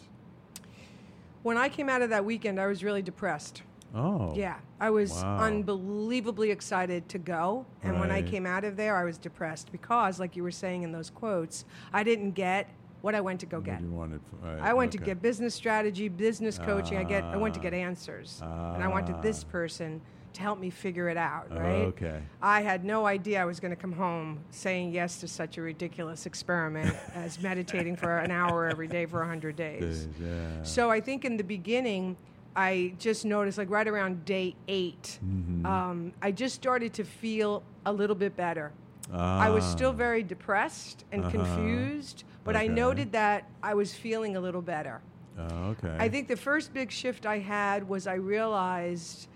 When 1.42 1.56
I 1.56 1.68
came 1.68 1.88
out 1.88 2.02
of 2.02 2.10
that 2.10 2.24
weekend, 2.24 2.60
I 2.60 2.66
was 2.66 2.82
really 2.82 3.02
depressed. 3.02 3.62
Oh. 3.96 4.32
Yeah, 4.36 4.56
I 4.78 4.90
was 4.90 5.10
Wow. 5.22 5.38
unbelievably 5.38 6.50
excited 6.50 7.08
to 7.08 7.18
go. 7.18 7.64
And 7.82 7.98
when 7.98 8.10
I 8.10 8.22
came 8.22 8.46
out 8.46 8.64
of 8.64 8.76
there, 8.76 8.96
I 8.96 9.04
was 9.04 9.16
depressed 9.18 9.72
because, 9.72 10.20
like 10.20 10.36
you 10.36 10.42
were 10.42 10.50
saying 10.50 10.82
in 10.82 10.92
those 10.92 11.08
quotes, 11.10 11.64
I 11.92 12.02
didn't 12.04 12.32
get 12.32 12.68
what 13.02 13.14
I 13.14 13.20
went 13.20 13.40
to 13.40 13.46
go 13.46 13.60
get. 13.60 13.80
wanted. 13.82 14.20
right, 14.42 14.58
I 14.60 14.74
went 14.74 14.92
to 14.92 14.98
get 14.98 15.22
business 15.22 15.54
strategy, 15.54 16.08
business 16.08 16.58
coaching. 16.58 16.98
I 16.98 17.04
get 17.04 17.24
I 17.24 17.36
went 17.36 17.54
to 17.54 17.60
Ah. 17.60 17.62
get 17.64 17.74
answers, 17.74 18.40
and 18.42 18.82
I 18.82 18.88
wanted 18.88 19.22
this 19.22 19.44
Ah. 19.48 19.50
person 19.52 20.00
to 20.32 20.42
help 20.42 20.58
me 20.58 20.68
figure 20.68 21.08
it 21.08 21.16
out. 21.16 21.50
Right? 21.50 21.86
Okay. 21.94 22.20
I 22.42 22.60
had 22.60 22.84
no 22.84 23.06
idea 23.06 23.40
I 23.40 23.46
was 23.46 23.58
going 23.60 23.70
to 23.70 23.80
come 23.80 23.92
home 23.92 24.40
saying 24.50 24.90
yes 24.92 25.18
to 25.20 25.28
such 25.28 25.56
a 25.56 25.62
ridiculous 25.62 26.26
experiment 26.26 26.94
as 27.14 27.40
meditating 27.42 27.96
for 27.96 28.18
an 28.18 28.30
hour 28.30 28.68
every 28.68 28.88
day 28.88 29.06
for 29.06 29.20
100 29.20 29.56
days. 29.56 30.04
Days, 30.06 30.08
yeah. 30.20 30.62
So 30.62 30.90
I 30.90 31.00
think 31.00 31.24
in 31.24 31.38
the 31.38 31.44
beginning, 31.44 32.16
I 32.56 32.94
just 32.98 33.24
noticed, 33.26 33.58
like 33.58 33.70
right 33.70 33.86
around 33.86 34.24
day 34.24 34.56
8 34.66 35.20
Mm-hmm. 35.24 35.66
um, 35.66 36.12
I 36.22 36.32
just 36.32 36.54
started 36.54 36.94
to 36.94 37.04
feel 37.04 37.62
a 37.84 37.92
little 37.92 38.16
bit 38.16 38.34
better. 38.36 38.72
I 39.12 39.50
was 39.50 39.64
still 39.64 39.90
Ah. 39.90 40.04
very 40.06 40.22
depressed 40.24 41.04
and 41.12 41.20
Uh-huh. 41.22 41.30
confused, 41.30 42.24
but 42.44 42.56
I 42.56 42.66
noted 42.66 43.12
that 43.12 43.44
I 43.62 43.74
was 43.74 43.94
feeling 43.94 44.34
a 44.36 44.40
little 44.40 44.62
better. 44.62 45.00
Oh, 45.38 45.70
okay. 45.72 45.94
I 45.98 46.08
think 46.08 46.26
the 46.28 46.36
first 46.36 46.72
big 46.74 46.90
shift 46.90 47.26
I 47.26 47.38
had 47.38 47.86
was 47.88 48.06
I 48.06 48.14
realized, 48.14 49.28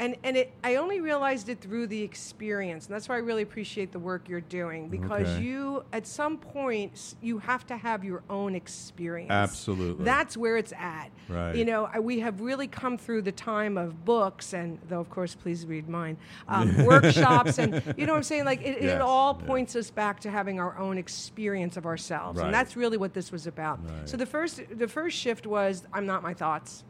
and, 0.00 0.16
and 0.24 0.36
it, 0.36 0.52
I 0.64 0.76
only 0.76 1.00
realized 1.00 1.48
it 1.48 1.60
through 1.60 1.86
the 1.86 2.02
experience. 2.02 2.86
And 2.86 2.94
that's 2.94 3.08
why 3.08 3.14
I 3.14 3.18
really 3.18 3.42
appreciate 3.42 3.92
the 3.92 3.98
work 3.98 4.28
you're 4.28 4.40
doing 4.40 4.88
because 4.88 5.28
Okay. 5.28 5.42
you, 5.42 5.84
at 5.92 6.06
some 6.06 6.36
point, 6.36 7.14
you 7.22 7.38
have 7.38 7.64
to 7.68 7.76
have 7.76 8.02
your 8.04 8.22
own 8.28 8.54
experience. 8.56 9.30
Absolutely. 9.30 10.04
That's 10.04 10.36
where 10.36 10.56
it's 10.56 10.72
at. 10.72 11.10
Right. 11.28 11.54
You 11.54 11.64
know, 11.64 11.88
I- 11.92 12.00
we 12.00 12.18
have 12.20 12.40
really 12.40 12.66
come 12.66 12.98
through 12.98 13.22
the 13.22 13.32
time 13.32 13.78
of 13.78 14.04
books, 14.04 14.52
and 14.52 14.78
though, 14.88 15.00
of 15.00 15.08
course, 15.10 15.34
please 15.34 15.64
read 15.64 15.88
mine, 15.88 16.16
um, 16.48 16.84
workshops, 16.84 17.58
and 17.58 17.74
you 17.96 18.06
know 18.06 18.12
what 18.14 18.18
I'm 18.18 18.22
saying? 18.24 18.44
Like, 18.44 18.60
it, 18.62 18.82
Yes, 18.82 18.96
it 18.96 19.00
all 19.00 19.38
yeah. 19.40 19.46
points 19.46 19.76
us 19.76 19.90
back 19.90 20.18
to 20.20 20.30
having 20.30 20.58
our 20.58 20.76
own 20.76 20.98
experience 20.98 21.76
of 21.76 21.86
ourselves. 21.86 22.38
Right. 22.38 22.46
And 22.46 22.54
that's 22.54 22.76
really 22.76 22.96
what 22.96 23.14
this 23.14 23.30
was 23.30 23.46
about. 23.46 23.78
Right. 23.88 24.08
So 24.08 24.16
the 24.16 24.26
first, 24.26 24.60
the 24.76 24.88
first 24.88 25.16
shift 25.16 25.46
was 25.46 25.84
I'm 25.92 26.04
not 26.06 26.22
my 26.22 26.34
thoughts. 26.34 26.82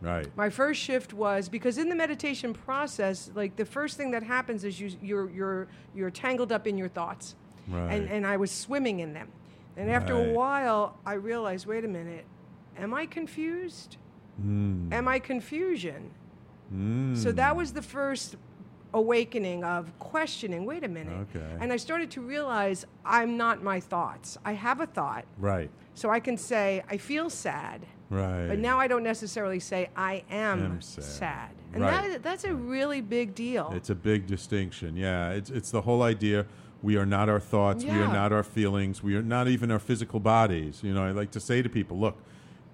Right. 0.00 0.26
My 0.36 0.50
first 0.50 0.80
shift 0.80 1.12
was 1.12 1.48
because 1.48 1.78
in 1.78 1.88
the 1.88 1.94
meditation 1.94 2.52
process, 2.52 3.30
like 3.34 3.56
the 3.56 3.64
first 3.64 3.96
thing 3.96 4.10
that 4.12 4.22
happens 4.22 4.64
is 4.64 4.80
you 4.80 4.90
you're 5.02 5.30
you're 5.30 5.68
you're 5.94 6.10
tangled 6.10 6.52
up 6.52 6.66
in 6.66 6.76
your 6.78 6.88
thoughts, 6.88 7.34
Right. 7.68 7.92
and 7.92 8.08
and 8.08 8.26
I 8.26 8.36
was 8.36 8.50
swimming 8.50 9.00
in 9.00 9.12
them, 9.12 9.28
and 9.76 9.90
after 9.90 10.14
a 10.14 10.32
while 10.32 10.98
I 11.06 11.14
realized, 11.14 11.66
wait 11.66 11.84
a 11.84 11.88
minute, 11.88 12.24
am 12.78 12.94
I 12.94 13.06
confused? 13.06 13.96
Mm. 14.44 14.92
Am 14.92 15.06
I 15.08 15.18
confusion? 15.18 16.10
Mm. 16.74 17.16
So 17.16 17.32
that 17.32 17.54
was 17.56 17.72
the 17.72 17.82
first 17.82 18.36
awakening 18.94 19.62
of 19.64 19.96
questioning. 19.98 20.64
Wait 20.64 20.82
a 20.84 20.88
minute, 20.88 21.26
Okay. 21.34 21.56
and 21.60 21.72
I 21.72 21.76
started 21.76 22.10
to 22.12 22.20
realize 22.20 22.84
I'm 23.04 23.36
not 23.36 23.62
my 23.62 23.78
thoughts. 23.80 24.38
I 24.44 24.52
have 24.54 24.80
a 24.80 24.86
thought, 24.86 25.24
Right. 25.38 25.70
so 25.94 26.10
I 26.10 26.20
can 26.20 26.36
say 26.36 26.82
I 26.88 26.96
feel 26.96 27.28
sad. 27.30 27.86
Right. 28.10 28.48
But 28.48 28.58
now 28.58 28.78
I 28.80 28.88
don't 28.88 29.04
necessarily 29.04 29.60
say 29.60 29.88
I 29.96 30.24
am, 30.30 30.62
Am 30.64 30.80
sad. 30.82 31.04
sad. 31.04 31.50
And 31.72 31.82
Right. 31.82 32.10
that, 32.10 32.22
that's 32.24 32.42
a 32.44 32.52
really 32.54 33.00
big 33.00 33.34
deal. 33.36 33.70
It's 33.74 33.88
a 33.90 33.94
big 33.94 34.26
distinction. 34.26 34.96
Yeah, 34.96 35.30
it's 35.30 35.48
it's 35.50 35.70
the 35.70 35.82
whole 35.82 36.02
idea. 36.02 36.46
We 36.82 36.96
are 36.96 37.06
not 37.06 37.28
our 37.28 37.38
thoughts. 37.40 37.84
We 37.84 37.90
are 37.90 38.12
not 38.12 38.32
our 38.32 38.42
feelings. 38.42 39.02
We 39.02 39.14
are 39.14 39.22
not 39.22 39.46
even 39.48 39.70
our 39.70 39.78
physical 39.78 40.18
bodies. 40.18 40.80
You 40.82 40.92
know, 40.94 41.04
I 41.04 41.10
like 41.12 41.30
to 41.32 41.40
say 41.40 41.60
to 41.62 41.68
people, 41.68 41.98
look, 42.00 42.16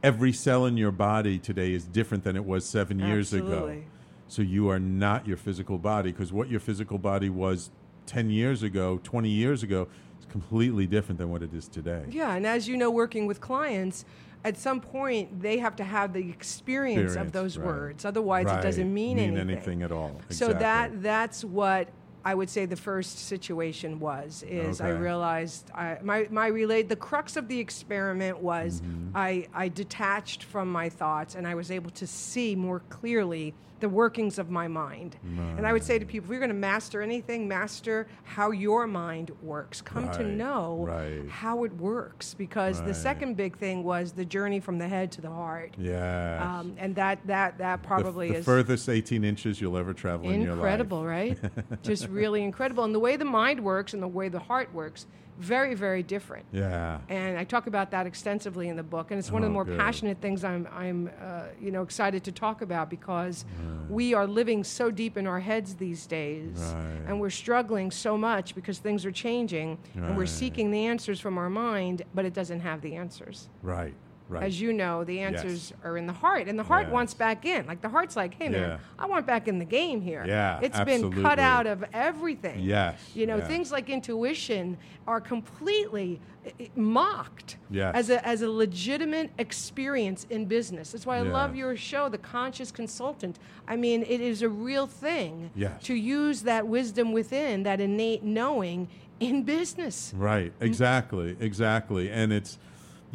every 0.02 0.32
cell 0.32 0.64
in 0.64 0.76
your 0.76 0.92
body 0.92 1.38
today 1.38 1.72
is 1.74 1.84
different 1.84 2.22
than 2.24 2.36
it 2.36 2.44
was 2.44 2.64
seven 2.64 2.98
years 3.00 3.32
ago. 3.32 3.46
Absolutely. 3.46 3.86
So 4.28 4.42
you 4.42 4.70
are 4.70 4.78
not 4.78 5.26
your 5.26 5.36
physical 5.36 5.76
body 5.76 6.12
because 6.12 6.32
what 6.32 6.48
your 6.48 6.60
physical 6.60 6.98
body 6.98 7.28
was 7.28 7.70
ten 8.06 8.30
years 8.30 8.62
ago, 8.62 9.00
twenty 9.02 9.28
years 9.30 9.62
ago, 9.62 9.88
is 10.20 10.26
completely 10.26 10.86
different 10.86 11.18
than 11.18 11.28
what 11.30 11.42
it 11.42 11.52
is 11.52 11.68
today. 11.68 12.04
yeah, 12.08 12.34
and 12.36 12.46
as 12.46 12.66
you 12.68 12.76
know, 12.76 12.90
working 12.90 13.26
with 13.26 13.40
clients, 13.40 14.04
at 14.46 14.56
some 14.56 14.80
point 14.80 15.42
they 15.42 15.58
have 15.58 15.74
to 15.76 15.84
have 15.84 16.12
the 16.12 16.30
experience, 16.30 17.16
of 17.16 17.32
those 17.32 17.58
right. 17.58 17.66
words. 17.66 18.04
Otherwise, 18.04 18.46
Right. 18.46 18.60
it 18.60 18.62
doesn't 18.62 18.94
mean, 18.94 19.16
Mean 19.16 19.30
anything. 19.36 19.50
anything 19.50 19.82
at 19.82 19.90
all. 19.90 20.20
So 20.30 20.52
that 20.52 21.02
that's 21.02 21.44
what 21.44 21.88
I 22.24 22.34
would 22.34 22.48
say 22.50 22.64
the 22.66 22.76
first 22.76 23.18
situation 23.26 23.98
was 24.00 24.44
is 24.48 24.80
I 24.80 24.90
realized 24.90 25.70
I, 25.74 25.98
my 26.02 26.28
my 26.30 26.46
relay 26.46 26.82
the 26.82 26.96
crux 26.96 27.36
of 27.36 27.48
the 27.48 27.58
experiment 27.58 28.38
was 28.38 28.80
Mm-hmm. 28.80 29.16
I 29.16 29.48
I 29.54 29.68
detached 29.68 30.44
from 30.44 30.70
my 30.70 30.88
thoughts 30.88 31.34
and 31.34 31.46
I 31.46 31.54
was 31.54 31.70
able 31.70 31.90
to 31.90 32.06
see 32.06 32.54
more 32.54 32.80
clearly 32.88 33.54
the 33.80 33.88
workings 33.88 34.38
of 34.38 34.50
my 34.50 34.68
mind. 34.68 35.16
And 35.56 35.66
I 35.66 35.72
would 35.72 35.84
say 35.84 35.98
to 35.98 36.06
people, 36.06 36.26
if 36.26 36.30
you're 36.30 36.40
going 36.40 36.48
to 36.48 36.54
master 36.54 37.02
anything, 37.02 37.46
master 37.46 38.06
how 38.24 38.50
your 38.50 38.86
mind 38.86 39.32
works. 39.42 39.80
Come 39.80 40.10
to 40.12 40.24
know 40.24 40.84
right. 40.86 41.28
how 41.28 41.64
it 41.64 41.72
works 41.74 42.34
because 42.34 42.82
the 42.82 42.94
second 42.94 43.36
big 43.36 43.56
thing 43.56 43.84
was 43.84 44.12
the 44.12 44.24
journey 44.24 44.60
from 44.60 44.78
the 44.78 44.88
head 44.88 45.12
to 45.12 45.20
the 45.20 45.30
heart. 45.30 45.74
Yeah. 45.78 46.58
Um, 46.58 46.74
and 46.78 46.94
that 46.96 47.26
that 47.26 47.58
that 47.58 47.82
probably 47.82 48.28
is 48.28 48.32
the, 48.32 48.38
is 48.38 48.44
furthest 48.44 48.88
18 48.88 49.24
inches 49.24 49.60
you'll 49.60 49.76
ever 49.76 49.92
travel 49.92 50.30
in 50.30 50.42
your 50.42 50.50
life. 50.50 50.58
incredible, 50.58 51.04
right? 51.04 51.38
Just 51.82 52.08
really 52.08 52.42
incredible. 52.42 52.84
And 52.84 52.94
the 52.94 53.00
way 53.00 53.16
the 53.16 53.24
mind 53.24 53.60
works 53.60 53.94
and 53.94 54.02
the 54.02 54.08
way 54.08 54.28
the 54.28 54.40
heart 54.40 54.72
works, 54.72 55.06
very, 55.38 55.74
very 55.74 56.02
different. 56.02 56.44
Yeah. 56.52 56.98
And 57.08 57.38
I 57.38 57.44
talk 57.44 57.66
about 57.66 57.90
that 57.90 58.06
extensively 58.06 58.68
in 58.68 58.76
the 58.76 58.82
book, 58.82 59.10
and 59.10 59.18
it's 59.18 59.30
one 59.30 59.42
of 59.42 59.46
the 59.48 59.50
Oh, 59.50 59.52
more 59.52 59.64
good. 59.64 59.78
passionate 59.78 60.20
things 60.20 60.44
I'm, 60.44 60.66
I'm, 60.72 61.10
uh, 61.20 61.42
you 61.60 61.70
know, 61.70 61.82
excited 61.82 62.24
to 62.24 62.32
talk 62.32 62.62
about 62.62 62.88
because 62.90 63.44
we 63.88 64.14
are 64.14 64.26
living 64.26 64.64
so 64.64 64.90
deep 64.90 65.16
in 65.16 65.26
our 65.26 65.40
heads 65.40 65.74
these 65.74 66.06
days, 66.06 66.58
Right. 66.58 67.02
and 67.06 67.20
we're 67.20 67.30
struggling 67.30 67.90
so 67.90 68.16
much 68.16 68.54
because 68.54 68.78
things 68.78 69.04
are 69.04 69.12
changing, 69.12 69.78
and 69.94 70.16
we're 70.16 70.26
seeking 70.26 70.70
the 70.70 70.86
answers 70.86 71.20
from 71.20 71.38
our 71.38 71.50
mind, 71.50 72.02
but 72.14 72.24
it 72.24 72.34
doesn't 72.34 72.60
have 72.60 72.80
the 72.80 72.94
answers. 72.96 73.48
Right. 73.62 73.94
Right. 74.28 74.42
As 74.42 74.60
you 74.60 74.72
know, 74.72 75.04
the 75.04 75.14
Yes. 75.14 75.34
answers 75.36 75.72
are 75.84 75.96
in 75.96 76.06
the 76.08 76.12
heart, 76.12 76.48
and 76.48 76.58
the 76.58 76.64
heart 76.64 76.86
Yes. 76.86 76.92
wants 76.92 77.14
back 77.14 77.44
in. 77.46 77.64
Like 77.66 77.80
the 77.80 77.88
heart's 77.88 78.16
like, 78.16 78.34
"Hey, 78.34 78.48
man, 78.48 78.60
Yeah. 78.70 78.78
I 78.98 79.06
want 79.06 79.24
back 79.24 79.46
in 79.46 79.60
the 79.60 79.64
game 79.64 80.00
here." 80.00 80.24
Yeah, 80.26 80.58
it's 80.60 80.80
been 80.80 81.12
cut 81.22 81.38
out 81.38 81.66
of 81.68 81.84
everything. 81.92 82.58
Yes, 82.60 82.98
you 83.14 83.26
know, 83.26 83.40
things 83.40 83.70
like 83.70 83.88
intuition 83.88 84.78
are 85.06 85.20
completely 85.20 86.20
i- 86.44 86.52
i- 86.64 86.70
mocked 86.74 87.56
Yes. 87.70 87.94
as 87.94 88.10
a 88.10 88.26
as 88.26 88.42
a 88.42 88.50
legitimate 88.50 89.30
experience 89.38 90.26
in 90.28 90.46
business. 90.46 90.90
That's 90.92 91.06
why 91.06 91.18
I 91.18 91.22
love 91.22 91.54
your 91.54 91.76
show, 91.76 92.08
The 92.08 92.18
Conscious 92.18 92.72
Consultant. 92.72 93.38
I 93.68 93.76
mean, 93.76 94.02
it 94.08 94.20
is 94.20 94.42
a 94.42 94.48
real 94.48 94.88
thing 94.88 95.50
Yes. 95.54 95.82
to 95.84 95.94
use 95.94 96.42
that 96.42 96.66
wisdom 96.66 97.12
within, 97.12 97.62
that 97.62 97.80
innate 97.80 98.24
knowing 98.24 98.88
in 99.20 99.44
business. 99.44 100.12
Right, 100.16 100.52
exactly, 100.60 101.36
exactly. 101.40 102.10
And 102.10 102.32
it's, 102.32 102.58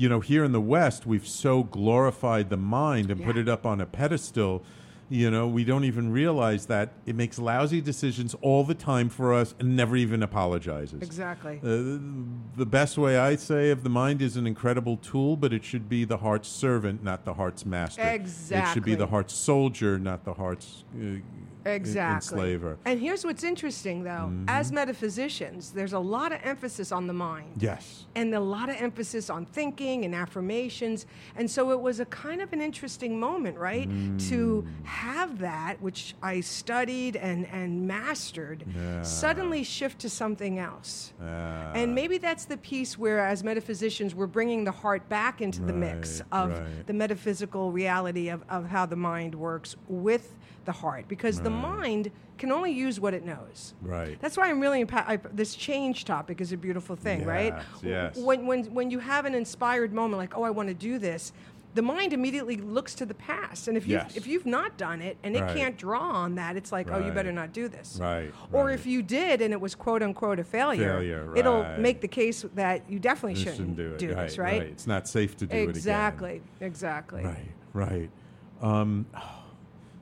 you 0.01 0.09
know, 0.09 0.19
here 0.19 0.43
in 0.43 0.51
the 0.51 0.59
West, 0.59 1.05
we've 1.05 1.27
so 1.27 1.61
glorified 1.61 2.49
the 2.49 2.57
mind 2.57 3.11
and 3.11 3.23
put 3.23 3.37
it 3.37 3.47
up 3.47 3.67
on 3.67 3.79
a 3.79 3.85
pedestal. 3.85 4.63
You 5.09 5.29
know, 5.29 5.47
we 5.47 5.63
don't 5.63 5.83
even 5.83 6.11
realize 6.11 6.65
that 6.67 6.93
it 7.05 7.15
makes 7.15 7.37
lousy 7.37 7.81
decisions 7.81 8.33
all 8.41 8.63
the 8.63 8.73
time 8.73 9.09
for 9.09 9.31
us 9.31 9.53
and 9.59 9.75
never 9.75 9.95
even 9.95 10.23
apologizes. 10.23 11.03
Exactly. 11.03 11.59
Uh, 11.61 11.99
the 12.57 12.65
best 12.65 12.97
way 12.97 13.15
I 13.19 13.35
say 13.35 13.69
of 13.69 13.83
the 13.83 13.89
mind 13.89 14.23
is 14.23 14.37
an 14.37 14.47
incredible 14.47 14.97
tool, 14.97 15.37
but 15.37 15.53
it 15.53 15.63
should 15.63 15.87
be 15.87 16.03
the 16.03 16.17
heart's 16.17 16.49
servant, 16.49 17.03
not 17.03 17.23
the 17.23 17.35
heart's 17.35 17.63
master. 17.63 18.01
Exactly. 18.01 18.71
It 18.71 18.73
should 18.73 18.85
be 18.85 18.95
the 18.95 19.07
heart's 19.07 19.35
soldier, 19.35 19.99
not 19.99 20.23
the 20.23 20.33
heart's 20.33 20.83
uh, 20.99 21.17
Exactly. 21.65 22.37
enslaver. 22.37 22.77
And 22.85 22.99
here's 22.99 23.23
what's 23.23 23.43
interesting, 23.43 24.03
though. 24.03 24.09
Mm-hmm. 24.29 24.45
As 24.47 24.71
metaphysicians, 24.71 25.71
there's 25.71 25.93
a 25.93 25.99
lot 25.99 26.31
of 26.31 26.39
emphasis 26.43 26.91
on 26.91 27.07
the 27.07 27.13
mind. 27.13 27.53
Yes. 27.59 28.05
And 28.15 28.33
a 28.33 28.39
lot 28.39 28.69
of 28.69 28.75
emphasis 28.77 29.29
on 29.29 29.45
thinking 29.45 30.05
and 30.05 30.15
affirmations. 30.15 31.05
And 31.35 31.49
so 31.49 31.71
it 31.71 31.79
was 31.79 31.99
a 31.99 32.05
kind 32.05 32.41
of 32.41 32.51
an 32.53 32.61
interesting 32.61 33.19
moment, 33.19 33.57
right? 33.57 33.87
To 34.29 34.63
Mm. 34.65 34.85
have 34.85 35.39
that, 35.39 35.81
which 35.81 36.15
I 36.21 36.41
studied 36.41 37.15
and, 37.15 37.45
and 37.47 37.87
mastered, 37.87 38.63
Yeah. 38.75 39.01
suddenly 39.03 39.63
shift 39.63 39.99
to 39.99 40.09
something 40.09 40.59
else. 40.59 41.13
Uh, 41.21 41.25
And 41.73 41.95
maybe 41.95 42.17
that's 42.17 42.45
the 42.45 42.57
piece 42.57 42.97
where, 42.97 43.19
as 43.19 43.43
metaphysicians, 43.43 44.13
we're 44.15 44.27
bringing 44.27 44.63
the 44.63 44.71
heart 44.71 45.07
back 45.09 45.41
into 45.41 45.61
the 45.61 45.73
mix 45.73 46.21
of 46.31 46.51
right. 46.51 46.87
the 46.87 46.93
metaphysical 46.93 47.71
reality 47.71 48.29
of, 48.29 48.43
of 48.49 48.65
how 48.67 48.85
the 48.85 48.95
mind 48.95 49.35
works 49.35 49.75
with 49.87 50.35
the 50.65 50.71
heart, 50.71 51.07
because 51.07 51.41
the 51.41 51.49
mind 51.49 52.11
can 52.37 52.51
only 52.51 52.71
use 52.71 52.99
what 52.99 53.13
it 53.13 53.23
knows. 53.25 53.73
Right. 53.81 54.19
That's 54.19 54.37
why 54.37 54.49
I'm 54.49 54.59
really 54.59 54.83
impa- 54.83 55.07
I, 55.07 55.17
this 55.33 55.55
change 55.55 56.05
topic 56.05 56.41
is 56.41 56.51
a 56.51 56.57
beautiful 56.57 56.95
thing, 56.95 57.25
right? 57.25 57.53
Yes, 57.53 58.15
yes. 58.15 58.17
When 58.17 58.45
when 58.47 58.65
when 58.73 58.89
you 58.91 58.99
have 58.99 59.25
an 59.25 59.35
inspired 59.35 59.93
moment, 59.93 60.17
like 60.19 60.37
oh, 60.37 60.43
I 60.43 60.49
want 60.49 60.69
to 60.69 60.73
do 60.75 60.97
this. 60.99 61.33
The 61.73 61.81
mind 61.81 62.11
immediately 62.11 62.57
looks 62.57 62.95
to 62.95 63.05
the 63.05 63.13
past, 63.13 63.69
and 63.69 63.77
if 63.77 63.87
you 63.87 63.93
Yes. 63.95 64.17
if 64.17 64.27
you've 64.27 64.45
not 64.45 64.75
done 64.77 65.01
it 65.01 65.15
and 65.23 65.37
it 65.37 65.47
can't 65.55 65.77
draw 65.77 66.01
on 66.01 66.35
that, 66.35 66.57
it's 66.57 66.71
like 66.71 66.91
oh, 66.91 66.99
you 66.99 67.11
better 67.13 67.31
not 67.31 67.53
do 67.53 67.69
this. 67.69 67.97
Right, 68.01 68.33
Or 68.51 68.65
right. 68.65 68.73
if 68.75 68.85
you 68.85 69.01
did 69.01 69.41
and 69.41 69.53
it 69.53 69.61
was 69.61 69.73
quote 69.73 70.03
unquote 70.03 70.37
a 70.39 70.43
failure, 70.43 70.97
Failure, 70.99 71.33
it'll 71.37 71.63
make 71.77 72.01
the 72.01 72.09
case 72.09 72.43
that 72.55 72.89
you 72.89 72.99
definitely 72.99 73.39
You 73.39 73.45
shouldn't, 73.45 73.77
shouldn't 73.77 73.99
do 73.99 74.09
it. 74.09 74.15
this, 74.15 74.37
right? 74.37 74.63
It's 74.63 74.85
not 74.85 75.07
safe 75.07 75.37
to 75.37 75.45
do 75.45 75.55
it 75.55 75.59
again. 75.61 75.69
exactly, 75.69 76.41
exactly. 76.59 77.23
Right, 77.23 77.51
right. 77.73 78.09
Um, 78.61 79.05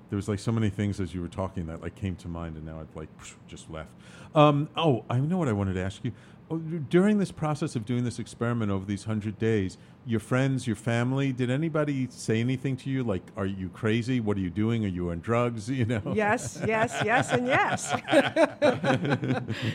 there 0.09 0.17
was 0.17 0.27
like 0.27 0.39
so 0.39 0.51
many 0.51 0.69
things 0.69 0.99
as 0.99 1.13
you 1.13 1.21
were 1.21 1.27
talking 1.27 1.67
that 1.67 1.81
like 1.81 1.95
came 1.95 2.15
to 2.17 2.27
mind, 2.27 2.55
and 2.57 2.65
now 2.65 2.79
I've 2.79 2.95
like 2.95 3.09
just 3.47 3.69
left. 3.69 3.89
Um, 4.35 4.69
oh, 4.77 5.03
I 5.09 5.17
know 5.19 5.37
what 5.37 5.47
I 5.47 5.53
wanted 5.53 5.73
to 5.73 5.81
ask 5.81 6.03
you. 6.03 6.11
Oh, 6.51 6.57
During 6.57 7.19
this 7.19 7.31
process 7.31 7.75
of 7.75 7.85
doing 7.85 8.03
this 8.03 8.17
experiment 8.17 8.71
over 8.71 8.83
these 8.83 9.03
hundred 9.03 9.37
days, 9.37 9.77
your 10.07 10.19
friends, 10.19 10.65
your 10.65 10.75
family, 10.75 11.31
did 11.31 11.51
anybody 11.51 12.07
say 12.09 12.39
anything 12.39 12.75
to 12.77 12.89
you? 12.89 13.03
Like, 13.03 13.21
are 13.37 13.45
you 13.45 13.69
crazy? 13.69 14.19
What 14.19 14.35
are 14.37 14.39
you 14.39 14.49
doing? 14.49 14.83
Are 14.83 14.87
you 14.87 15.11
on 15.11 15.19
drugs? 15.19 15.69
You 15.79 15.85
know? 15.85 16.01
Yes, 16.15 16.59
yes, 16.65 16.99
yes, 17.05 17.31
and 17.31 17.45
yes. 17.45 17.93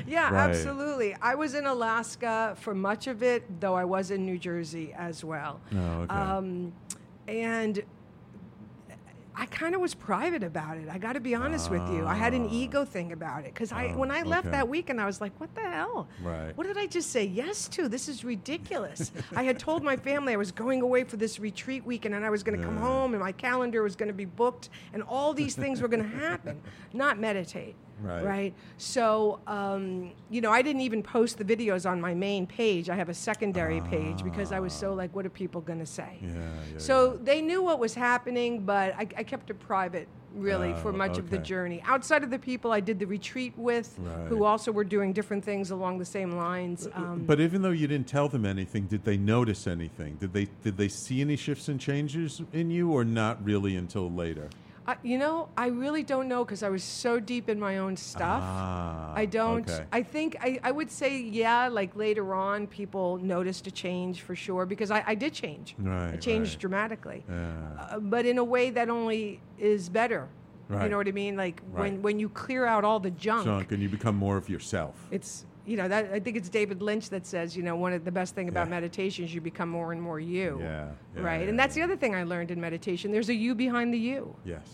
yeah, 0.06 0.30
Right. 0.32 0.50
absolutely. 0.50 1.14
I 1.22 1.34
was 1.34 1.54
in 1.54 1.66
Alaska 1.66 2.56
for 2.60 2.74
much 2.74 3.06
of 3.06 3.22
it, 3.22 3.60
though 3.60 3.74
I 3.74 3.84
was 3.84 4.10
in 4.10 4.24
New 4.26 4.38
Jersey 4.38 4.92
as 4.96 5.22
well. 5.24 5.60
Oh, 5.74 5.78
okay. 6.02 6.14
Um, 6.14 6.72
and 7.28 7.82
I 9.36 9.46
kind 9.46 9.74
of 9.74 9.80
was 9.80 9.94
private 9.94 10.44
about 10.44 10.76
it. 10.76 10.88
I 10.88 10.98
got 10.98 11.14
to 11.14 11.20
be 11.20 11.34
honest 11.34 11.70
with 11.70 11.86
you. 11.90 12.06
I 12.06 12.14
had 12.14 12.34
an 12.34 12.46
ah. 12.46 12.52
ego 12.52 12.84
thing 12.84 13.12
about 13.12 13.40
it 13.40 13.52
because 13.52 13.72
I, 13.72 13.88
Oh, 13.88 13.98
when 13.98 14.10
I 14.10 14.22
left 14.22 14.46
okay. 14.46 14.56
that 14.56 14.68
weekend, 14.68 15.00
I 15.00 15.06
was 15.06 15.20
like, 15.20 15.38
"What 15.40 15.54
the 15.54 15.62
hell? 15.62 16.08
Right. 16.22 16.56
What 16.56 16.66
did 16.66 16.78
I 16.78 16.86
just 16.86 17.10
say 17.10 17.24
yes 17.24 17.68
to? 17.68 17.88
This 17.88 18.08
is 18.08 18.24
ridiculous." 18.24 19.10
I 19.36 19.42
had 19.42 19.58
told 19.58 19.82
my 19.82 19.96
family 19.96 20.32
I 20.32 20.36
was 20.36 20.52
going 20.52 20.82
away 20.82 21.04
for 21.04 21.16
this 21.16 21.38
retreat 21.40 21.84
weekend, 21.84 22.14
and 22.14 22.24
I 22.24 22.30
was 22.30 22.42
going 22.42 22.58
to 22.58 22.64
come 22.64 22.76
home, 22.76 23.14
and 23.14 23.22
my 23.22 23.32
calendar 23.32 23.82
was 23.82 23.96
going 23.96 24.08
to 24.08 24.14
be 24.14 24.24
booked, 24.24 24.70
and 24.92 25.02
all 25.02 25.34
these 25.34 25.54
things 25.54 25.82
were 25.82 25.88
going 25.88 26.02
to 26.02 26.16
happen. 26.16 26.60
Not 26.92 27.18
meditate. 27.18 27.74
Right. 28.00 28.24
Right. 28.24 28.54
So, 28.76 29.40
um, 29.46 30.12
you 30.30 30.40
know, 30.40 30.50
I 30.50 30.62
didn't 30.62 30.82
even 30.82 31.02
post 31.02 31.38
the 31.38 31.44
videos 31.44 31.88
on 31.88 32.00
my 32.00 32.14
main 32.14 32.46
page. 32.46 32.90
I 32.90 32.96
have 32.96 33.08
a 33.08 33.14
secondary 33.14 33.80
page 33.80 34.22
because 34.22 34.52
I 34.52 34.60
was 34.60 34.72
so 34.72 34.94
like, 34.94 35.14
what 35.14 35.24
are 35.26 35.30
people 35.30 35.60
going 35.60 35.78
to 35.78 35.86
say? 35.86 36.18
Yeah, 36.20 36.28
yeah, 36.72 36.78
So 36.78 37.18
they 37.22 37.40
knew 37.40 37.62
what 37.62 37.78
was 37.78 37.94
happening, 37.94 38.64
but 38.64 38.94
I, 38.94 39.06
I 39.16 39.22
kept 39.22 39.50
it 39.50 39.58
private 39.60 40.08
really 40.34 40.72
for 40.74 40.88
Oh, 40.88 40.92
much 40.92 41.16
of 41.18 41.30
the 41.30 41.38
journey. 41.38 41.80
Outside 41.86 42.24
of 42.24 42.30
the 42.30 42.38
people 42.38 42.72
I 42.72 42.80
did 42.80 42.98
the 42.98 43.06
retreat 43.06 43.52
with, 43.56 43.98
who 44.28 44.44
also 44.44 44.72
were 44.72 44.84
doing 44.84 45.12
different 45.12 45.44
things 45.44 45.70
along 45.70 45.98
the 45.98 46.04
same 46.04 46.32
lines. 46.32 46.88
Um, 46.92 47.24
But 47.24 47.40
even 47.40 47.62
though 47.62 47.70
you 47.70 47.86
didn't 47.86 48.08
tell 48.08 48.28
them 48.28 48.44
anything, 48.44 48.86
did 48.86 49.04
they 49.04 49.16
notice 49.16 49.66
anything? 49.66 50.16
Did 50.16 50.32
they 50.32 50.48
did 50.62 50.76
they 50.76 50.88
see 50.88 51.20
any 51.20 51.36
shifts 51.36 51.68
and 51.68 51.80
changes 51.80 52.42
in 52.52 52.70
you, 52.70 52.90
or 52.90 53.04
not 53.04 53.44
really 53.44 53.76
until 53.76 54.10
later? 54.10 54.50
I, 54.86 54.96
you 55.02 55.16
know, 55.18 55.48
I 55.56 55.68
really 55.68 56.02
don't 56.02 56.28
know 56.28 56.44
because 56.44 56.62
I 56.62 56.68
was 56.68 56.84
so 56.84 57.18
deep 57.18 57.48
in 57.48 57.58
my 57.58 57.78
own 57.78 57.96
stuff. 57.96 58.42
Ah, 58.42 59.12
I 59.14 59.24
don't. 59.24 59.68
okay. 59.68 59.84
I 59.92 60.02
think 60.02 60.36
I, 60.40 60.60
I 60.62 60.70
would 60.72 60.90
say 60.90 61.20
yeah. 61.22 61.68
Like 61.68 61.96
later 61.96 62.34
on, 62.34 62.66
people 62.66 63.16
noticed 63.18 63.66
a 63.66 63.70
change 63.70 64.20
for 64.22 64.34
sure 64.36 64.66
because 64.66 64.90
I, 64.90 65.02
I 65.06 65.14
did 65.14 65.32
change. 65.32 65.74
Right, 65.78 66.12
I 66.14 66.16
changed 66.16 66.54
right. 66.54 66.60
dramatically, 66.60 67.24
Yeah. 67.28 67.52
uh, 67.78 67.98
but 67.98 68.26
in 68.26 68.38
a 68.38 68.44
way 68.44 68.70
that 68.70 68.90
only 68.90 69.40
is 69.58 69.88
better. 69.88 70.28
Right. 70.68 70.84
You 70.84 70.88
know 70.90 70.96
what 70.98 71.08
I 71.08 71.12
mean? 71.12 71.36
Like 71.36 71.62
when 71.72 72.02
when 72.02 72.18
you 72.18 72.28
clear 72.28 72.64
out 72.66 72.84
all 72.84 73.00
the 73.00 73.10
junk, 73.10 73.44
Junk, 73.46 73.72
and 73.72 73.82
you 73.82 73.88
become 73.88 74.16
more 74.16 74.36
of 74.36 74.48
yourself. 74.48 74.94
it's 75.10 75.44
you 75.66 75.76
know 75.76 75.88
that 75.88 76.10
I 76.12 76.20
think 76.20 76.36
it's 76.36 76.48
David 76.48 76.82
Lynch 76.82 77.08
that 77.10 77.26
says 77.26 77.56
you 77.56 77.62
know 77.62 77.76
one 77.76 77.92
of 77.92 78.04
the 78.04 78.12
best 78.12 78.34
thing 78.34 78.48
about 78.48 78.66
Yeah. 78.66 78.70
meditation 78.70 79.24
is 79.24 79.34
you 79.34 79.40
become 79.40 79.68
more 79.68 79.92
and 79.92 80.00
more 80.00 80.20
you. 80.20 80.58
Yeah, 80.60 80.88
yeah, 81.16 81.22
right. 81.22 81.42
yeah, 81.42 81.48
and 81.48 81.58
that's 81.58 81.74
the 81.74 81.82
other 81.82 81.96
thing 81.96 82.14
I 82.14 82.22
learned 82.24 82.50
in 82.50 82.60
meditation. 82.60 83.12
There's 83.12 83.28
a 83.28 83.34
you 83.34 83.54
behind 83.54 83.92
the 83.92 83.98
you. 83.98 84.34
Yes. 84.44 84.66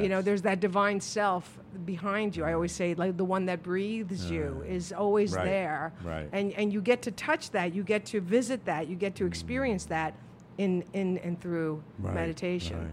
You 0.00 0.08
know, 0.08 0.20
there's 0.20 0.42
that 0.42 0.58
divine 0.58 1.00
self 1.00 1.60
behind 1.84 2.34
you. 2.34 2.42
I 2.42 2.54
always 2.54 2.72
say, 2.72 2.94
like 2.94 3.16
the 3.16 3.24
one 3.24 3.46
that 3.46 3.62
breathes 3.62 4.28
you 4.28 4.64
is 4.66 4.92
always 4.92 5.32
Right, 5.32 5.44
there, 5.44 5.92
right. 6.02 6.28
and 6.32 6.52
and 6.54 6.72
you 6.72 6.80
get 6.80 7.02
to 7.02 7.12
touch 7.12 7.52
that, 7.52 7.72
you 7.72 7.84
get 7.84 8.04
to 8.06 8.20
visit 8.20 8.64
that, 8.64 8.88
you 8.88 8.96
get 8.96 9.14
to 9.16 9.24
mm. 9.24 9.28
experience 9.28 9.84
that 9.84 10.14
in 10.58 10.82
in 10.92 11.18
and 11.18 11.40
through 11.40 11.84
Right, 12.00 12.14
meditation. 12.14 12.78
right. 12.78 12.90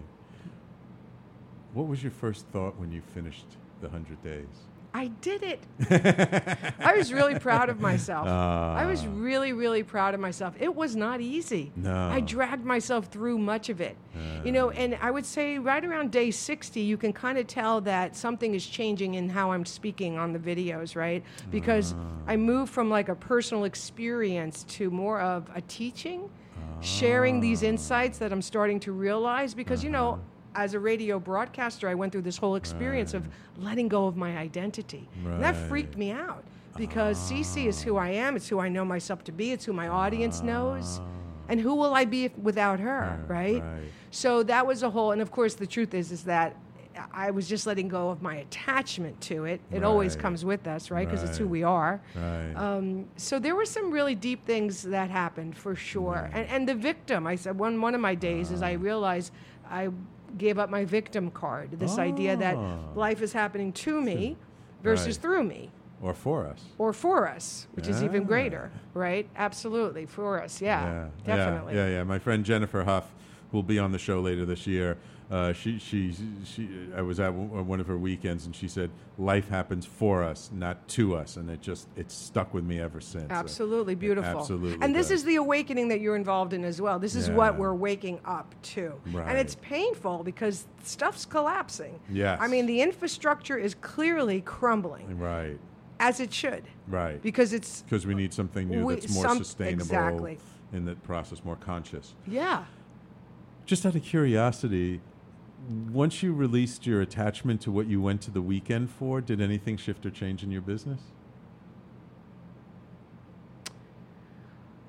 What 1.74 1.88
was 1.88 2.04
your 2.04 2.12
first 2.12 2.46
thought 2.50 2.78
when 2.80 2.92
you 2.92 3.02
finished 3.02 3.48
the 3.82 3.90
hundred 3.90 4.22
days? 4.24 4.68
I 4.96 5.08
did 5.08 5.42
it. 5.42 5.60
I 6.80 6.96
was 6.96 7.12
really 7.12 7.40
proud 7.40 7.70
of 7.70 7.80
myself. 7.80 8.28
I 8.28 8.86
was 8.86 9.04
ah. 9.04 9.10
really, 9.14 9.52
really 9.52 9.82
proud 9.82 10.14
of 10.14 10.20
myself. 10.20 10.54
It 10.60 10.74
was 10.74 10.96
not 10.96 11.20
easy. 11.20 11.72
No. 11.76 12.10
I 12.10 12.20
dragged 12.20 12.64
myself 12.64 13.08
through 13.08 13.40
much 13.40 13.70
of 13.70 13.82
it. 13.82 13.98
You 14.46 14.52
know, 14.52 14.70
ah. 14.70 14.76
and 14.76 14.96
I 15.02 15.10
would 15.10 15.26
say 15.26 15.58
right 15.58 15.84
around 15.84 16.12
day 16.12 16.30
60, 16.30 16.80
you 16.80 16.96
can 16.96 17.12
kind 17.12 17.40
of 17.40 17.48
tell 17.48 17.82
that 17.82 18.16
something 18.16 18.54
is 18.54 18.66
changing 18.66 19.16
in 19.16 19.30
how 19.30 19.52
I'm 19.52 19.66
speaking 19.66 20.18
on 20.18 20.32
the 20.32 20.40
videos, 20.40 20.96
right? 20.96 21.24
Because 21.50 21.94
ah. 21.98 22.06
I 22.28 22.38
moved 22.38 22.72
from 22.72 22.90
like 22.92 23.10
a 23.10 23.16
personal 23.16 23.64
experience 23.64 24.64
to 24.76 24.92
more 24.92 25.20
of 25.22 25.50
a 25.56 25.62
teaching, 25.62 26.30
sharing 26.82 27.40
these 27.40 27.64
insights 27.64 28.20
that 28.20 28.32
I'm 28.32 28.44
starting 28.44 28.80
to 28.82 28.92
realize. 28.92 29.56
Because, 29.56 29.84
you 29.84 29.90
know, 29.90 30.12
uh-huh. 30.12 30.22
As 30.56 30.74
a 30.74 30.80
radio 30.80 31.20
broadcaster, 31.20 31.88
I 31.88 31.96
went 31.96 32.12
through 32.12 32.22
this 32.22 32.38
whole 32.38 32.56
experience 32.56 33.14
of 33.14 33.28
letting 33.58 33.88
go 33.88 34.08
of 34.08 34.16
my 34.16 34.38
identity. 34.38 35.08
And 35.26 35.42
that 35.42 35.56
freaked 35.56 35.98
me 35.98 36.12
out 36.12 36.44
because 36.76 37.18
CC 37.18 37.68
is 37.68 37.82
who 37.82 37.98
I 37.98 38.10
am. 38.10 38.36
It's 38.36 38.48
who 38.48 38.60
I 38.60 38.70
know 38.70 38.86
myself 38.86 39.24
to 39.26 39.32
be. 39.32 39.52
It's 39.52 39.66
who 39.66 39.74
my 39.74 39.88
audience 39.88 40.42
knows. 40.42 41.00
Ah. 41.00 41.06
And 41.50 41.60
who 41.60 41.76
will 41.76 41.94
I 41.94 42.06
be 42.06 42.26
if, 42.26 42.38
without 42.38 42.80
her, 42.80 43.24
right? 43.28 43.62
right. 43.62 43.84
So 44.12 44.44
that 44.44 44.66
was 44.66 44.82
a 44.82 44.90
whole, 44.90 45.12
and 45.12 45.22
of 45.22 45.30
course, 45.30 45.56
the 45.56 45.68
truth 45.68 45.94
is, 45.94 46.12
is 46.12 46.24
that 46.24 46.56
I 47.12 47.32
was 47.32 47.50
just 47.50 47.66
letting 47.68 47.88
go 47.88 48.10
of 48.10 48.22
my 48.22 48.36
attachment 48.38 49.20
to 49.22 49.46
it. 49.46 49.60
It 49.72 49.84
always 49.84 50.16
comes 50.16 50.46
with 50.46 50.68
us, 50.68 50.92
right? 50.92 51.08
Because 51.08 51.28
it's 51.28 51.38
who 51.38 51.48
we 51.48 51.64
are. 51.64 52.02
Right. 52.16 52.54
Um, 52.56 53.08
so 53.18 53.40
there 53.40 53.56
were 53.56 53.66
some 53.66 53.92
really 53.92 54.16
deep 54.16 54.46
things 54.46 54.84
that 54.84 55.10
happened 55.10 55.58
for 55.58 55.76
sure. 55.76 56.30
Mm. 56.32 56.36
And, 56.36 56.50
and 56.50 56.70
the 56.70 56.76
victim, 56.76 57.26
I 57.26 57.36
said, 57.36 57.58
one, 57.58 57.82
one 57.82 57.96
of 57.96 58.02
my 58.02 58.16
days 58.16 58.52
is 58.52 58.62
I 58.62 58.76
ah. 58.76 58.80
realized 58.80 59.34
I 59.70 59.90
gave 60.38 60.58
up 60.60 60.70
my 60.70 60.86
victim 60.86 61.30
card. 61.32 61.72
This 61.80 61.98
idea 61.98 62.36
that 62.38 62.56
Oh. 62.56 62.80
life 62.96 63.22
is 63.22 63.34
happening 63.34 63.72
to 63.74 64.02
me 64.02 64.38
versus 64.82 65.16
Right. 65.18 65.22
through 65.22 65.44
me 65.44 65.72
or 66.02 66.14
for 66.14 66.46
us. 66.48 66.64
or 66.78 66.92
for 66.94 67.28
us, 67.28 67.68
which 67.74 67.88
is 67.88 68.04
even 68.04 68.24
greater, 68.24 68.72
right? 68.94 69.28
Absolutely, 69.36 70.06
for 70.06 70.42
us. 70.42 70.62
Yeah, 70.62 70.84
yeah, 70.84 71.08
definitely. 71.24 71.76
Yeah, 71.76 71.88
yeah, 71.88 71.94
yeah. 71.98 72.04
My 72.04 72.20
friend 72.20 72.44
Jennifer 72.44 72.84
Huff, 72.84 73.14
who 73.52 73.58
will 73.58 73.64
be 73.64 73.80
on 73.80 73.92
the 73.92 74.00
show 74.00 74.20
later 74.20 74.46
this 74.46 74.66
year, 74.68 74.98
uh, 75.34 75.52
she, 75.52 75.80
she, 75.80 76.14
she, 76.46 76.70
I 76.96 77.02
was 77.02 77.20
at 77.20 77.32
w- 77.32 77.64
one 77.64 77.80
of 77.80 77.88
her 77.88 77.98
weekends, 77.98 78.46
and 78.46 78.56
she 78.56 78.68
said, 78.68 78.92
"Life 79.18 79.50
happens 79.50 79.84
for 79.84 80.22
us, 80.22 80.52
not 80.54 80.88
to 80.90 81.16
us," 81.16 81.38
and 81.38 81.50
it 81.50 81.60
just 81.60 81.88
it's 81.96 82.14
stuck 82.14 82.54
with 82.54 82.64
me 82.64 82.80
ever 82.80 83.02
since. 83.02 83.32
Absolutely 83.32 83.96
beautiful. 83.96 84.40
absolutely, 84.40 84.78
And 84.86 84.96
this 84.96 85.08
does. 85.08 85.20
is 85.22 85.24
the 85.26 85.38
awakening 85.38 85.88
that 85.88 86.02
you're 86.02 86.16
involved 86.16 86.54
in 86.54 86.64
as 86.64 86.80
well. 86.80 87.00
This 87.00 87.16
is 87.16 87.32
what 87.32 87.58
we're 87.58 87.74
waking 87.74 88.20
up 88.26 88.54
to. 88.74 88.94
Right. 89.12 89.28
And 89.28 89.38
it's 89.40 89.56
painful 89.56 90.24
because 90.24 90.68
stuff's 90.84 91.26
collapsing. 91.26 92.00
Yes. 92.12 92.38
I 92.40 92.48
mean, 92.48 92.68
the 92.68 92.82
infrastructure 92.82 93.58
is 93.58 93.74
clearly 93.82 94.42
crumbling, 94.42 95.18
right, 95.18 95.58
as 96.00 96.20
it 96.20 96.32
should, 96.32 96.64
right. 96.88 97.20
because 97.24 97.54
it's, 97.54 97.82
Because 97.82 98.06
we 98.06 98.14
need 98.14 98.34
something 98.34 98.70
new 98.70 98.86
We- 98.86 98.96
that's 98.96 99.12
more 99.16 99.24
some- 99.30 99.38
sustainable 99.40 99.82
exactly. 99.82 100.38
in 100.74 100.86
that 100.86 101.02
process, 101.02 101.44
more 101.44 101.56
conscious. 101.56 102.14
yeah. 102.28 102.66
Just 103.66 103.86
out 103.86 103.96
of 103.96 104.04
curiosity, 104.04 105.00
once 105.92 106.22
you 106.22 106.34
released 106.34 106.86
your 106.86 107.02
attachment 107.02 107.62
to 107.62 107.72
what 107.72 107.88
you 107.88 108.02
went 108.02 108.22
to 108.24 108.32
the 108.32 108.42
weekend 108.42 108.90
for, 108.90 109.22
did 109.22 109.40
anything 109.40 109.78
shift 109.78 110.06
or 110.06 110.12
change 110.12 110.44
in 110.44 110.52
your 110.52 110.62
business? 110.62 111.00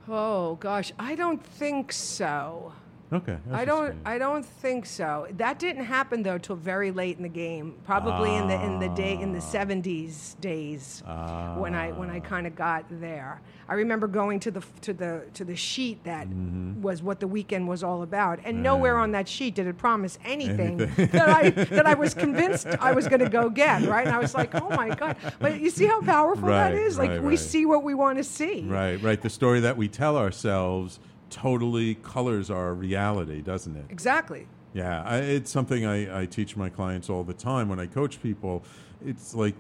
Oh, 0.09 0.57
gosh. 0.57 0.93
I 0.99 1.15
don't 1.15 1.45
think 1.45 1.93
so. 1.93 2.73
Okay, 3.13 3.37
I 3.53 3.65
don't. 3.65 3.97
I 4.05 4.19
don't 4.19 4.45
think 4.45 4.87
so. 4.87 5.29
That 5.37 5.59
didn't 5.59 5.85
happen 5.85 6.23
though 6.23 6.39
till 6.39 6.57
very 6.57 6.91
late 6.91 7.17
in 7.17 7.23
the 7.23 7.29
game. 7.29 7.75
Probably 7.85 8.35
in 8.35 8.49
the 8.49 8.61
in 8.61 8.81
the 8.81 8.89
day 8.89 9.15
in 9.21 9.33
the 9.33 9.41
seventies 9.41 10.37
days 10.41 11.03
when 11.57 11.75
I 11.75 11.93
when 11.93 12.11
I 12.11 12.21
kind 12.21 12.47
of 12.47 12.57
got 12.57 12.85
there. 12.91 13.41
I 13.69 13.75
remember 13.75 14.07
going 14.09 14.41
to 14.41 14.51
the 14.51 14.63
to 14.83 14.93
the 14.93 15.23
to 15.35 15.45
the 15.45 15.55
sheet 15.57 16.03
that 16.05 16.27
Mm-hmm. 16.29 16.83
was 16.83 17.03
what 17.03 17.21
the 17.21 17.29
weekend 17.29 17.69
was 17.69 17.83
all 17.85 18.03
about, 18.03 18.39
and 18.45 18.63
nowhere 18.63 18.97
on 18.99 19.13
that 19.13 19.29
sheet 19.29 19.55
did 19.55 19.67
it 19.67 19.77
promise 19.79 20.19
anything, 20.25 20.81
Anything. 20.81 21.07
that 21.13 21.29
I 21.29 21.51
that 21.77 21.87
I 21.87 21.95
was 21.95 22.15
convinced 22.15 22.67
I 22.81 22.93
was 22.93 23.07
going 23.07 23.21
to 23.21 23.29
go 23.29 23.49
get. 23.51 23.83
Right, 23.83 24.07
and 24.07 24.15
I 24.15 24.19
was 24.19 24.35
like, 24.35 24.55
oh 24.55 24.71
my 24.71 24.95
god! 24.95 25.17
But 25.39 25.61
you 25.61 25.71
see 25.71 25.87
how 25.87 26.01
powerful 26.01 26.49
that 26.49 26.73
Right, 26.73 26.75
is. 26.75 26.99
Like 26.99 27.11
right, 27.11 27.23
we 27.23 27.29
right. 27.31 27.39
see 27.39 27.65
what 27.67 27.83
we 27.85 27.95
want 27.95 28.19
to 28.19 28.25
see. 28.25 28.63
Right, 28.63 29.01
right. 29.03 29.21
The 29.21 29.31
story 29.31 29.61
that 29.61 29.77
we 29.77 29.89
tell 29.89 30.17
ourselves 30.17 30.99
totally 31.35 31.97
colors 31.97 32.49
our 32.49 32.73
reality, 32.73 33.43
doesn't 33.43 33.77
it? 33.77 33.87
Exactly. 33.91 34.47
Yeah, 34.73 35.03
I, 35.03 35.19
it's 35.19 35.51
something 35.51 35.85
I, 35.85 36.23
I 36.23 36.27
teach 36.27 36.57
my 36.57 36.69
clients 36.69 37.11
all 37.11 37.25
the 37.25 37.35
time 37.35 37.69
when 37.69 37.81
I 37.81 37.87
coach 37.87 38.23
people. 38.23 38.63
It's 39.05 39.35
like 39.35 39.55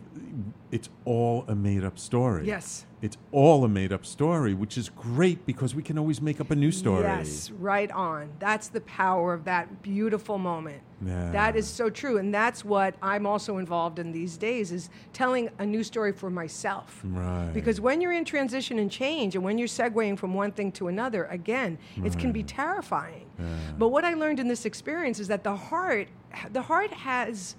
it's 0.70 0.88
all 1.04 1.44
a 1.48 1.54
made 1.54 1.84
up 1.84 1.98
story. 1.98 2.46
Yes. 2.46 2.86
It's 3.02 3.18
all 3.32 3.64
a 3.64 3.68
made 3.68 3.92
up 3.92 4.06
story, 4.06 4.54
which 4.54 4.78
is 4.78 4.88
great 4.88 5.44
because 5.44 5.74
we 5.74 5.82
can 5.82 5.98
always 5.98 6.22
make 6.22 6.40
up 6.40 6.50
a 6.50 6.56
new 6.56 6.72
story. 6.72 7.02
Yes, 7.02 7.50
right 7.50 7.90
on. 7.90 8.30
That's 8.38 8.68
the 8.68 8.80
power 8.80 9.34
of 9.34 9.44
that 9.44 9.82
beautiful 9.82 10.38
moment. 10.38 10.80
Yeah. 11.04 11.30
That 11.32 11.54
is 11.54 11.68
so 11.68 11.90
true, 11.90 12.16
and 12.16 12.34
that's 12.34 12.64
what 12.64 12.94
I'm 13.02 13.26
also 13.26 13.58
involved 13.58 13.98
in 13.98 14.10
these 14.10 14.38
days 14.38 14.72
is 14.72 14.88
telling 15.12 15.50
a 15.58 15.66
new 15.66 15.84
story 15.84 16.12
for 16.12 16.30
myself. 16.30 17.02
Right. 17.04 17.50
Because 17.52 17.78
when 17.78 18.00
you're 18.00 18.12
in 18.12 18.24
transition 18.24 18.78
and 18.78 18.90
change, 18.90 19.34
and 19.34 19.44
when 19.44 19.58
you're 19.58 19.68
segueing 19.68 20.18
from 20.18 20.32
one 20.32 20.52
thing 20.52 20.72
to 20.72 20.88
another, 20.88 21.26
again, 21.26 21.76
it 22.02 22.18
can 22.18 22.32
be 22.32 22.42
terrifying. 22.42 23.26
But 23.78 23.88
what 23.88 24.06
I 24.06 24.14
learned 24.14 24.40
in 24.40 24.48
this 24.48 24.64
experience 24.64 25.20
is 25.20 25.28
that 25.28 25.44
the 25.44 25.56
heart, 25.56 26.08
the 26.52 26.62
heart 26.62 26.92
has 26.92 27.56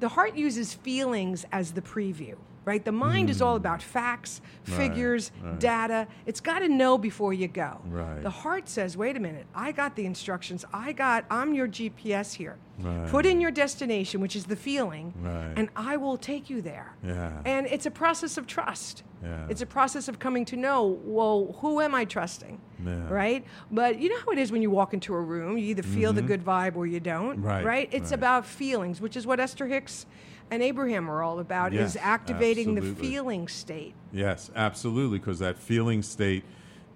the 0.00 0.08
heart 0.08 0.36
uses 0.36 0.74
feelings 0.74 1.46
as 1.52 1.72
the 1.72 1.82
preview 1.82 2.36
right 2.66 2.84
the 2.84 2.92
mind 2.92 3.30
is 3.30 3.40
all 3.40 3.56
about 3.56 3.80
facts 3.80 4.42
figures 4.64 5.30
right. 5.42 5.58
data 5.58 6.06
it's 6.26 6.40
got 6.40 6.58
to 6.58 6.68
know 6.68 6.98
before 6.98 7.32
you 7.32 7.48
go 7.48 7.80
Right. 7.86 8.22
the 8.22 8.28
heart 8.30 8.68
says 8.68 8.96
wait 8.96 9.16
a 9.16 9.20
minute 9.20 9.46
i 9.54 9.72
got 9.72 9.96
the 9.96 10.04
instructions 10.04 10.64
i 10.74 10.92
got 10.92 11.24
i'm 11.30 11.54
your 11.54 11.68
gps 11.68 12.34
here 12.34 12.56
Right. 12.78 13.08
put 13.08 13.24
in 13.24 13.40
your 13.40 13.50
destination 13.52 14.20
which 14.20 14.36
is 14.36 14.44
the 14.44 14.56
feeling 14.56 15.14
Right. 15.22 15.54
and 15.56 15.70
i 15.76 15.96
will 15.96 16.18
take 16.18 16.50
you 16.50 16.60
there 16.60 16.94
Yeah. 17.02 17.40
and 17.46 17.66
it's 17.68 17.86
a 17.86 17.90
process 17.90 18.36
of 18.36 18.46
trust 18.46 19.02
Yeah. 19.22 19.46
it's 19.48 19.62
a 19.62 19.66
process 19.66 20.08
of 20.08 20.18
coming 20.18 20.44
to 20.46 20.56
know 20.56 20.98
well 21.04 21.56
who 21.60 21.80
am 21.80 21.94
i 21.94 22.04
trusting 22.04 22.60
Yeah. 22.84 23.08
right 23.08 23.44
but 23.70 23.98
you 24.00 24.10
know 24.10 24.18
how 24.26 24.32
it 24.32 24.38
is 24.38 24.50
when 24.52 24.60
you 24.60 24.70
walk 24.70 24.92
into 24.92 25.14
a 25.14 25.20
room 25.20 25.56
you 25.56 25.66
either 25.68 25.82
feel 25.84 26.12
the 26.12 26.20
good 26.22 26.44
vibe 26.44 26.76
or 26.76 26.86
you 26.86 27.00
don't 27.00 27.38
Mm-hmm. 27.38 27.66
Right, 27.66 27.88
it's 27.92 28.10
right. 28.10 28.12
about 28.18 28.44
feelings 28.44 29.00
which 29.00 29.16
is 29.16 29.26
what 29.26 29.38
esther 29.40 29.68
hicks 29.68 30.04
and 30.50 30.62
abraham 30.62 31.10
are 31.10 31.22
all 31.22 31.38
about 31.40 31.72
Yes, 31.72 31.90
is 31.90 31.96
activating 32.00 32.74
the 32.74 32.82
feeling 32.94 33.48
state 33.48 33.94
Yes, 34.12 34.50
absolutely, 34.56 35.18
because 35.18 35.38
that 35.40 35.58
feeling 35.58 36.02
state 36.02 36.44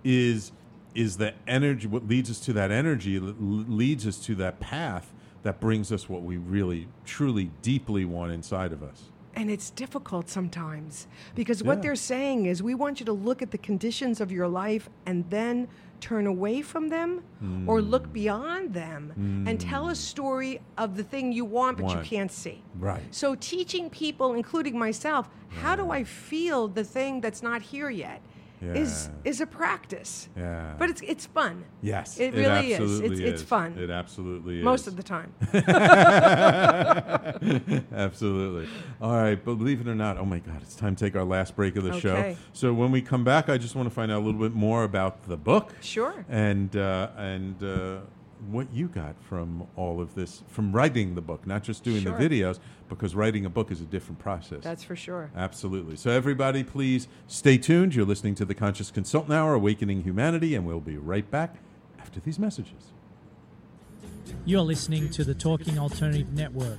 is 0.05 0.53
is 0.95 1.19
the 1.19 1.35
energy. 1.47 1.87
What 1.87 2.09
leads 2.09 2.31
us 2.31 2.41
to 2.41 2.53
that 2.55 2.71
energy 2.73 3.19
leads 3.21 4.07
us 4.07 4.19
to 4.27 4.35
that 4.37 4.59
path 4.59 5.13
that 5.45 5.61
brings 5.61 5.93
us 5.93 6.09
what 6.09 6.23
we 6.23 6.37
really, 6.37 6.89
truly, 7.05 7.51
deeply 7.63 8.05
want 8.05 8.33
inside 8.33 8.73
of 8.73 8.83
us. 8.83 9.05
and 9.37 9.49
it's 9.51 9.71
difficult 9.71 10.29
sometimes 10.29 11.07
because 11.37 11.63
what 11.63 11.79
Yeah. 11.79 11.83
they're 11.83 11.95
saying 11.97 12.47
is 12.47 12.63
we 12.63 12.75
want 12.75 12.99
you 12.99 13.07
to 13.07 13.13
look 13.13 13.41
at 13.43 13.51
the 13.53 13.59
conditions 13.59 14.21
of 14.21 14.33
your 14.33 14.49
life 14.49 14.89
and 15.07 15.25
then 15.31 15.69
turn 16.01 16.27
away 16.27 16.63
from 16.63 16.89
them 16.89 17.23
or 17.67 17.81
Mm. 17.81 17.91
look 17.91 18.13
beyond 18.13 18.75
them 18.75 19.13
and 19.47 19.61
tell 19.61 19.89
a 19.89 19.95
story 19.95 20.61
of 20.77 20.97
the 20.97 21.03
thing 21.03 21.33
you 21.33 21.45
want 21.45 21.77
but 21.79 21.87
Want. 21.87 21.99
you 21.99 22.05
can't 22.17 22.33
see. 22.33 22.63
Right. 22.79 23.03
So 23.11 23.35
teaching 23.35 23.91
people, 23.91 24.35
including 24.35 24.79
myself, 24.79 25.29
how 25.49 25.77
do 25.77 25.91
I 25.91 26.05
feel 26.05 26.69
the 26.69 26.85
thing 26.85 27.21
that's 27.21 27.43
not 27.43 27.63
here 27.63 27.91
yet 27.91 28.21
Yeah. 28.63 28.75
is 29.25 29.41
a 29.41 29.47
practice. 29.47 30.29
Yeah. 30.37 30.75
But 30.79 30.91
it's 30.91 31.01
it's 31.03 31.27
fun. 31.27 31.65
Yes, 31.83 32.19
It 32.21 32.35
really 32.35 32.73
is. 32.73 33.01
It's- 33.01 33.19
it's 33.19 33.43
fun. 33.43 33.77
It 33.79 33.91
absolutely 33.91 34.59
is. 34.59 34.65
Most 34.65 34.87
of 34.87 34.97
the 34.97 35.03
time. 35.03 35.33
Absolutely. 37.93 38.69
All 39.01 39.17
right, 39.17 39.43
but 39.43 39.55
believe 39.57 39.81
it 39.81 39.89
or 39.89 39.95
not, 39.95 40.19
oh 40.19 40.25
my 40.25 40.39
God, 40.39 40.63
it's 40.63 40.77
time 40.77 40.95
to 40.97 41.05
take 41.05 41.17
our 41.17 41.25
last 41.25 41.57
break 41.57 41.77
of 41.77 41.85
the 41.85 41.99
show. 42.01 42.37
So 42.53 42.73
when 42.73 42.91
we 42.91 43.03
come 43.03 43.25
back, 43.25 43.49
I 43.49 43.59
just 43.59 43.75
want 43.75 43.89
to 43.89 43.95
find 43.95 44.11
out 44.13 44.19
a 44.19 44.25
little 44.25 44.41
bit 44.41 44.55
more 44.55 44.85
about 44.85 45.25
the 45.25 45.37
book. 45.37 45.75
Sure. 45.81 46.25
And 46.29 46.75
uh, 46.77 47.11
and 47.17 47.63
uh, 47.63 47.99
what 48.49 48.73
you 48.73 48.89
got 48.89 49.15
from 49.29 49.67
all 49.77 50.01
of 50.01 50.15
this, 50.15 50.43
from 50.49 50.73
writing 50.73 51.15
the 51.15 51.21
book, 51.21 51.47
not 51.47 51.63
just 51.63 51.85
doing 51.85 52.03
Sure. 52.03 52.17
the 52.17 52.29
videos, 52.29 52.59
because 52.89 53.15
writing 53.15 53.45
a 53.45 53.51
book 53.51 53.71
is 53.71 53.81
a 53.81 53.85
different 53.85 54.19
process. 54.19 54.63
That's 54.65 54.83
for 54.85 54.97
sure. 54.97 55.31
Absolutely. 55.37 55.97
So, 55.97 56.11
everybody, 56.11 56.65
please 56.65 57.07
stay 57.27 57.59
tuned. 57.59 57.95
You're 57.95 58.07
listening 58.07 58.35
to 58.37 58.45
the 58.45 58.55
Conscious 58.55 58.91
Consultant 58.91 59.33
Hour, 59.35 59.55
Awakening 59.55 60.03
Humanity, 60.03 60.55
and 60.55 60.67
we'll 60.67 60.81
be 60.81 60.97
right 60.97 61.31
back 61.31 61.57
after 61.99 62.21
these 62.21 62.39
messages. 62.39 62.93
You're 64.45 64.63
listening 64.63 65.11
to 65.11 65.25
the 65.25 65.35
Talking 65.35 65.79
Alternative 65.79 66.33
Network. 66.33 66.79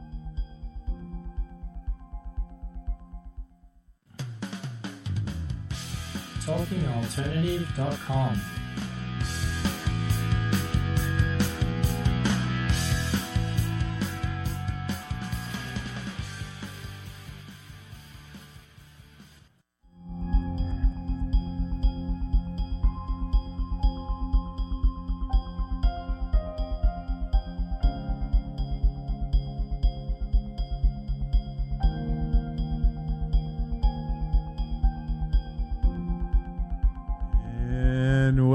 TalkingAlternative.com. 6.45 8.60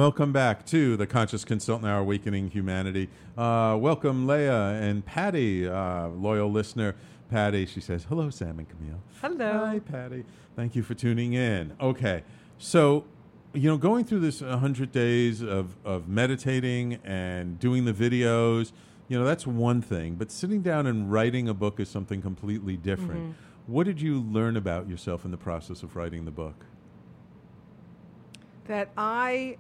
welcome 0.07 0.30
back 0.30 0.64
to 0.64 0.96
the 0.96 1.04
Conscious 1.04 1.44
Consultant 1.44 1.90
Hour 1.90 1.98
Awakening 1.98 2.48
Humanity. 2.52 3.09
Uh, 3.36 3.76
welcome, 3.76 4.24
Leah 4.24 4.80
and 4.80 5.04
Patty, 5.04 5.66
uh, 5.66 6.07
loyal 6.11 6.48
listener. 6.48 6.94
Patty, 7.28 7.66
she 7.66 7.80
says, 7.80 8.07
Hello, 8.09 8.30
Sam 8.30 8.61
and 8.61 8.68
Camille. 8.68 9.00
Hello. 9.20 9.66
Hi, 9.66 9.80
Patty. 9.80 10.24
Thank 10.54 10.76
you 10.76 10.84
for 10.84 10.94
tuning 10.94 11.32
in. 11.32 11.72
Okay, 11.80 12.22
so, 12.57 13.04
you 13.52 13.68
know, 13.68 13.76
going 13.76 14.04
through 14.04 14.20
this 14.20 14.42
100 14.42 14.92
days 14.92 15.42
of, 15.42 15.74
of 15.84 16.07
meditating 16.07 17.00
and 17.02 17.59
doing 17.59 17.84
the 17.84 17.92
videos, 17.92 18.70
you 19.09 19.18
know, 19.18 19.24
that's 19.24 19.44
one 19.44 19.82
thing. 19.82 20.14
But 20.14 20.30
sitting 20.30 20.62
down 20.62 20.86
and 20.86 21.11
writing 21.11 21.48
a 21.48 21.54
book 21.54 21.80
is 21.80 21.88
something 21.88 22.22
completely 22.22 22.76
different. 22.76 23.30
Mhm. 23.30 23.34
What 23.66 23.86
did 23.86 24.00
you 24.00 24.20
learn 24.20 24.57
about 24.57 24.88
yourself 24.88 25.24
in 25.24 25.32
the 25.32 25.36
process 25.36 25.82
of 25.82 25.96
writing 25.96 26.26
the 26.26 26.30
book? 26.30 26.64
That 28.68 28.90
I 28.96 29.57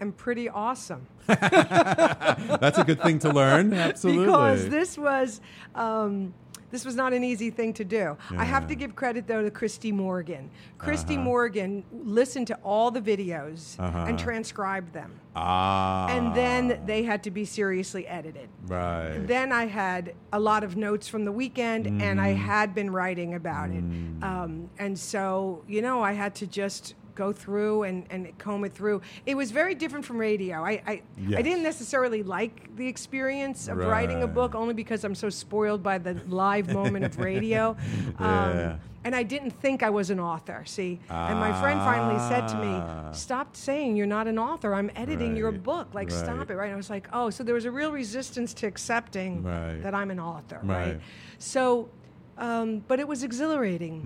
am 0.00 0.12
pretty 0.12 0.48
awesome. 0.48 1.06
That's 1.26 2.78
a 2.78 2.84
good 2.84 3.00
thing 3.02 3.18
to 3.20 3.30
learn. 3.30 3.72
Absolutely. 3.90 4.26
because 4.26 4.68
this 4.68 4.98
was 4.98 5.40
um, 5.74 6.34
this 6.70 6.84
was 6.84 6.94
not 6.94 7.12
an 7.12 7.24
easy 7.24 7.50
thing 7.50 7.72
to 7.74 7.84
do. 7.84 8.16
I 8.36 8.44
have 8.44 8.68
to 8.68 8.74
give 8.76 8.94
credit 8.94 9.26
though 9.26 9.42
to 9.42 9.50
Christy 9.50 9.90
Morgan. 9.92 10.50
Christy 10.78 11.14
Uh-huh. 11.14 11.24
Morgan 11.24 11.84
listened 11.92 12.46
to 12.48 12.54
all 12.62 12.90
the 12.92 13.00
videos 13.00 13.78
Uh-huh. 13.78 14.04
and 14.08 14.18
transcribed 14.18 14.92
them. 14.92 15.10
Ah. 15.34 16.08
And 16.08 16.34
then 16.34 16.80
they 16.86 17.02
had 17.02 17.22
to 17.24 17.30
be 17.30 17.44
seriously 17.44 18.06
edited. 18.06 18.48
Right. 18.66 19.18
Then 19.26 19.52
I 19.52 19.66
had 19.66 20.14
a 20.32 20.38
lot 20.40 20.62
of 20.64 20.76
notes 20.76 21.08
from 21.08 21.24
the 21.24 21.32
weekend, 21.32 21.86
and 22.02 22.20
I 22.20 22.34
Mm. 22.34 22.36
had 22.36 22.74
been 22.74 22.90
writing 22.90 23.34
about 23.34 23.70
it. 23.70 23.84
Um, 24.22 24.70
and 24.78 24.98
so, 24.98 25.62
you 25.68 25.82
know, 25.82 26.02
I 26.02 26.12
had 26.12 26.34
to 26.36 26.46
just 26.46 26.94
go 27.14 27.32
through 27.32 27.84
and, 27.84 28.06
and 28.10 28.36
comb 28.38 28.64
it 28.64 28.72
through. 28.72 29.00
It 29.26 29.34
was 29.34 29.50
very 29.50 29.74
different 29.74 30.04
from 30.04 30.18
radio. 30.18 30.64
I, 30.64 30.82
I, 30.86 31.02
I 31.36 31.42
didn't 31.42 31.62
necessarily 31.62 32.22
like 32.22 32.74
the 32.76 32.86
experience 32.86 33.68
of 33.68 33.78
writing 33.78 34.22
a 34.22 34.26
book 34.26 34.54
only 34.54 34.74
because 34.74 35.04
I'm 35.04 35.14
so 35.14 35.28
spoiled 35.30 35.82
by 35.82 35.98
the 35.98 36.14
live 36.28 36.72
moment 36.72 37.04
of 37.04 37.18
radio. 37.18 37.76
Yeah. 38.20 38.76
and 39.04 39.16
I 39.16 39.22
didn't 39.22 39.52
think 39.52 39.82
I 39.82 39.88
was 39.88 40.10
an 40.10 40.20
author, 40.20 40.62
see? 40.66 41.00
Ah. 41.08 41.28
and 41.30 41.38
my 41.40 41.58
friend 41.60 41.80
finally 41.80 42.18
said 42.28 42.46
to 42.48 42.56
Ah. 42.56 43.08
me, 43.08 43.14
Stop 43.16 43.56
saying 43.56 43.96
you're 43.96 44.06
not 44.06 44.26
an 44.28 44.38
author. 44.38 44.74
I'm 44.74 44.90
editing 44.94 45.36
your 45.36 45.52
book. 45.52 45.88
Like, 45.94 46.10
Right. 46.10 46.18
stop 46.18 46.50
it, 46.50 46.54
right? 46.54 46.66
And 46.66 46.74
I 46.74 46.76
was 46.76 46.90
like, 46.90 47.08
Oh, 47.12 47.30
so 47.30 47.42
there 47.42 47.54
was 47.54 47.64
a 47.64 47.70
real 47.70 47.92
resistance 47.92 48.52
to 48.54 48.66
accepting 48.66 49.42
Right. 49.42 49.82
that 49.82 49.94
I'm 49.94 50.10
an 50.10 50.20
author, 50.20 50.60
right? 50.62 50.86
Right. 50.92 51.00
So, 51.38 51.88
um, 52.40 52.82
but 52.88 52.98
it 52.98 53.06
was 53.06 53.22
exhilarating 53.22 54.00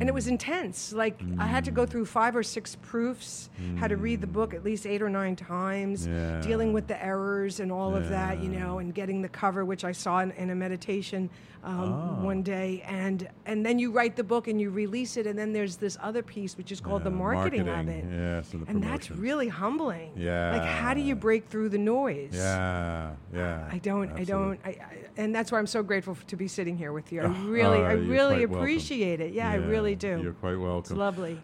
and 0.00 0.08
it 0.08 0.14
was 0.14 0.26
Mm. 0.26 0.30
intense. 0.30 0.92
Like, 0.92 1.20
I 1.38 1.46
had 1.46 1.64
to 1.66 1.70
go 1.70 1.84
through 1.84 2.06
five 2.06 2.34
or 2.36 2.42
six 2.42 2.76
proofs, 2.76 3.50
had 3.76 3.88
to 3.88 3.96
read 3.96 4.20
the 4.20 4.26
book 4.26 4.54
at 4.54 4.64
least 4.64 4.86
eight 4.86 5.02
or 5.02 5.10
nine 5.10 5.36
times, 5.36 6.06
Yeah. 6.06 6.40
dealing 6.40 6.72
with 6.72 6.86
the 6.86 7.02
errors 7.04 7.60
and 7.60 7.70
all 7.72 7.94
of 7.94 8.08
that, 8.08 8.40
you 8.42 8.48
know, 8.48 8.78
and 8.78 8.94
getting 8.94 9.20
the 9.22 9.28
cover, 9.28 9.64
which 9.64 9.84
I 9.84 9.92
saw 9.92 10.20
in, 10.20 10.30
in 10.32 10.50
a 10.50 10.54
meditation 10.54 11.28
um, 11.62 11.92
Oh. 12.20 12.24
one 12.24 12.42
day. 12.42 12.82
And, 12.86 13.28
and 13.44 13.66
then 13.66 13.78
you 13.78 13.90
write 13.90 14.16
the 14.16 14.24
book 14.24 14.48
and 14.48 14.58
you 14.58 14.70
release 14.70 15.18
it, 15.18 15.26
and 15.26 15.38
then 15.38 15.52
there's 15.52 15.76
this 15.76 15.98
other 16.00 16.22
piece, 16.22 16.56
which 16.56 16.72
is 16.72 16.80
called 16.80 17.04
the 17.04 17.10
Yeah, 17.10 17.16
marketing, 17.16 17.68
of 17.68 17.86
it. 17.86 18.02
And 18.04 18.42
the 18.44 18.64
And 18.66 18.82
that's 18.82 19.10
really 19.10 19.48
humbling. 19.48 20.12
Yeah. 20.16 20.52
Like, 20.52 20.62
how 20.66 20.94
do 20.94 21.02
you 21.02 21.14
break 21.14 21.48
through 21.48 21.68
the 21.68 21.76
noise? 21.78 22.30
Yeah, 22.32 23.10
yeah. 23.34 23.68
I 23.70 23.76
don't, 23.76 24.10
I 24.12 24.24
don't, 24.24 24.58
I, 24.64 24.68
I, 24.70 24.76
and 25.18 25.34
that's 25.34 25.52
why 25.52 25.58
I'm 25.58 25.66
so 25.66 25.82
grateful 25.82 26.16
to 26.28 26.36
be 26.36 26.48
sitting 26.48 26.78
here 26.78 26.92
with 26.94 27.12
you. 27.12 27.20
I 27.20 27.24
Oh, 27.30 27.46
really, 27.48 27.79
I 27.84 27.92
really 27.92 28.36
quite 28.36 28.48
welcome. 28.50 28.56
appreciate 28.58 29.20
it. 29.20 29.32
Yeah, 29.32 29.50
I 29.50 29.54
really 29.56 29.94
do. 29.96 30.20
You're 30.22 30.32
quite 30.34 30.56
welcome. 30.56 30.80
It's 30.80 30.90
lovely. 30.92 31.40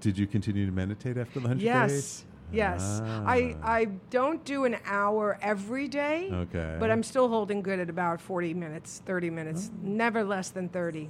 Did 0.00 0.18
you 0.18 0.26
continue 0.26 0.66
to 0.66 0.72
meditate 0.72 1.16
after 1.16 1.40
the 1.40 1.48
100 1.48 1.62
Yes. 1.62 1.90
days? 1.90 2.24
Yes. 2.52 3.00
I, 3.02 3.56
Ah. 3.60 3.72
I 3.72 3.84
don't 4.10 4.44
do 4.44 4.66
an 4.66 4.76
hour 4.86 5.36
every 5.42 5.88
day. 5.88 6.28
Okay. 6.30 6.76
But 6.78 6.92
I'm 6.92 7.02
still 7.02 7.26
holding 7.28 7.60
good 7.60 7.80
at 7.80 7.90
about 7.90 8.20
40 8.20 8.54
minutes, 8.54 9.02
30 9.04 9.30
minutes, 9.30 9.72
Oh. 9.74 9.78
never 9.82 10.22
less 10.22 10.50
than 10.50 10.68
30. 10.68 11.08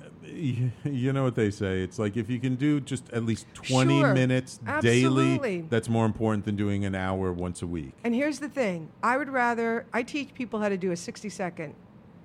You 0.84 1.12
know 1.12 1.24
what 1.24 1.34
they 1.34 1.50
say. 1.50 1.82
It's 1.82 1.98
like 1.98 2.16
if 2.16 2.30
you 2.30 2.38
can 2.40 2.54
do 2.54 2.80
just 2.80 3.10
at 3.12 3.24
least 3.24 3.46
20 3.52 4.00
Sure. 4.00 4.14
minutes 4.14 4.60
Absolutely. 4.66 5.36
daily, 5.36 5.66
that's 5.68 5.90
more 5.90 6.06
important 6.06 6.46
than 6.46 6.56
doing 6.56 6.86
an 6.86 6.94
hour 6.94 7.32
once 7.34 7.60
a 7.60 7.66
week. 7.66 7.92
And 8.02 8.14
here's 8.14 8.38
the 8.38 8.48
thing 8.48 8.88
I 9.02 9.18
would 9.18 9.28
rather, 9.28 9.84
I 9.92 10.04
teach 10.04 10.32
people 10.32 10.60
how 10.60 10.70
to 10.70 10.78
do 10.78 10.90
a 10.90 10.96
60 10.96 11.28
second. 11.28 11.74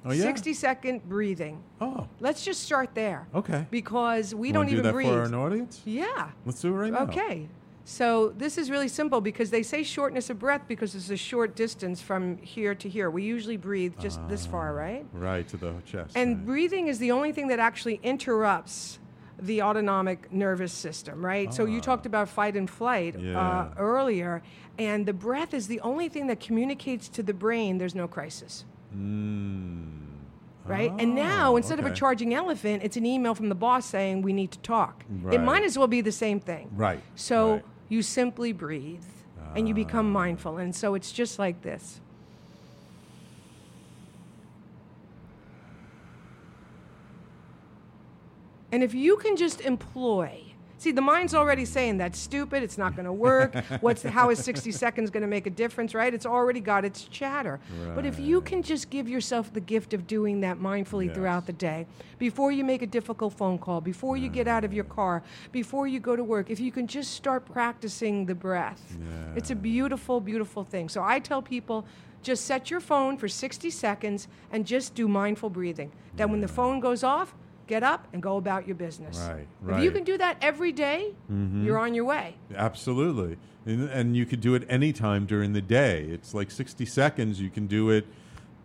Oh, 0.04 0.12
yeah? 0.12 0.24
60 0.24 0.54
second 0.54 1.08
breathing. 1.08 1.62
Oh. 1.80 2.08
Let's 2.20 2.43
just 2.43 2.64
start 2.64 2.95
there. 2.95 3.28
Okay. 3.36 3.68
Because 3.70 4.34
we 4.34 4.47
You 4.47 4.54
don't 4.54 4.66
do 4.66 4.72
even 4.74 4.84
that 4.86 4.93
breathe. 4.93 5.10
for 5.10 5.24
an 5.24 5.34
audience? 5.36 5.82
Yeah. 5.86 6.30
Let's 6.45 6.62
do 6.62 6.70
it 6.74 6.78
right 6.78 6.91
now. 6.91 7.04
Okay. 7.04 7.47
So 7.84 8.30
this 8.38 8.58
is 8.58 8.70
really 8.72 8.88
simple 8.88 9.22
because 9.22 9.49
they 9.49 9.64
say 9.64 9.84
shortness 9.84 10.30
of 10.30 10.39
breath 10.39 10.62
because 10.68 10.95
it's 10.95 11.10
a 11.10 11.18
short 11.18 11.56
distance 11.56 12.02
from 12.02 12.38
here 12.38 12.74
to 12.76 12.88
here. 12.89 13.10
We 13.10 13.24
usually 13.24 13.58
breathe 13.58 13.93
just 13.99 14.20
this 14.28 14.45
Ah. 14.47 14.52
far, 14.52 14.74
right? 14.74 15.06
Right 15.14 15.47
to 15.49 15.58
the 15.58 15.74
chest. 15.86 16.16
And 16.16 16.45
breathing 16.45 16.88
is 16.88 16.99
the 16.99 17.12
only 17.12 17.32
thing 17.32 17.47
that 17.47 17.60
actually 17.60 17.99
interrupts 18.04 18.99
the 19.39 19.64
autonomic 19.64 20.32
nervous 20.32 20.72
system, 20.72 21.26
right? 21.26 21.52
So 21.52 21.66
you 21.66 21.82
talked 21.82 22.06
about 22.06 22.30
fight 22.30 22.56
and 22.56 22.70
flight 22.70 23.16
uh, 23.16 23.70
earlier, 23.78 24.43
and 24.78 25.06
the 25.08 25.14
breath 25.14 25.54
is 25.56 25.68
the 25.68 25.80
only 25.80 26.10
thing 26.10 26.28
that 26.28 26.39
communicates 26.39 27.10
to 27.10 27.24
the 27.24 27.34
brain 27.34 27.80
there's 27.80 27.95
no 27.95 28.08
crisis. 28.08 28.66
Mm. 28.96 29.88
Right? 30.66 30.92
and 31.00 31.16
now, 31.16 31.54
Oh, 31.54 31.58
instead 31.58 31.80
of 31.80 31.86
a 31.86 31.94
charging 31.94 32.34
elephant, 32.34 32.84
it's 32.84 32.96
an 32.96 33.06
email 33.06 33.34
from 33.36 33.50
the 33.50 33.56
boss 33.56 33.86
saying 33.86 34.22
we 34.22 34.32
need 34.32 34.52
to 34.52 34.60
talk. 34.60 35.04
It 35.32 35.42
might 35.42 35.64
as 35.64 35.78
well 35.78 35.88
be 35.88 36.02
the 36.02 36.12
same 36.12 36.39
thing. 36.39 36.70
Right. 36.74 37.02
So 37.16 37.54
right. 37.54 37.66
you 37.89 38.02
simply 38.02 38.54
breathe 38.54 39.04
and 39.56 39.68
you 39.68 39.74
become 39.74 40.08
Ah. 40.16 40.20
mindful. 40.20 40.58
And 40.60 40.74
so 40.76 40.94
it's 40.96 41.12
just 41.12 41.39
like 41.39 41.62
this. 41.62 42.00
And 48.72 48.84
if 48.84 48.94
you 48.94 49.18
can 49.18 49.36
just 49.36 49.62
employ 49.62 50.51
See, 50.82 50.92
the 50.92 51.00
mind's 51.00 51.36
already 51.36 51.66
saying 51.66 52.00
that's 52.00 52.18
stupid. 52.18 52.64
It's 52.64 52.76
not 52.76 52.96
going 52.96 53.06
to 53.06 53.14
work. 53.14 53.54
What's 53.82 54.02
how 54.02 54.32
is 54.32 54.44
60 54.44 54.72
seconds 54.72 55.12
going 55.12 55.22
to 55.22 55.28
make 55.28 55.46
a 55.46 55.52
difference? 55.52 55.94
Right? 55.94 56.12
It's 56.12 56.26
already 56.26 56.60
got 56.60 56.84
its 56.86 57.04
chatter. 57.04 57.60
But 57.94 58.08
if 58.08 58.20
you 58.20 58.42
can 58.42 58.64
just 58.64 58.90
give 58.90 59.08
yourself 59.08 59.54
the 59.54 59.60
gift 59.60 59.94
of 59.94 60.08
doing 60.08 60.42
that 60.42 60.58
mindfully 60.58 61.06
Yes. 61.06 61.16
throughout 61.16 61.46
the 61.46 61.54
day, 61.54 61.86
before 62.18 62.52
you 62.52 62.64
make 62.64 62.82
a 62.82 62.88
difficult 62.88 63.34
phone 63.34 63.60
call, 63.60 63.80
before 63.80 64.18
you 64.18 64.28
get 64.28 64.48
out 64.48 64.64
of 64.64 64.74
your 64.74 64.84
car, 64.86 65.22
before 65.52 65.86
you 65.86 66.00
go 66.00 66.16
to 66.16 66.24
work, 66.24 66.50
if 66.50 66.60
you 66.60 66.72
can 66.72 66.88
just 66.88 67.12
start 67.14 67.46
practicing 67.46 68.26
the 68.26 68.34
breath, 68.34 68.98
it's 69.36 69.52
a 69.52 69.56
beautiful, 69.56 70.20
beautiful 70.20 70.64
thing. 70.64 70.90
So 70.90 71.04
I 71.04 71.20
tell 71.20 71.44
people. 71.44 71.86
Just 72.24 72.46
set 72.46 72.70
your 72.70 72.80
phone 72.80 73.18
for 73.18 73.28
60 73.28 73.72
seconds 73.72 74.28
and 74.52 74.64
just 74.64 74.94
do 74.94 75.08
mindful 75.08 75.50
breathing. 75.50 75.92
Then, 76.16 76.30
when 76.30 76.42
the 76.42 76.48
phone 76.48 76.80
goes 76.80 77.04
off, 77.04 77.34
get 77.72 77.84
up 77.84 78.06
and 78.12 78.22
go 78.22 78.36
about 78.36 78.68
your 78.68 78.76
business. 78.76 79.18
Right, 79.18 79.78
If 79.78 79.82
you 79.84 79.92
can 79.92 80.04
do 80.04 80.18
that 80.18 80.36
every 80.42 80.74
day, 80.74 81.14
you're 81.30 81.80
on 81.80 81.94
your 81.94 82.04
way. 82.04 82.36
Absolutely. 82.54 83.38
And, 83.66 83.90
and 83.90 84.18
you 84.18 84.26
could 84.26 84.42
do 84.42 84.56
it 84.56 84.64
anytime 84.68 85.26
during 85.26 85.54
the 85.54 85.62
day. 85.62 86.04
It's 86.10 86.34
like 86.34 86.52
60 86.52 86.86
seconds. 86.86 87.40
You 87.40 87.50
can 87.50 87.68
do 87.68 87.90
it 87.90 88.06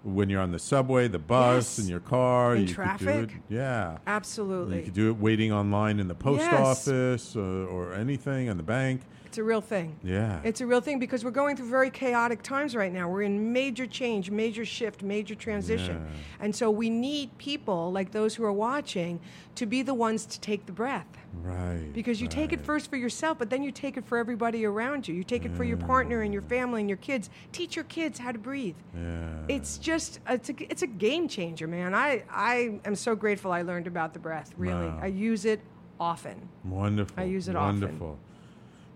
when 0.02 0.28
you're 0.28 0.40
on 0.40 0.50
the 0.50 0.58
subway, 0.58 1.06
the 1.06 1.20
bus, 1.20 1.78
Yes. 1.78 1.84
in 1.84 1.88
your 1.90 2.00
car. 2.00 2.56
In 2.56 2.62
you 2.66 2.74
traffic. 2.74 3.36
yeah. 3.48 3.98
Absolutely. 4.08 4.78
You 4.78 4.82
could 4.82 4.94
do 4.94 5.08
it 5.10 5.18
waiting 5.18 5.52
online 5.52 6.00
in 6.00 6.08
the 6.08 6.14
post 6.14 6.42
Yes. 6.42 6.88
office 6.88 7.36
uh, 7.36 7.40
or 7.40 7.94
anything, 7.94 8.48
in 8.48 8.56
the 8.56 8.62
bank. 8.64 9.02
It's 9.36 9.40
a 9.42 9.44
real 9.44 9.60
thing. 9.60 9.98
Yeah. 10.02 10.40
It's 10.44 10.62
a 10.62 10.66
real 10.66 10.80
thing 10.80 10.98
because 10.98 11.22
we're 11.22 11.30
going 11.30 11.56
through 11.58 11.68
very 11.68 11.90
chaotic 11.90 12.42
times 12.42 12.74
right 12.74 12.90
now. 12.90 13.06
We're 13.06 13.20
in 13.20 13.52
major 13.52 13.86
change, 13.86 14.30
major 14.30 14.64
shift, 14.64 15.02
major 15.02 15.34
transition. 15.34 15.96
Yeah. 15.96 16.44
And 16.44 16.56
so 16.56 16.70
we 16.70 16.88
need 16.88 17.36
people 17.36 17.92
like 17.92 18.12
those 18.12 18.34
who 18.34 18.44
are 18.44 18.52
watching 18.52 19.20
to 19.56 19.66
be 19.66 19.82
the 19.82 19.92
ones 19.92 20.24
to 20.24 20.40
take 20.40 20.64
the 20.64 20.72
breath. 20.72 21.06
right. 21.42 21.90
Because 21.92 22.18
you 22.18 22.28
take 22.28 22.54
it 22.54 22.62
first 22.62 22.88
for 22.88 22.96
yourself, 22.96 23.36
but 23.38 23.50
then 23.50 23.62
you 23.62 23.70
take 23.70 23.98
it 23.98 24.06
for 24.06 24.16
everybody 24.16 24.64
around 24.64 25.06
you. 25.06 25.14
You 25.14 25.22
take 25.22 25.44
it 25.44 25.52
for 25.54 25.64
your 25.64 25.76
partner 25.76 26.22
and 26.22 26.32
your 26.32 26.40
family 26.40 26.80
and 26.80 26.88
your 26.88 26.96
kids. 26.96 27.28
Teach 27.52 27.76
your 27.76 27.84
kids 27.84 28.18
how 28.18 28.32
to 28.32 28.38
breathe. 28.38 28.76
Yeah. 28.98 29.28
It's 29.48 29.76
just 29.76 30.20
it's 30.30 30.48
a, 30.48 30.54
it's 30.70 30.80
a 30.80 30.86
game 30.86 31.28
changer, 31.28 31.66
man. 31.66 31.94
I 31.94 32.22
I 32.30 32.80
am 32.86 32.94
so 32.94 33.14
grateful 33.14 33.52
I 33.52 33.60
learned 33.60 33.86
about 33.86 34.14
the 34.14 34.18
breath. 34.18 34.54
Really, 34.56 34.86
Wow. 34.86 35.00
I 35.02 35.08
use 35.08 35.44
it 35.44 35.60
often. 36.00 36.48
Wonderful. 36.64 37.14
I 37.18 37.24
use 37.24 37.48
it 37.48 37.56
often. 37.56 37.80
Wonderful. 37.82 38.18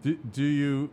Do, 0.02 0.14
do 0.32 0.42
you 0.42 0.90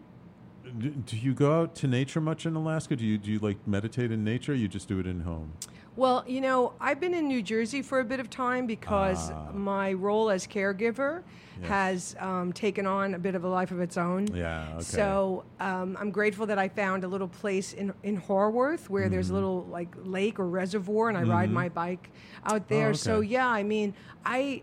do, 1.06 1.16
you 1.16 1.34
go 1.34 1.62
out 1.62 1.76
to 1.76 1.88
nature 1.88 2.20
much 2.20 2.46
in 2.46 2.56
Alaska? 2.56 2.96
Do 2.96 3.06
you 3.06 3.18
do 3.18 3.32
you 3.32 3.40
like 3.40 3.66
meditate 3.68 4.12
in 4.12 4.24
nature? 4.24 4.52
Or 4.52 4.56
you 4.56 4.68
just 4.68 4.88
do 4.88 5.00
it 5.00 5.08
in 5.08 5.22
home. 5.22 5.54
Well, 5.96 6.24
you 6.28 6.42
know, 6.42 6.74
I've 6.80 7.00
been 7.00 7.16
in 7.16 7.28
New 7.28 7.42
Jersey 7.42 7.82
for 7.82 8.02
a 8.02 8.06
bit 8.06 8.20
of 8.20 8.30
time 8.30 8.68
because 8.68 9.32
Ah. 9.32 9.50
my 9.52 9.94
role 9.94 10.30
as 10.30 10.46
caregiver 10.46 11.24
has 11.64 12.16
um, 12.20 12.54
taken 12.54 12.86
on 12.86 13.16
a 13.16 13.20
bit 13.20 13.34
of 13.34 13.44
a 13.44 13.48
life 13.48 13.72
of 13.72 13.80
its 13.80 13.98
own. 13.98 14.28
Yeah. 14.28 14.74
Okay. 14.76 14.84
So 14.84 15.44
um, 15.60 15.98
I'm 16.00 16.12
grateful 16.12 16.46
that 16.46 16.60
I 16.60 16.68
found 16.68 17.04
a 17.04 17.08
little 17.08 17.28
place 17.30 17.74
in 17.74 17.94
in 18.04 18.18
Haworth 18.18 18.90
where 18.90 19.08
there's 19.10 19.30
a 19.30 19.34
Mm-hmm. 19.34 19.36
little 19.36 19.66
like 19.72 19.96
lake 20.04 20.38
or 20.38 20.48
reservoir, 20.48 21.10
and 21.10 21.18
I 21.18 21.24
ride 21.24 21.50
my 21.52 21.70
bike 21.70 22.12
out 22.46 22.68
there. 22.68 22.94
So 22.94 23.14
Oh, 23.14 23.18
okay. 23.20 23.28
yeah, 23.30 23.48
I 23.48 23.64
mean, 23.64 23.94
I. 24.26 24.62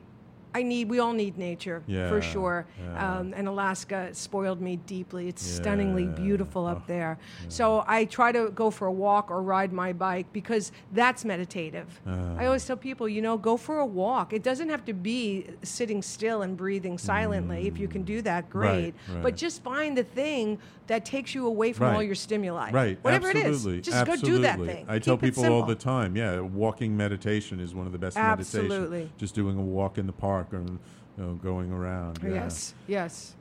I 0.55 0.63
need. 0.63 0.89
We 0.89 1.01
all 1.01 1.13
need 1.13 1.37
nature 1.37 1.83
Yeah, 1.87 2.09
for 2.09 2.23
sure. 2.23 2.65
yeah. 2.81 3.19
Um, 3.19 3.35
and 3.37 3.49
Alaska 3.49 4.11
spoiled 4.13 4.61
me 4.61 4.77
deeply. 4.77 5.27
It's 5.29 5.43
stunningly 5.45 6.07
beautiful 6.07 6.67
up 6.67 6.83
Oh, 6.83 6.85
there. 6.87 7.19
So 7.49 7.85
I 7.89 8.05
try 8.05 8.31
to 8.33 8.51
go 8.51 8.71
for 8.71 8.87
a 8.87 8.93
walk 8.93 9.31
or 9.31 9.43
ride 9.43 9.73
my 9.73 9.93
bike 9.93 10.27
because 10.33 10.71
that's 10.93 11.25
meditative. 11.25 12.01
Ah. 12.07 12.37
I 12.39 12.47
always 12.47 12.65
tell 12.65 12.77
people, 12.77 13.09
you 13.09 13.21
know, 13.21 13.37
go 13.37 13.57
for 13.57 13.79
a 13.81 13.87
walk. 13.87 14.33
It 14.33 14.43
doesn't 14.43 14.69
have 14.69 14.85
to 14.85 14.93
be 14.93 15.47
sitting 15.63 16.03
still 16.03 16.43
and 16.43 16.57
breathing 16.57 16.99
silently. 16.99 17.67
If 17.67 17.79
you 17.79 17.89
can 17.89 18.03
do 18.03 18.23
that, 18.23 18.49
great. 18.49 18.95
right. 19.09 19.23
But 19.23 19.37
just 19.37 19.63
find 19.63 19.99
the 19.99 20.05
thing 20.05 20.59
that 20.87 21.05
takes 21.05 21.35
you 21.35 21.47
away 21.47 21.73
from 21.73 21.95
all 21.95 22.03
your 22.03 22.15
stimuli. 22.15 22.71
Right. 22.71 22.99
Whatever 23.03 23.29
absolutely. 23.29 23.75
it 23.77 23.79
is, 23.81 23.87
just 23.87 23.97
absolutely. 23.97 24.31
go 24.31 24.37
do 24.37 24.43
that 24.43 24.59
thing. 24.75 24.87
I 24.89 24.99
tell 24.99 25.17
Keep 25.17 25.25
it 25.25 25.35
people 25.37 25.53
all 25.53 25.65
the 25.65 25.75
time. 25.75 26.15
Yeah, 26.15 26.41
walking 26.41 26.97
meditation 26.97 27.59
is 27.59 27.75
one 27.75 27.87
of 27.87 27.93
the 27.93 27.99
best 27.99 28.17
Absolutely. 28.17 28.79
meditations. 28.79 29.11
Just 29.19 29.35
doing 29.35 29.57
a 29.59 29.63
walk 29.63 29.97
in 29.99 30.07
the 30.07 30.13
park 30.13 30.44
or 30.53 30.61
you 30.61 30.79
know, 31.17 31.35
going 31.35 31.73
around. 31.73 32.19
yeah. 32.23 32.31
Yes, 32.31 32.75
yes. 32.87 33.37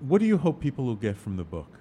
What 0.00 0.20
do 0.20 0.26
you 0.26 0.38
hope 0.38 0.60
people 0.60 0.84
will 0.84 0.96
get 0.96 1.16
from 1.16 1.36
the 1.36 1.44
book? 1.44 1.78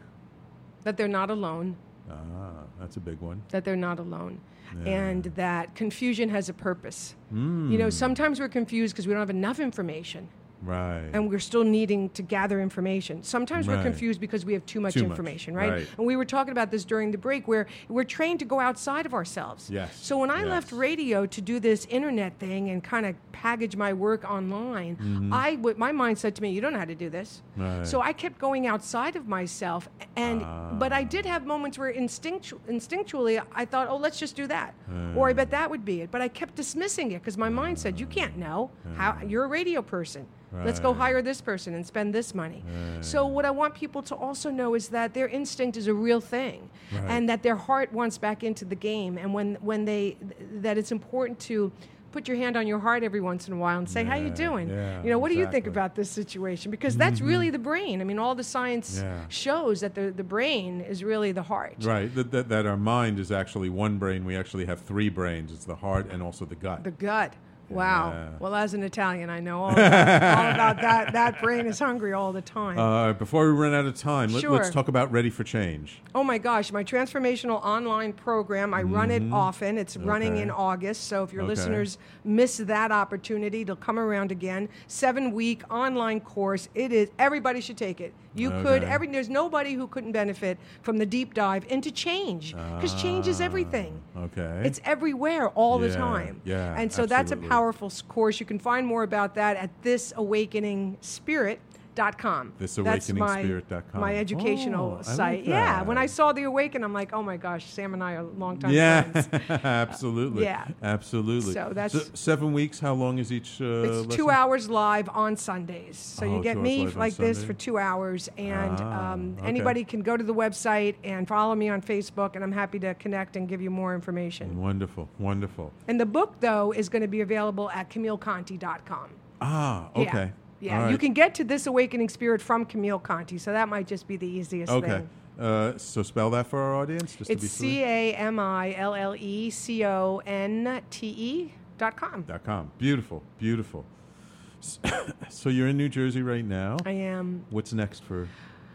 That 0.84 0.98
they're 0.98 1.08
not 1.08 1.30
alone. 1.30 1.78
Ah, 2.10 2.64
that's 2.80 2.98
a 2.98 3.00
big 3.00 3.20
one. 3.20 3.42
that 3.50 3.64
they're 3.64 3.76
not 3.76 4.00
alone 4.00 4.42
and 4.86 5.24
that 5.36 5.76
confusion 5.76 6.30
has 6.30 6.50
a 6.50 6.54
purpose. 6.54 7.16
Mm. 7.34 7.72
You 7.72 7.78
know, 7.78 7.90
sometimes 7.90 8.40
we're 8.40 8.50
confused 8.50 8.94
because 8.94 9.08
we 9.08 9.14
don't 9.14 9.22
have 9.22 9.30
enough 9.30 9.60
information 9.60 10.28
Right. 10.62 11.10
and 11.14 11.30
we're 11.30 11.40
still 11.40 11.64
needing 11.64 12.10
to 12.12 12.22
gather 12.22 12.62
information. 12.62 13.24
Sometimes 13.24 13.68
we're 13.68 13.82
confused 13.82 14.20
because 14.20 14.46
we 14.46 14.54
have 14.54 14.66
too 14.66 14.80
much 14.82 14.94
Too 14.94 15.02
much, 15.04 15.10
information, 15.12 15.56
right? 15.56 15.72
right. 15.72 15.88
And 15.98 16.06
we 16.06 16.16
were 16.16 16.26
talking 16.26 16.52
about 16.52 16.70
this 16.72 16.84
during 16.86 17.12
the 17.12 17.18
break 17.18 17.48
where 17.48 17.68
we're 17.88 18.04
trained 18.04 18.40
to 18.40 18.46
go 18.46 18.60
outside 18.60 19.06
of 19.06 19.14
ourselves. 19.14 19.70
Yes, 19.70 19.98
So 20.02 20.18
when 20.18 20.30
I 20.32 20.44
left 20.44 20.72
radio 20.72 21.26
to 21.26 21.42
do 21.42 21.60
this 21.60 21.86
internet 21.86 22.38
thing 22.40 22.70
and 22.70 22.84
kind 22.84 23.06
of 23.06 23.16
package 23.32 23.76
my 23.76 23.94
work 23.94 24.30
online, 24.30 24.98
Mm-hmm. 24.98 25.34
I 25.34 25.56
w- 25.56 25.78
my 25.78 25.92
mind 25.92 26.18
said 26.18 26.36
to 26.36 26.42
me, 26.42 26.50
"You 26.52 26.62
don't 26.62 26.74
know 26.74 26.80
how 26.80 26.86
to 26.86 26.96
do 26.96 27.10
this." 27.10 27.42
Right. 27.56 27.86
So 27.88 28.02
I 28.02 28.12
kept 28.14 28.38
going 28.40 28.68
outside 28.68 29.16
of 29.16 29.28
myself, 29.28 29.88
and 30.16 30.42
but 30.80 30.92
I 30.92 31.04
did 31.04 31.26
have 31.26 31.46
moments 31.46 31.78
where 31.78 31.92
instinctu- 31.94 32.60
instinctually 32.70 33.42
I 33.54 33.66
thought, 33.66 33.88
"Oh, 33.90 33.98
let's 33.98 34.20
just 34.20 34.36
do 34.36 34.48
that," 34.48 34.74
or 35.16 35.30
I 35.30 35.34
bet 35.34 35.52
that 35.52 35.70
would 35.70 35.86
be 35.86 36.02
it. 36.02 36.12
But 36.12 36.22
I 36.22 36.28
kept 36.28 36.56
dismissing 36.56 37.12
it 37.12 37.20
because 37.22 37.38
my 37.38 37.50
mind 37.50 37.80
said, 37.80 38.00
"You 38.00 38.08
can't 38.08 38.38
know 38.38 38.72
how 38.96 39.18
you're 39.26 39.46
a 39.46 39.48
radio 39.48 39.82
person. 39.82 40.26
Let's 40.54 40.80
go 40.80 40.94
hire 40.94 41.22
this 41.22 41.42
person 41.42 41.74
and 41.74 41.86
spend 41.86 42.14
this 42.14 42.34
money." 42.34 42.64
So 43.02 43.26
what 43.26 43.46
I 43.46 43.52
want 43.52 43.74
people 43.76 44.02
to 44.04 44.16
also 44.16 44.50
know 44.50 44.76
is 44.76 44.90
that 44.90 45.14
their 45.14 45.28
instinct 45.28 45.78
is 45.78 45.88
a 45.88 45.94
real 45.94 46.22
thing, 46.22 46.70
Right. 46.92 47.04
and 47.10 47.30
that 47.30 47.44
their 47.44 47.56
heart 47.56 47.94
wants 47.94 48.18
back 48.18 48.44
into 48.44 48.66
the 48.66 48.76
game, 48.76 49.18
and 49.18 49.34
when 49.34 49.56
when 49.62 49.86
they 49.86 50.18
that 50.62 50.78
it's 50.78 50.92
important 50.92 51.40
to. 51.42 51.72
Put 52.12 52.28
your 52.28 52.38
hand 52.38 52.58
on 52.58 52.66
your 52.66 52.80
heart 52.80 53.04
every 53.04 53.22
once 53.22 53.48
in 53.48 53.54
a 53.54 53.58
while 53.58 53.78
and 53.78 53.88
say, 53.88 54.04
"How 54.04 54.16
you 54.16 54.32
doing? 54.32 54.68
yeah, 54.68 55.04
you 55.04 55.12
know, 55.12 55.20
what 55.20 55.30
do 55.32 55.38
you 55.38 55.46
think 55.46 55.68
about 55.68 55.94
this 55.94 56.10
situation?" 56.10 56.72
Because 56.72 56.98
that's 56.98 57.20
mm-hmm. 57.20 57.28
really 57.28 57.50
the 57.52 57.60
brain. 57.60 58.02
I 58.02 58.04
mean, 58.04 58.18
all 58.18 58.34
the 58.34 58.44
science 58.44 59.00
Yeah. 59.00 59.28
shows 59.30 59.82
that 59.82 59.94
the, 59.94 60.10
the 60.10 60.24
brain 60.24 60.82
is 60.82 61.04
really 61.04 61.32
the 61.32 61.44
heart. 61.44 61.76
Right. 61.82 62.10
That, 62.16 62.32
that, 62.32 62.50
that 62.50 62.66
our 62.66 62.78
mind 62.78 63.20
is 63.20 63.32
actually 63.32 63.70
one 63.70 64.00
brain. 64.00 64.26
We 64.26 64.36
actually 64.36 64.66
have 64.66 64.80
three 64.82 65.10
brains. 65.10 65.52
It's 65.52 65.66
the 65.66 65.76
heart 65.76 66.08
and 66.12 66.24
also 66.24 66.46
the 66.46 66.56
gut. 66.56 66.84
The 66.84 66.90
gut. 66.90 67.36
Wow. 67.70 68.12
Yeah. 68.12 68.30
Well, 68.40 68.56
as 68.56 68.74
an 68.74 68.84
Italian, 68.84 69.30
I 69.30 69.40
know 69.40 69.64
all 69.64 69.72
about, 69.72 69.94
all 69.94 70.52
about 70.52 70.82
that. 70.82 71.14
That 71.20 71.42
brain 71.42 71.66
is 71.66 71.80
hungry 71.80 72.14
all 72.14 72.32
the 72.34 72.42
time. 72.42 72.78
uh, 72.80 73.14
before 73.14 73.46
we 73.52 73.58
run 73.60 73.74
out 73.74 73.86
of 73.86 73.96
time, 73.96 74.32
let, 74.34 74.44
us 74.44 74.70
talk 74.70 74.88
about 74.88 75.12
Ready 75.12 75.30
for 75.30 75.44
Change. 75.44 76.02
oh 76.16 76.24
my 76.24 76.38
gosh, 76.38 76.72
my 76.72 76.84
transformational 76.84 77.64
online 77.64 78.14
program, 78.14 78.74
I 78.74 78.84
run 78.84 79.12
it 79.12 79.24
often. 79.32 79.78
It's 79.78 79.98
running 79.98 80.34
Mm-hmm. 80.34 80.42
In 80.44 80.52
August. 80.52 81.06
So 81.08 81.24
if 81.24 81.34
your 81.34 81.42
Okay. 81.44 81.50
listeners 81.50 81.98
miss 82.24 82.58
that 82.58 82.92
opportunity, 82.92 83.62
it'll 83.62 83.76
come 83.76 83.98
around 83.98 84.32
again. 84.32 84.70
Seven 84.88 85.32
week 85.32 85.64
online 85.72 86.20
course. 86.20 86.70
It 86.76 86.92
is, 86.92 87.10
everybody 87.18 87.62
should 87.62 87.78
take 87.78 88.00
it. 88.02 88.14
You 88.40 88.52
could, 88.64 88.84
every, 88.84 89.08
there's 89.08 89.30
nobody 89.30 89.74
who 89.74 89.88
couldn't 89.88 90.12
benefit 90.14 90.58
from 90.82 90.98
the 90.98 91.06
deep 91.06 91.34
dive 91.34 91.66
into 91.70 91.92
change 91.92 92.54
because 92.76 92.94
change 93.02 93.28
is 93.28 93.42
everything. 93.42 94.02
Ah, 94.16 94.24
Okay. 94.30 94.62
It's 94.66 94.80
everywhere 94.84 95.50
all 95.50 95.80
the 95.80 95.94
time. 95.94 96.42
yeah, 96.46 96.76
And 96.78 96.92
so 96.92 97.06
that's 97.06 97.32
a 97.32 97.38
powerful 97.38 97.92
course. 98.08 98.40
You 98.40 98.46
can 98.46 98.60
find 98.60 98.86
more 98.88 99.04
about 99.04 99.36
that 99.36 99.58
at 99.58 99.70
thisawakeningspirit.com. 99.84 101.60
My, 102.00 102.44
Thisawakeningspirit.com. 102.60 104.00
my 104.02 104.16
educational 104.16 104.86
Oh, 104.92 104.94
I 104.94 104.96
like 104.96 105.06
site. 105.06 105.46
yeah. 105.46 105.82
When 105.82 105.98
I 105.98 106.06
saw 106.06 106.32
the 106.32 106.44
awaken, 106.44 106.84
I'm 106.84 106.94
like, 106.94 107.12
oh 107.14 107.22
my 107.22 107.36
gosh, 107.38 107.66
Sam 107.66 107.94
and 107.94 108.02
I 108.04 108.14
are 108.14 108.24
longtime 108.24 108.72
yeah, 108.72 109.02
friends. 109.04 109.30
absolutely. 109.64 110.44
yeah. 110.44 110.68
absolutely. 110.82 111.54
So 111.54 111.72
that's- 111.74 112.12
seven 112.14 112.54
weeks. 112.54 112.80
How 112.80 112.94
long 112.94 113.20
is 113.20 113.32
each? 113.32 113.60
Uh, 113.62 113.66
It's 113.66 113.96
lesson? 113.98 114.10
two 114.12 114.30
hours 114.30 114.70
live 114.70 115.10
on 115.10 115.36
Sundays. 115.36 115.98
So 115.98 116.26
Oh, 116.26 116.36
you 116.38 116.42
get 116.44 116.58
me 116.58 116.88
like 116.88 117.16
this 117.16 117.38
Sunday. 117.40 117.48
for 117.54 117.60
two 117.60 117.78
hours. 117.78 118.30
And 118.38 118.78
Ah, 118.80 119.14
um, 119.14 119.36
okay. 119.38 119.48
anybody 119.48 119.84
can 119.84 120.02
go 120.02 120.16
to 120.16 120.24
the 120.24 120.34
website 120.34 120.96
and 121.04 121.28
follow 121.28 121.56
me 121.56 121.68
on 121.70 121.82
Facebook, 121.82 122.36
and 122.36 122.44
I'm 122.44 122.52
happy 122.54 122.80
to 122.80 122.94
connect 122.96 123.36
and 123.36 123.48
give 123.48 123.62
you 123.62 123.70
more 123.70 123.94
information. 123.96 124.58
Wonderful, 124.62 125.10
wonderful. 125.20 125.72
And 125.88 126.00
the 126.00 126.06
book, 126.06 126.36
though, 126.40 126.72
is 126.72 126.88
going 126.90 127.02
to 127.02 127.08
be 127.08 127.22
available 127.22 127.70
at 127.72 127.90
CamilleConte.com. 127.90 129.10
Ah, 129.42 129.90
okay. 129.96 130.26
Yeah, 130.26 130.30
All 130.68 130.92
you 130.92 130.98
can 130.98 131.14
get 131.14 131.34
to 131.36 131.44
this 131.44 131.68
awakening 131.68 132.10
spirit 132.10 132.42
from 132.42 132.66
Camille 132.66 133.00
Conte, 133.00 133.38
so 133.38 133.52
that 133.54 133.70
might 133.70 133.88
just 133.88 134.08
be 134.08 134.18
the 134.18 134.28
easiest 134.28 134.72
Okay. 134.72 134.88
thing. 134.88 135.10
Uh, 135.40 135.78
so 135.78 136.04
spell 136.04 136.30
that 136.32 136.48
for 136.48 136.60
our 136.60 136.76
audience. 136.76 137.16
Just 137.16 137.30
to 137.30 137.34
It's 137.34 137.48
C 137.50 137.82
A 137.84 138.14
M 138.14 138.40
I 138.40 138.74
L 138.76 138.94
L 138.94 139.16
E 139.18 139.50
C 139.50 139.86
O 139.86 140.22
N 140.26 140.82
T 140.90 141.08
E 141.08 141.54
dot 141.78 141.96
com. 141.96 142.24
dot 142.24 142.44
com. 142.44 142.72
Beautiful, 142.78 143.24
beautiful. 143.38 143.86
So 145.30 145.48
you're 145.50 145.68
in 145.70 145.78
New 145.78 145.88
Jersey 145.88 146.22
right 146.22 146.44
now. 146.44 146.76
I 146.86 146.92
am 146.92 147.46
What's 147.50 147.72
next 147.72 148.04
for 148.04 148.28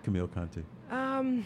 Camille 0.04 0.28
Conte? 0.28 0.62
um, 0.90 1.44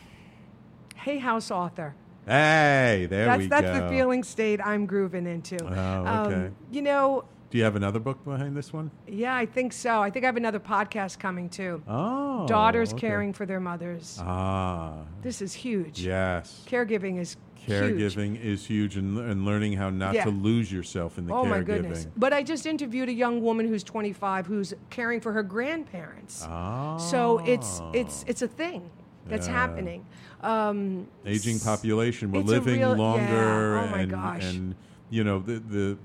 Hay 0.97 1.19
House 1.19 1.51
author. 1.51 1.95
Hey, 2.27 3.07
there 3.09 3.25
that's 3.27 3.39
we 3.39 3.47
that's 3.49 3.63
go. 3.67 3.81
the 3.81 3.89
feeling 3.89 4.23
state 4.23 4.61
I'm 4.65 4.87
grooving 4.87 5.27
into. 5.27 5.57
Oh, 5.65 6.25
okay. 6.27 6.35
Um, 6.47 6.57
you 6.71 6.83
know, 6.83 7.25
Do 7.51 7.57
you 7.59 7.65
have 7.65 7.77
another 7.77 7.99
book 7.99 8.23
behind 8.25 8.57
this 8.57 8.73
one? 8.73 8.91
Yeah, 9.07 9.35
I 9.35 9.47
think 9.47 9.73
so. 9.73 10.03
I 10.03 10.11
think 10.11 10.25
I 10.25 10.29
have 10.29 10.37
another 10.37 10.61
podcast 10.61 11.19
coming 11.19 11.49
too. 11.49 11.83
Oh, 11.89 12.47
Daughters 12.47 12.93
okay. 12.93 13.09
caring 13.09 13.33
for 13.33 13.47
their 13.47 13.61
mothers. 13.61 14.19
Ah, 14.23 15.05
This 15.23 15.41
is 15.41 15.55
huge. 15.55 16.01
yes. 16.01 16.63
Caregiving 16.69 17.19
is 17.19 17.37
huge. 17.55 17.71
Caregiving 17.97 18.39
is 18.43 18.67
huge, 18.67 18.97
and, 18.99 19.17
and 19.19 19.47
learning 19.47 19.73
how 19.75 19.89
not 19.89 20.15
Yeah. 20.15 20.25
to 20.25 20.31
lose 20.31 20.71
yourself 20.71 21.17
in 21.17 21.27
the 21.27 21.33
Oh 21.35 21.45
caregiving. 21.45 21.49
my 21.51 21.61
goodness! 21.61 22.07
But 22.17 22.33
I 22.35 22.43
just 22.43 22.67
interviewed 22.67 23.09
a 23.09 23.13
young 23.15 23.41
woman 23.43 23.67
who's 23.67 23.83
25 23.83 24.47
who's 24.47 24.75
caring 24.91 25.21
for 25.21 25.33
her 25.33 25.43
grandparents. 25.43 26.45
Ah, 26.47 26.99
So 26.99 27.39
it's 27.47 27.81
it's 27.95 28.25
it's 28.29 28.43
a 28.43 28.49
thing 28.49 28.91
that's 29.27 29.47
Yeah. 29.49 29.55
happening. 29.55 30.05
Um, 30.43 31.09
aging 31.25 31.61
population. 31.61 32.31
We're 32.31 32.41
living 32.43 32.79
real- 32.81 32.95
longer, 32.95 33.25
yeah. 33.25 33.85
Oh 33.85 33.89
my 33.91 34.01
and 34.01 34.11
gosh. 34.11 34.45
and 34.45 34.75
you 35.11 35.25
know 35.25 35.39
the 35.41 35.59
the 35.61 35.99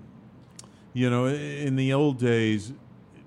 you 0.93 1.09
know 1.09 1.27
in 1.27 1.75
the 1.75 1.93
old 1.93 2.19
days. 2.19 2.73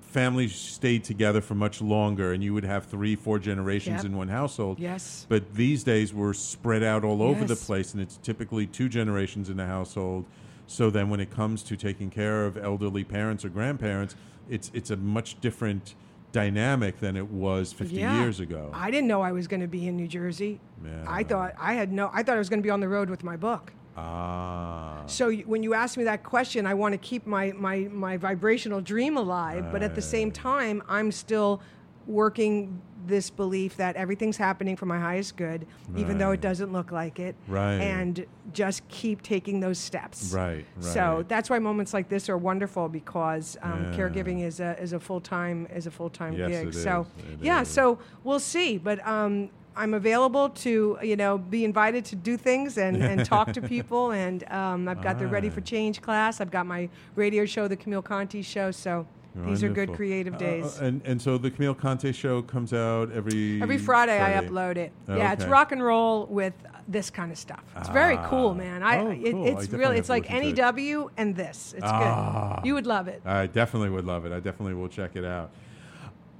Families 0.00 0.54
stayed 0.54 1.04
together 1.04 1.42
for 1.42 1.54
much 1.54 1.82
longer, 1.82 2.32
and 2.32 2.42
you 2.42 2.54
would 2.54 2.64
have 2.64 2.86
three, 2.86 3.14
four 3.16 3.38
generations 3.38 3.96
Yep. 3.96 4.04
in 4.06 4.16
one 4.16 4.28
household. 4.28 4.78
Yes. 4.80 5.26
But 5.28 5.52
these 5.54 5.84
days, 5.84 6.14
we're 6.14 6.32
spread 6.32 6.82
out 6.82 7.04
all 7.04 7.20
over 7.20 7.44
the 7.44 7.56
place, 7.56 7.92
and 7.92 8.00
it's 8.02 8.16
typically 8.22 8.66
two 8.66 8.88
generations 8.88 9.50
in 9.50 9.60
a 9.60 9.66
household. 9.66 10.24
So 10.66 10.88
then, 10.88 11.10
when 11.10 11.20
it 11.20 11.30
comes 11.30 11.62
to 11.64 11.76
taking 11.76 12.08
care 12.08 12.46
of 12.46 12.56
elderly 12.56 13.04
parents 13.04 13.44
or 13.44 13.50
grandparents, 13.50 14.16
it's 14.48 14.70
it's 14.72 14.90
a 14.90 14.96
much 14.96 15.38
different 15.42 15.94
dynamic 16.32 17.00
than 17.00 17.16
it 17.16 17.30
was 17.30 17.72
50 17.72 17.96
yeah. 17.96 18.20
years 18.20 18.40
ago. 18.40 18.70
I 18.72 18.90
didn't 18.90 19.08
know 19.08 19.22
I 19.22 19.32
was 19.32 19.46
going 19.46 19.60
to 19.60 19.68
be 19.68 19.86
in 19.86 19.96
New 19.96 20.08
Jersey. 20.08 20.60
Yeah. 20.84 21.04
I 21.06 21.24
thought 21.24 21.54
I 21.58 21.74
had 21.74 21.92
no. 21.92 22.10
I 22.12 22.22
thought 22.22 22.36
I 22.36 22.38
was 22.38 22.48
going 22.48 22.60
to 22.60 22.66
be 22.66 22.70
on 22.70 22.80
the 22.80 22.88
road 22.88 23.10
with 23.10 23.22
my 23.22 23.36
book. 23.36 23.72
Ah. 23.96 25.02
So 25.06 25.32
when 25.32 25.62
you 25.62 25.74
ask 25.74 25.96
me 25.96 26.04
that 26.04 26.22
question, 26.24 26.66
I 26.66 26.74
want 26.74 26.92
to 26.92 26.98
keep 26.98 27.26
my, 27.26 27.52
my, 27.52 27.88
my 27.92 28.16
vibrational 28.16 28.80
dream 28.80 29.16
alive, 29.16 29.70
but 29.70 29.82
at 29.82 29.94
the 29.94 30.02
same 30.02 30.30
time, 30.32 30.82
I'm 30.88 31.12
still 31.12 31.60
working 32.06 32.80
this 33.06 33.30
belief 33.30 33.76
that 33.76 33.94
everything's 33.94 34.36
happening 34.36 34.74
for 34.74 34.86
my 34.86 34.98
highest 34.98 35.36
good, 35.36 35.64
even 35.96 36.18
though 36.18 36.32
it 36.32 36.40
doesn't 36.40 36.72
look 36.72 36.90
like 36.90 37.20
it. 37.20 37.36
Right. 37.46 37.74
And 37.74 38.26
just 38.52 38.86
keep 38.88 39.22
taking 39.22 39.60
those 39.60 39.78
steps. 39.78 40.32
Right, 40.32 40.64
right. 40.76 40.84
So 40.84 41.24
that's 41.28 41.48
why 41.48 41.60
moments 41.60 41.94
like 41.94 42.08
this 42.08 42.28
are 42.28 42.36
wonderful 42.38 42.88
because 42.88 43.56
um, 43.62 43.92
Yeah. 43.92 43.98
caregiving 43.98 44.42
is 44.44 44.58
a 44.58 44.76
is 44.80 44.92
a 44.92 44.98
full 44.98 45.20
time 45.20 45.68
is 45.72 45.86
a 45.86 45.90
full 45.90 46.10
time 46.10 46.32
Yes, 46.34 46.64
gig. 46.64 46.74
so 46.74 47.06
is. 47.18 47.36
Yeah, 47.42 47.62
is. 47.62 47.68
so 47.68 47.98
we'll 48.24 48.40
see, 48.40 48.76
but. 48.78 49.06
Um, 49.06 49.50
I'm 49.76 49.94
available 49.94 50.48
to, 50.50 50.98
you 51.02 51.16
know, 51.16 51.36
be 51.38 51.64
invited 51.64 52.04
to 52.06 52.16
do 52.16 52.36
things 52.36 52.78
and, 52.78 52.96
and 53.02 53.24
talk 53.24 53.52
to 53.52 53.60
people. 53.74 54.10
And 54.12 54.42
um, 54.50 54.88
I've 54.88 55.02
got 55.02 55.18
the 55.18 55.26
Ready 55.26 55.50
for 55.50 55.60
Change 55.60 56.00
class. 56.00 56.40
I've 56.40 56.50
got 56.50 56.66
my 56.66 56.88
radio 57.14 57.44
show, 57.44 57.68
the 57.68 57.76
Camille 57.76 58.02
Conte 58.02 58.40
show. 58.42 58.70
So 58.70 59.06
these 59.44 59.62
are 59.62 59.68
good 59.68 59.92
creative 59.92 60.34
Uh, 60.34 60.38
days. 60.38 60.80
uh, 60.80 60.84
and 60.86 61.02
and 61.04 61.20
so 61.20 61.36
the 61.36 61.50
Camille 61.50 61.74
Conte 61.74 62.10
show 62.12 62.40
comes 62.40 62.72
out 62.72 63.12
every 63.12 63.60
Every 63.60 63.76
Friday, 63.76 64.18
I 64.18 64.40
upload 64.42 64.76
it. 64.78 64.92
Yeah, 65.08 65.32
it's 65.34 65.44
rock 65.44 65.72
and 65.72 65.84
roll 65.84 66.24
with 66.26 66.54
this 66.88 67.10
kind 67.10 67.30
of 67.30 67.36
stuff. 67.36 67.62
It's 67.76 67.88
very 67.90 68.16
cool, 68.28 68.50
Ah. 68.50 68.54
man. 68.54 68.82
I, 68.82 68.98
Oh, 69.00 69.10
it, 69.10 69.32
cool. 69.32 69.44
I 69.44 69.48
it's 69.48 69.62
definitely 69.64 69.78
really 69.78 69.98
it's 69.98 70.08
like 70.08 70.22
to 70.24 70.30
it. 70.30 70.32
And 71.18 71.36
this. 71.36 71.74
It's 71.76 71.84
Ah. 71.86 72.54
good. 72.62 72.66
You 72.66 72.74
would 72.74 72.86
love 72.86 73.08
it. 73.08 73.20
I 73.26 73.46
definitely 73.46 73.90
would 73.90 74.06
love 74.06 74.24
it. 74.24 74.32
I 74.32 74.40
definitely 74.40 74.74
will 74.74 74.88
check 74.88 75.16
it 75.16 75.24
out. 75.24 75.50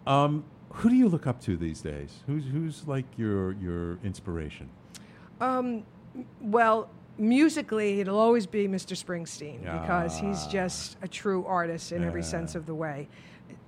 Um, 0.07 0.45
who 0.77 0.89
do 0.91 0.95
you 0.97 1.09
look 1.09 1.27
up 1.27 1.41
to 1.43 1.57
these 1.57 1.81
days? 1.81 2.21
Who's 2.27 2.45
who's 2.47 2.87
like 2.87 3.05
your 3.17 3.53
your 3.53 3.99
inspiration? 4.05 4.69
Well, 6.41 6.89
musically, 7.19 8.01
it'll 8.01 8.19
always 8.19 8.47
be 8.47 8.67
Mr. 8.69 8.97
Springsteen 8.97 9.61
because 9.61 10.19
he's 10.19 10.45
Ah. 10.47 10.51
just 10.51 10.97
a 11.03 11.09
true 11.09 11.45
artist 11.45 11.93
in 11.93 12.03
every 12.05 12.23
sense 12.23 12.55
of 12.55 12.67
the 12.67 12.75
way. 12.75 13.09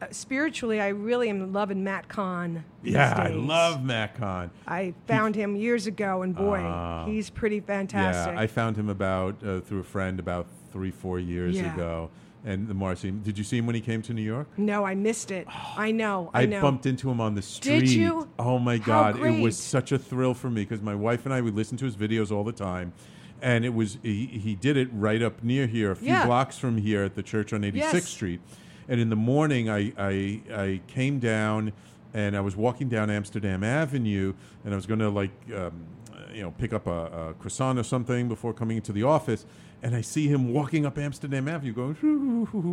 Uh, 0.00 0.06
spiritually, 0.10 0.80
I 0.80 0.88
really 0.88 1.28
am 1.28 1.52
loving 1.52 1.82
Matt 1.84 2.08
Kahn. 2.08 2.64
Yeah, 2.82 3.14
I 3.16 3.28
love 3.28 3.82
Matt 3.84 4.14
Kahn. 4.16 4.50
I 4.66 4.94
found 5.06 5.34
him 5.34 5.56
years 5.56 5.86
ago, 5.86 6.22
and 6.22 6.34
boy, 6.34 6.60
Ah. 6.64 7.04
he's 7.06 7.30
pretty 7.30 7.60
fantastic. 7.60 8.34
Yeah, 8.34 8.40
I 8.40 8.46
found 8.46 8.76
him 8.76 8.88
about 8.88 9.42
uh, 9.44 9.60
through 9.60 9.80
a 9.80 9.84
friend 9.84 10.18
about 10.20 10.46
three 10.72 10.90
four 10.90 11.18
years 11.18 11.56
Yeah. 11.56 11.72
ago. 11.74 12.10
And 12.44 12.68
the 12.68 12.74
more 12.74 12.92
I 12.92 12.94
see 12.94 13.08
him, 13.08 13.20
did 13.20 13.36
you 13.36 13.42
see 13.44 13.58
him 13.58 13.66
when 13.66 13.74
he 13.74 13.80
came 13.80 14.00
to 14.02 14.14
New 14.14 14.22
York? 14.22 14.46
no, 14.56 14.84
I 14.84 14.94
missed 14.94 15.30
it. 15.30 15.46
I 15.76 15.90
know. 15.90 16.30
I, 16.32 16.42
I, 16.42 16.46
know. 16.46 16.60
bumped 16.62 16.86
into 16.86 17.10
him 17.10 17.20
on 17.20 17.34
the 17.34 17.42
street. 17.42 17.80
Did 17.80 17.88
you? 17.90 18.28
Oh 18.38 18.58
my 18.58 18.78
god, 18.78 19.18
it 19.18 19.40
was 19.42 19.58
such 19.58 19.90
a 19.92 19.98
thrill 19.98 20.34
for 20.34 20.48
me 20.48 20.62
because 20.62 20.80
my 20.80 20.94
wife 20.94 21.24
and 21.24 21.34
I 21.34 21.40
would 21.40 21.54
listen 21.56 21.76
to 21.78 21.84
his 21.84 21.96
videos 21.96 22.30
all 22.30 22.44
the 22.44 22.52
time. 22.52 22.92
And 23.42 23.64
it 23.64 23.74
was 23.74 23.98
he, 24.02 24.26
he 24.26 24.54
did 24.54 24.76
it 24.76 24.88
right 24.92 25.22
up 25.22 25.42
near 25.44 25.66
here, 25.66 25.90
a 25.92 25.96
few 25.96 26.08
Yeah. 26.08 26.26
blocks 26.26 26.58
from 26.58 26.78
here 26.78 27.02
at 27.04 27.14
the 27.14 27.22
church 27.22 27.52
on 27.52 27.62
86th 27.62 27.74
Yes. 27.92 28.08
Street. 28.08 28.40
And 28.88 29.00
in 29.00 29.10
the 29.10 29.16
morning, 29.16 29.68
I, 29.68 29.92
I 29.98 30.40
I 30.52 30.80
came 30.86 31.18
down 31.18 31.72
and 32.14 32.36
I 32.36 32.40
was 32.40 32.56
walking 32.56 32.88
down 32.88 33.10
Amsterdam 33.10 33.62
Avenue, 33.62 34.32
and 34.64 34.72
I 34.72 34.76
was 34.76 34.86
going 34.86 35.00
to 35.00 35.10
like 35.10 35.30
um, 35.54 35.84
you 36.32 36.42
know 36.42 36.52
pick 36.52 36.72
up 36.72 36.86
a, 36.86 37.28
a 37.30 37.34
croissant 37.34 37.78
or 37.78 37.82
something 37.84 38.28
before 38.28 38.52
coming 38.54 38.76
into 38.76 38.92
the 38.92 39.02
office, 39.02 39.44
and 39.82 39.94
I 39.94 40.00
see 40.00 40.28
him 40.28 40.52
walking 40.52 40.86
up 40.86 40.98
Amsterdam 40.98 41.48
Avenue, 41.48 41.72
going. 41.72 41.96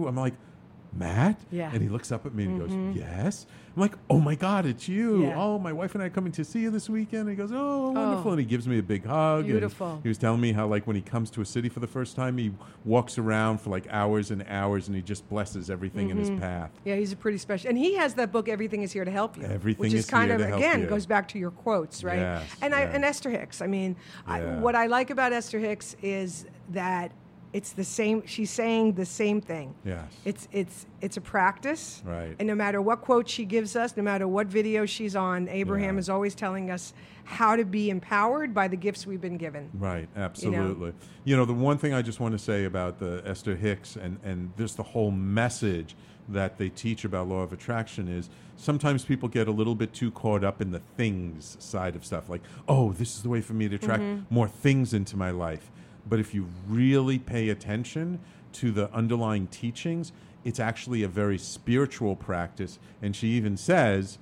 I'm 0.07 0.15
like, 0.15 0.33
Matt? 0.95 1.39
Yeah. 1.51 1.69
And 1.73 1.81
he 1.81 1.89
looks 1.89 2.11
up 2.11 2.25
at 2.25 2.33
me 2.33 2.45
and 2.45 2.53
he 2.53 2.59
goes, 2.59 2.71
mm-hmm. 2.71 2.97
Yes. 2.97 3.45
I'm 3.75 3.81
like, 3.81 3.93
Oh 4.09 4.19
my 4.19 4.35
God, 4.35 4.65
it's 4.65 4.87
you. 4.87 5.23
Yeah. 5.23 5.35
Oh, 5.35 5.59
my 5.59 5.73
wife 5.73 5.93
and 5.95 6.03
I 6.03 6.07
are 6.07 6.09
coming 6.09 6.31
to 6.33 6.45
see 6.45 6.61
you 6.61 6.71
this 6.71 6.89
weekend. 6.89 7.21
And 7.21 7.31
he 7.31 7.35
goes, 7.35 7.51
Oh, 7.53 7.91
wonderful. 7.91 8.29
Oh. 8.29 8.33
And 8.33 8.39
he 8.39 8.45
gives 8.45 8.67
me 8.67 8.79
a 8.79 8.83
big 8.83 9.05
hug. 9.05 9.39
and 9.39 9.47
Beautiful. 9.47 9.99
he 10.01 10.09
was 10.09 10.17
telling 10.17 10.39
me 10.39 10.53
how, 10.53 10.67
like, 10.67 10.87
when 10.87 10.95
he 10.95 11.01
comes 11.01 11.29
to 11.31 11.41
a 11.41 11.45
city 11.45 11.67
for 11.67 11.81
the 11.81 11.87
first 11.87 12.15
time, 12.15 12.37
he 12.37 12.53
walks 12.85 13.17
around 13.17 13.59
for 13.59 13.69
like 13.69 13.87
hours 13.89 14.31
and 14.31 14.45
hours 14.47 14.87
and 14.87 14.95
he 14.95 15.01
just 15.01 15.27
blesses 15.29 15.69
everything 15.69 16.09
in 16.09 16.17
his 16.17 16.29
mm-hmm. 16.29 16.39
path. 16.39 16.71
Yeah, 16.85 16.95
he's 16.95 17.11
a 17.11 17.17
pretty 17.17 17.37
special, 17.37 17.69
and 17.69 17.77
he 17.77 17.95
has 17.95 18.13
that 18.15 18.31
book. 18.31 18.47
Everything 18.47 18.83
is 18.83 18.91
here 18.91 19.05
to 19.05 19.11
help 19.11 19.37
you. 19.37 19.43
Everything 19.43 19.81
which 19.81 19.93
is, 19.93 20.05
is 20.05 20.09
kind 20.09 20.31
of 20.31 20.39
again 20.39 20.81
you. 20.81 20.87
goes 20.87 21.05
back 21.05 21.27
to 21.29 21.39
your 21.39 21.51
quotes, 21.51 22.03
right? 22.03 22.19
Yes, 22.19 22.49
and 22.61 22.73
I 22.73 22.81
and 22.81 23.03
Esther 23.03 23.29
Hicks. 23.29 23.61
I 23.61 23.67
mean, 23.67 23.95
I, 24.25 24.41
what 24.41 24.75
I 24.75 24.87
like 24.87 25.09
about 25.09 25.33
Esther 25.33 25.59
Hicks 25.59 25.95
is 26.01 26.45
that 26.69 27.11
it's 27.55 27.71
the 27.71 27.85
same. 27.85 28.21
She's 28.25 28.49
saying 28.49 28.95
the 28.95 29.05
same 29.05 29.39
thing. 29.39 29.73
Yes. 29.85 30.03
It's 30.25 30.49
it's 30.51 30.85
it's 30.99 31.15
a 31.15 31.21
practice. 31.21 32.03
Right. 32.05 32.35
And 32.37 32.49
no 32.49 32.53
matter 32.53 32.81
what 32.81 32.99
quote 32.99 33.29
she 33.29 33.45
gives 33.45 33.77
us, 33.77 33.95
no 33.95 34.03
matter 34.03 34.27
what 34.27 34.47
video 34.47 34.85
she's 34.85 35.15
on, 35.15 35.47
Abraham 35.47 35.95
Yeah. 35.95 35.99
is 35.99 36.09
always 36.09 36.35
telling 36.35 36.69
us 36.69 36.93
how 37.23 37.55
to 37.55 37.63
be 37.63 37.89
empowered 37.89 38.53
by 38.53 38.67
the 38.67 38.75
gifts 38.75 39.07
we've 39.07 39.21
been 39.21 39.37
given. 39.37 39.69
Right, 39.73 40.09
absolutely. 40.17 40.91
You 41.23 41.37
know, 41.37 41.45
the 41.45 41.53
one 41.53 41.77
thing 41.77 41.93
I 41.93 42.01
just 42.01 42.19
want 42.19 42.33
to 42.33 42.37
say 42.37 42.65
about 42.65 42.99
the 42.99 43.23
Esther 43.25 43.55
Hicks 43.55 43.95
and, 43.95 44.19
and 44.23 44.51
just 44.57 44.75
the 44.75 44.83
whole 44.83 45.09
message 45.09 45.95
that 46.27 46.57
they 46.57 46.67
teach 46.69 47.05
about 47.05 47.29
law 47.29 47.41
of 47.41 47.53
attraction 47.53 48.09
is 48.09 48.29
sometimes 48.57 49.05
people 49.05 49.29
get 49.29 49.47
a 49.47 49.51
little 49.51 49.75
bit 49.75 49.93
too 49.93 50.11
caught 50.11 50.43
up 50.43 50.61
in 50.61 50.71
the 50.71 50.81
things 50.97 51.55
side 51.59 51.95
of 51.95 52.03
stuff. 52.03 52.29
Like, 52.29 52.41
oh, 52.67 52.91
this 52.91 53.15
is 53.15 53.23
the 53.23 53.29
way 53.29 53.41
for 53.41 53.53
me 53.53 53.69
to 53.69 53.75
attract 53.75 54.03
mm-hmm. 54.03 54.33
more 54.33 54.49
things 54.49 54.93
into 54.93 55.15
my 55.15 55.31
life. 55.31 55.71
But 56.05 56.19
if 56.19 56.33
you 56.33 56.47
really 56.67 57.19
pay 57.19 57.49
attention 57.49 58.19
to 58.53 58.71
the 58.71 58.91
underlying 58.93 59.47
teachings, 59.47 60.11
it's 60.43 60.59
actually 60.59 61.03
a 61.03 61.07
very 61.07 61.37
spiritual 61.37 62.15
practice. 62.15 62.79
And 63.01 63.15
she 63.15 63.29
even 63.29 63.57
says, 63.57 64.19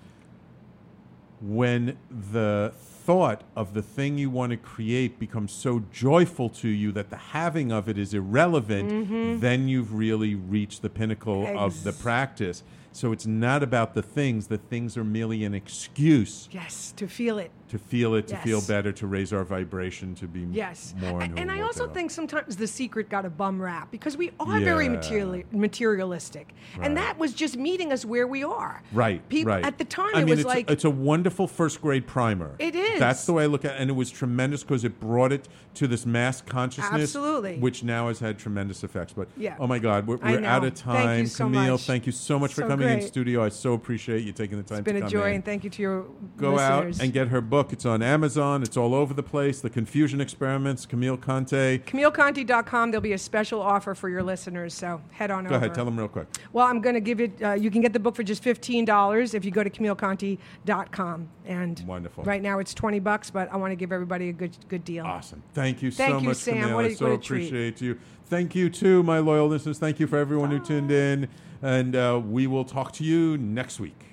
when 1.42 1.98
the 2.10 2.74
thought 2.78 3.44
of 3.56 3.74
the 3.74 3.82
thing 3.82 4.18
you 4.18 4.30
want 4.30 4.52
to 4.52 4.58
create 4.58 5.20
becomes 5.20 5.52
so 5.52 5.84
joyful 5.92 6.48
to 6.48 6.70
you 6.70 6.94
that 6.94 7.10
the 7.10 7.18
having 7.18 7.72
of 7.72 7.90
it 7.90 7.98
is 7.98 8.14
irrelevant, 8.14 8.90
mm-hmm. 8.90 9.40
then 9.42 9.68
you've 9.68 9.94
really 9.94 10.36
reached 10.36 10.82
the 10.82 10.90
pinnacle 10.90 11.46
of 11.58 11.84
the 11.84 11.92
practice. 11.92 12.64
So 12.94 13.12
it's 13.12 13.26
not 13.26 13.62
about 13.64 13.94
the 13.94 14.02
things, 14.02 14.48
the 14.48 14.58
things 14.58 14.96
are 14.96 15.04
merely 15.04 15.44
an 15.44 15.54
excuse 15.54 16.48
Yes, 16.52 16.94
to 16.96 17.08
feel 17.08 17.40
it. 17.40 17.52
To 17.74 17.80
feel 17.80 18.14
it, 18.14 18.28
to 18.28 18.38
feel 18.38 18.62
better, 18.62 18.92
to 18.92 19.08
raise 19.08 19.34
our 19.34 19.44
vibration, 19.44 20.14
to 20.14 20.28
be 20.28 20.42
Yes. 20.52 20.94
more. 21.02 21.20
A- 21.20 21.24
into 21.26 21.42
and 21.42 21.50
I 21.52 21.62
also 21.62 21.88
think 21.88 22.12
sometimes 22.12 22.56
the 22.56 22.68
secret 22.68 23.10
got 23.10 23.26
a 23.26 23.32
bum 23.32 23.60
rap 23.60 23.90
because 23.90 24.16
we 24.16 24.30
are 24.40 24.60
very 24.60 24.86
Yeah. 24.86 25.42
materialistic. 25.52 26.54
Right. 26.78 26.86
And 26.86 26.96
that 26.98 27.18
was 27.18 27.34
just 27.34 27.58
meeting 27.58 27.92
us 27.92 28.06
where 28.06 28.28
we 28.28 28.44
are. 28.44 28.84
Right, 28.94 29.28
People, 29.28 29.54
right. 29.54 29.66
At 29.66 29.80
the 29.80 29.86
time, 29.86 30.12
I 30.14 30.20
it 30.22 30.26
mean, 30.26 30.30
was 30.34 30.40
it's 30.42 30.48
like, 30.48 30.70
a, 30.70 30.74
it's 30.74 30.86
a 30.86 30.90
wonderful 30.92 31.48
first 31.48 31.82
grade 31.82 32.06
primer. 32.06 32.52
It 32.60 32.76
is. 32.76 33.00
That's 33.00 33.26
the 33.26 33.34
way 33.34 33.44
I 33.44 33.48
look 33.48 33.66
at 33.66 33.72
it, 33.76 33.82
and 33.82 33.90
it 33.90 33.94
was 33.94 34.12
tremendous 34.12 34.62
because 34.64 34.84
it 34.84 35.00
brought 35.00 35.32
it 35.32 35.50
to 35.74 35.88
this 35.88 36.06
mass 36.06 36.42
consciousness, 36.42 37.02
Absolutely. 37.16 37.58
which 37.58 37.84
now 37.84 38.08
has 38.08 38.20
had 38.20 38.38
tremendous 38.38 38.84
effects. 38.84 39.14
But 39.14 39.30
Yeah. 39.36 39.56
oh 39.60 39.66
my 39.66 39.80
God, 39.80 40.06
we're, 40.06 40.18
we're 40.18 40.46
out 40.46 40.64
of 40.64 40.74
Thank 40.76 41.00
you 41.00 41.04
time. 41.04 41.26
so 41.26 41.46
Camille, 41.46 41.72
much. 41.72 41.88
thank 41.88 42.06
you 42.06 42.12
so 42.12 42.38
much 42.38 42.54
for 42.54 42.62
So 42.62 42.68
coming 42.68 42.88
in 42.88 43.02
studio. 43.02 43.44
I 43.44 43.50
so 43.50 43.74
appreciate 43.74 44.24
you 44.24 44.32
taking 44.32 44.58
the 44.58 44.64
time 44.64 44.80
it's 44.80 44.86
been 44.86 45.02
a 45.02 45.10
joy, 45.10 45.30
in. 45.30 45.36
and 45.38 45.46
thank 45.46 45.64
you 45.64 45.72
to 45.72 45.82
your 45.82 46.06
Go 46.38 46.54
listeners. 46.54 47.00
out 47.00 47.04
and 47.04 47.12
get 47.14 47.30
her 47.30 47.42
book. 47.42 47.63
It's 47.72 47.86
on 47.86 48.02
Amazon. 48.02 48.64
It's 48.64 48.76
all 48.76 48.94
over 48.94 49.14
the 49.14 49.24
place. 49.24 49.62
The 49.62 49.70
Confusion 49.70 50.20
Experiments. 50.20 50.86
Camille 50.86 51.16
Conte. 51.18 51.78
CamilleConte.com. 51.80 52.92
There'll 52.92 53.02
be 53.02 53.14
a 53.14 53.18
special 53.18 53.62
offer 53.62 53.94
for 53.96 54.10
your 54.10 54.24
listeners, 54.24 54.74
so 54.74 55.00
head 55.12 55.32
on 55.32 55.44
Go 55.44 55.50
over. 55.52 55.60
Go 55.60 55.66
ahead, 55.66 55.76
tell 55.76 55.86
them 55.86 55.98
real 55.98 56.08
quick. 56.08 56.28
Well, 56.52 56.66
I'm 56.68 56.82
going 56.82 56.96
to 56.96 57.02
give 57.02 57.22
it. 57.22 57.42
Uh, 57.42 57.54
you 57.54 57.72
can 57.72 57.82
get 57.82 57.94
the 57.94 58.00
book 58.00 58.16
for 58.16 58.24
just 58.24 58.44
fifteen 58.44 58.84
dollars 58.84 59.34
if 59.34 59.46
you 59.46 59.52
go 59.52 59.64
to 59.64 59.70
CamilleConte.com, 59.70 61.30
and 61.46 61.84
Wonderful. 61.88 62.24
Right 62.24 62.42
now 62.42 62.60
it's 62.60 62.74
twenty 62.74 63.00
bucks, 63.00 63.30
but 63.30 63.52
I 63.52 63.58
want 63.58 63.72
to 63.72 63.76
give 63.76 63.92
everybody 63.92 64.30
a 64.30 64.34
good 64.34 64.58
good 64.68 64.84
deal. 64.84 65.06
Awesome. 65.06 65.44
Thank 65.54 65.82
you 65.82 65.92
Thank 65.92 66.12
so 66.14 66.20
you, 66.20 66.28
much, 66.28 66.38
Sam. 66.38 66.62
Camille. 66.62 66.76
What 66.76 66.86
a- 66.86 66.90
I 66.90 66.94
so 66.94 67.06
what 67.10 67.14
a 67.14 67.18
treat. 67.18 67.48
appreciate 67.48 67.82
you. 67.82 68.00
Thank 68.26 68.56
you 68.56 68.70
to 68.72 69.04
my 69.04 69.20
loyal 69.20 69.48
listeners. 69.48 69.78
Thank 69.80 70.00
you 70.00 70.08
for 70.08 70.18
everyone 70.18 70.50
who 70.50 70.60
tuned 70.60 70.92
in, 70.92 71.28
and 71.62 71.96
uh, 71.96 72.20
we 72.26 72.48
will 72.48 72.66
talk 72.66 72.92
to 72.94 73.04
you 73.04 73.38
next 73.38 73.80
week. 73.80 74.13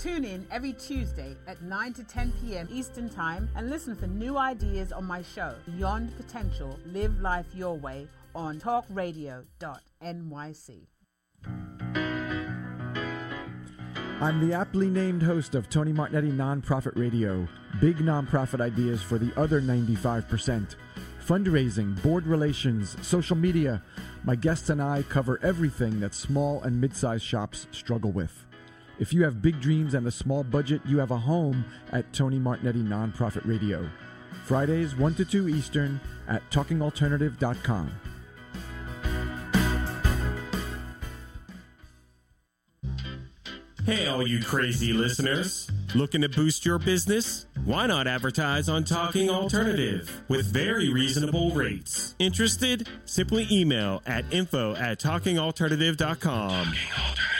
Tune 0.00 0.24
in 0.24 0.46
every 0.50 0.72
Tuesday 0.72 1.36
at 1.46 1.60
9 1.60 1.92
to 1.92 2.02
10 2.02 2.32
p.m. 2.40 2.66
Eastern 2.72 3.10
Time 3.10 3.50
and 3.54 3.68
listen 3.68 3.94
for 3.94 4.06
new 4.06 4.38
ideas 4.38 4.92
on 4.92 5.04
my 5.04 5.20
show, 5.20 5.54
Beyond 5.66 6.16
Potential 6.16 6.78
Live 6.86 7.20
Life 7.20 7.44
Your 7.54 7.76
Way, 7.76 8.08
on 8.34 8.58
talkradio.nyc. 8.58 9.44
I'm 14.22 14.48
the 14.48 14.54
aptly 14.54 14.88
named 14.88 15.22
host 15.22 15.54
of 15.54 15.68
Tony 15.68 15.92
Martignetti 15.92 16.32
Nonprofit 16.32 16.96
Radio. 16.96 17.46
Big 17.78 17.98
nonprofit 17.98 18.62
ideas 18.62 19.02
for 19.02 19.18
the 19.18 19.38
other 19.38 19.60
95%. 19.60 20.76
Fundraising, 21.26 22.02
board 22.02 22.26
relations, 22.26 22.96
social 23.06 23.36
media. 23.36 23.82
My 24.24 24.34
guests 24.34 24.70
and 24.70 24.80
I 24.80 25.02
cover 25.02 25.38
everything 25.42 26.00
that 26.00 26.14
small 26.14 26.62
and 26.62 26.80
mid 26.80 26.96
sized 26.96 27.24
shops 27.24 27.66
struggle 27.70 28.12
with. 28.12 28.46
If 29.00 29.14
you 29.14 29.24
have 29.24 29.40
big 29.40 29.60
dreams 29.60 29.94
and 29.94 30.06
a 30.06 30.10
small 30.10 30.44
budget, 30.44 30.82
you 30.84 30.98
have 30.98 31.10
a 31.10 31.16
home 31.16 31.64
at 31.90 32.12
Tony 32.12 32.38
Martignetti 32.38 32.86
Nonprofit 32.86 33.46
Radio. 33.46 33.88
Fridays, 34.44 34.94
1 34.94 35.14
to 35.14 35.24
2 35.24 35.48
Eastern 35.48 35.98
at 36.28 36.48
talkingalternative.com. 36.50 37.90
Hey, 43.86 44.06
all 44.06 44.28
you 44.28 44.44
crazy 44.44 44.92
listeners. 44.92 45.70
Looking 45.94 46.20
to 46.20 46.28
boost 46.28 46.66
your 46.66 46.78
business? 46.78 47.46
Why 47.64 47.86
not 47.86 48.06
advertise 48.06 48.68
on 48.68 48.84
Talking 48.84 49.30
Alternative 49.30 50.22
with 50.28 50.46
very 50.46 50.92
reasonable 50.92 51.50
rates? 51.52 52.14
Interested? 52.18 52.86
Simply 53.06 53.48
email 53.50 54.02
at 54.06 54.24
info 54.30 54.76
at 54.76 55.00
talkingalternative.com. 55.00 56.68
Are 56.68 57.39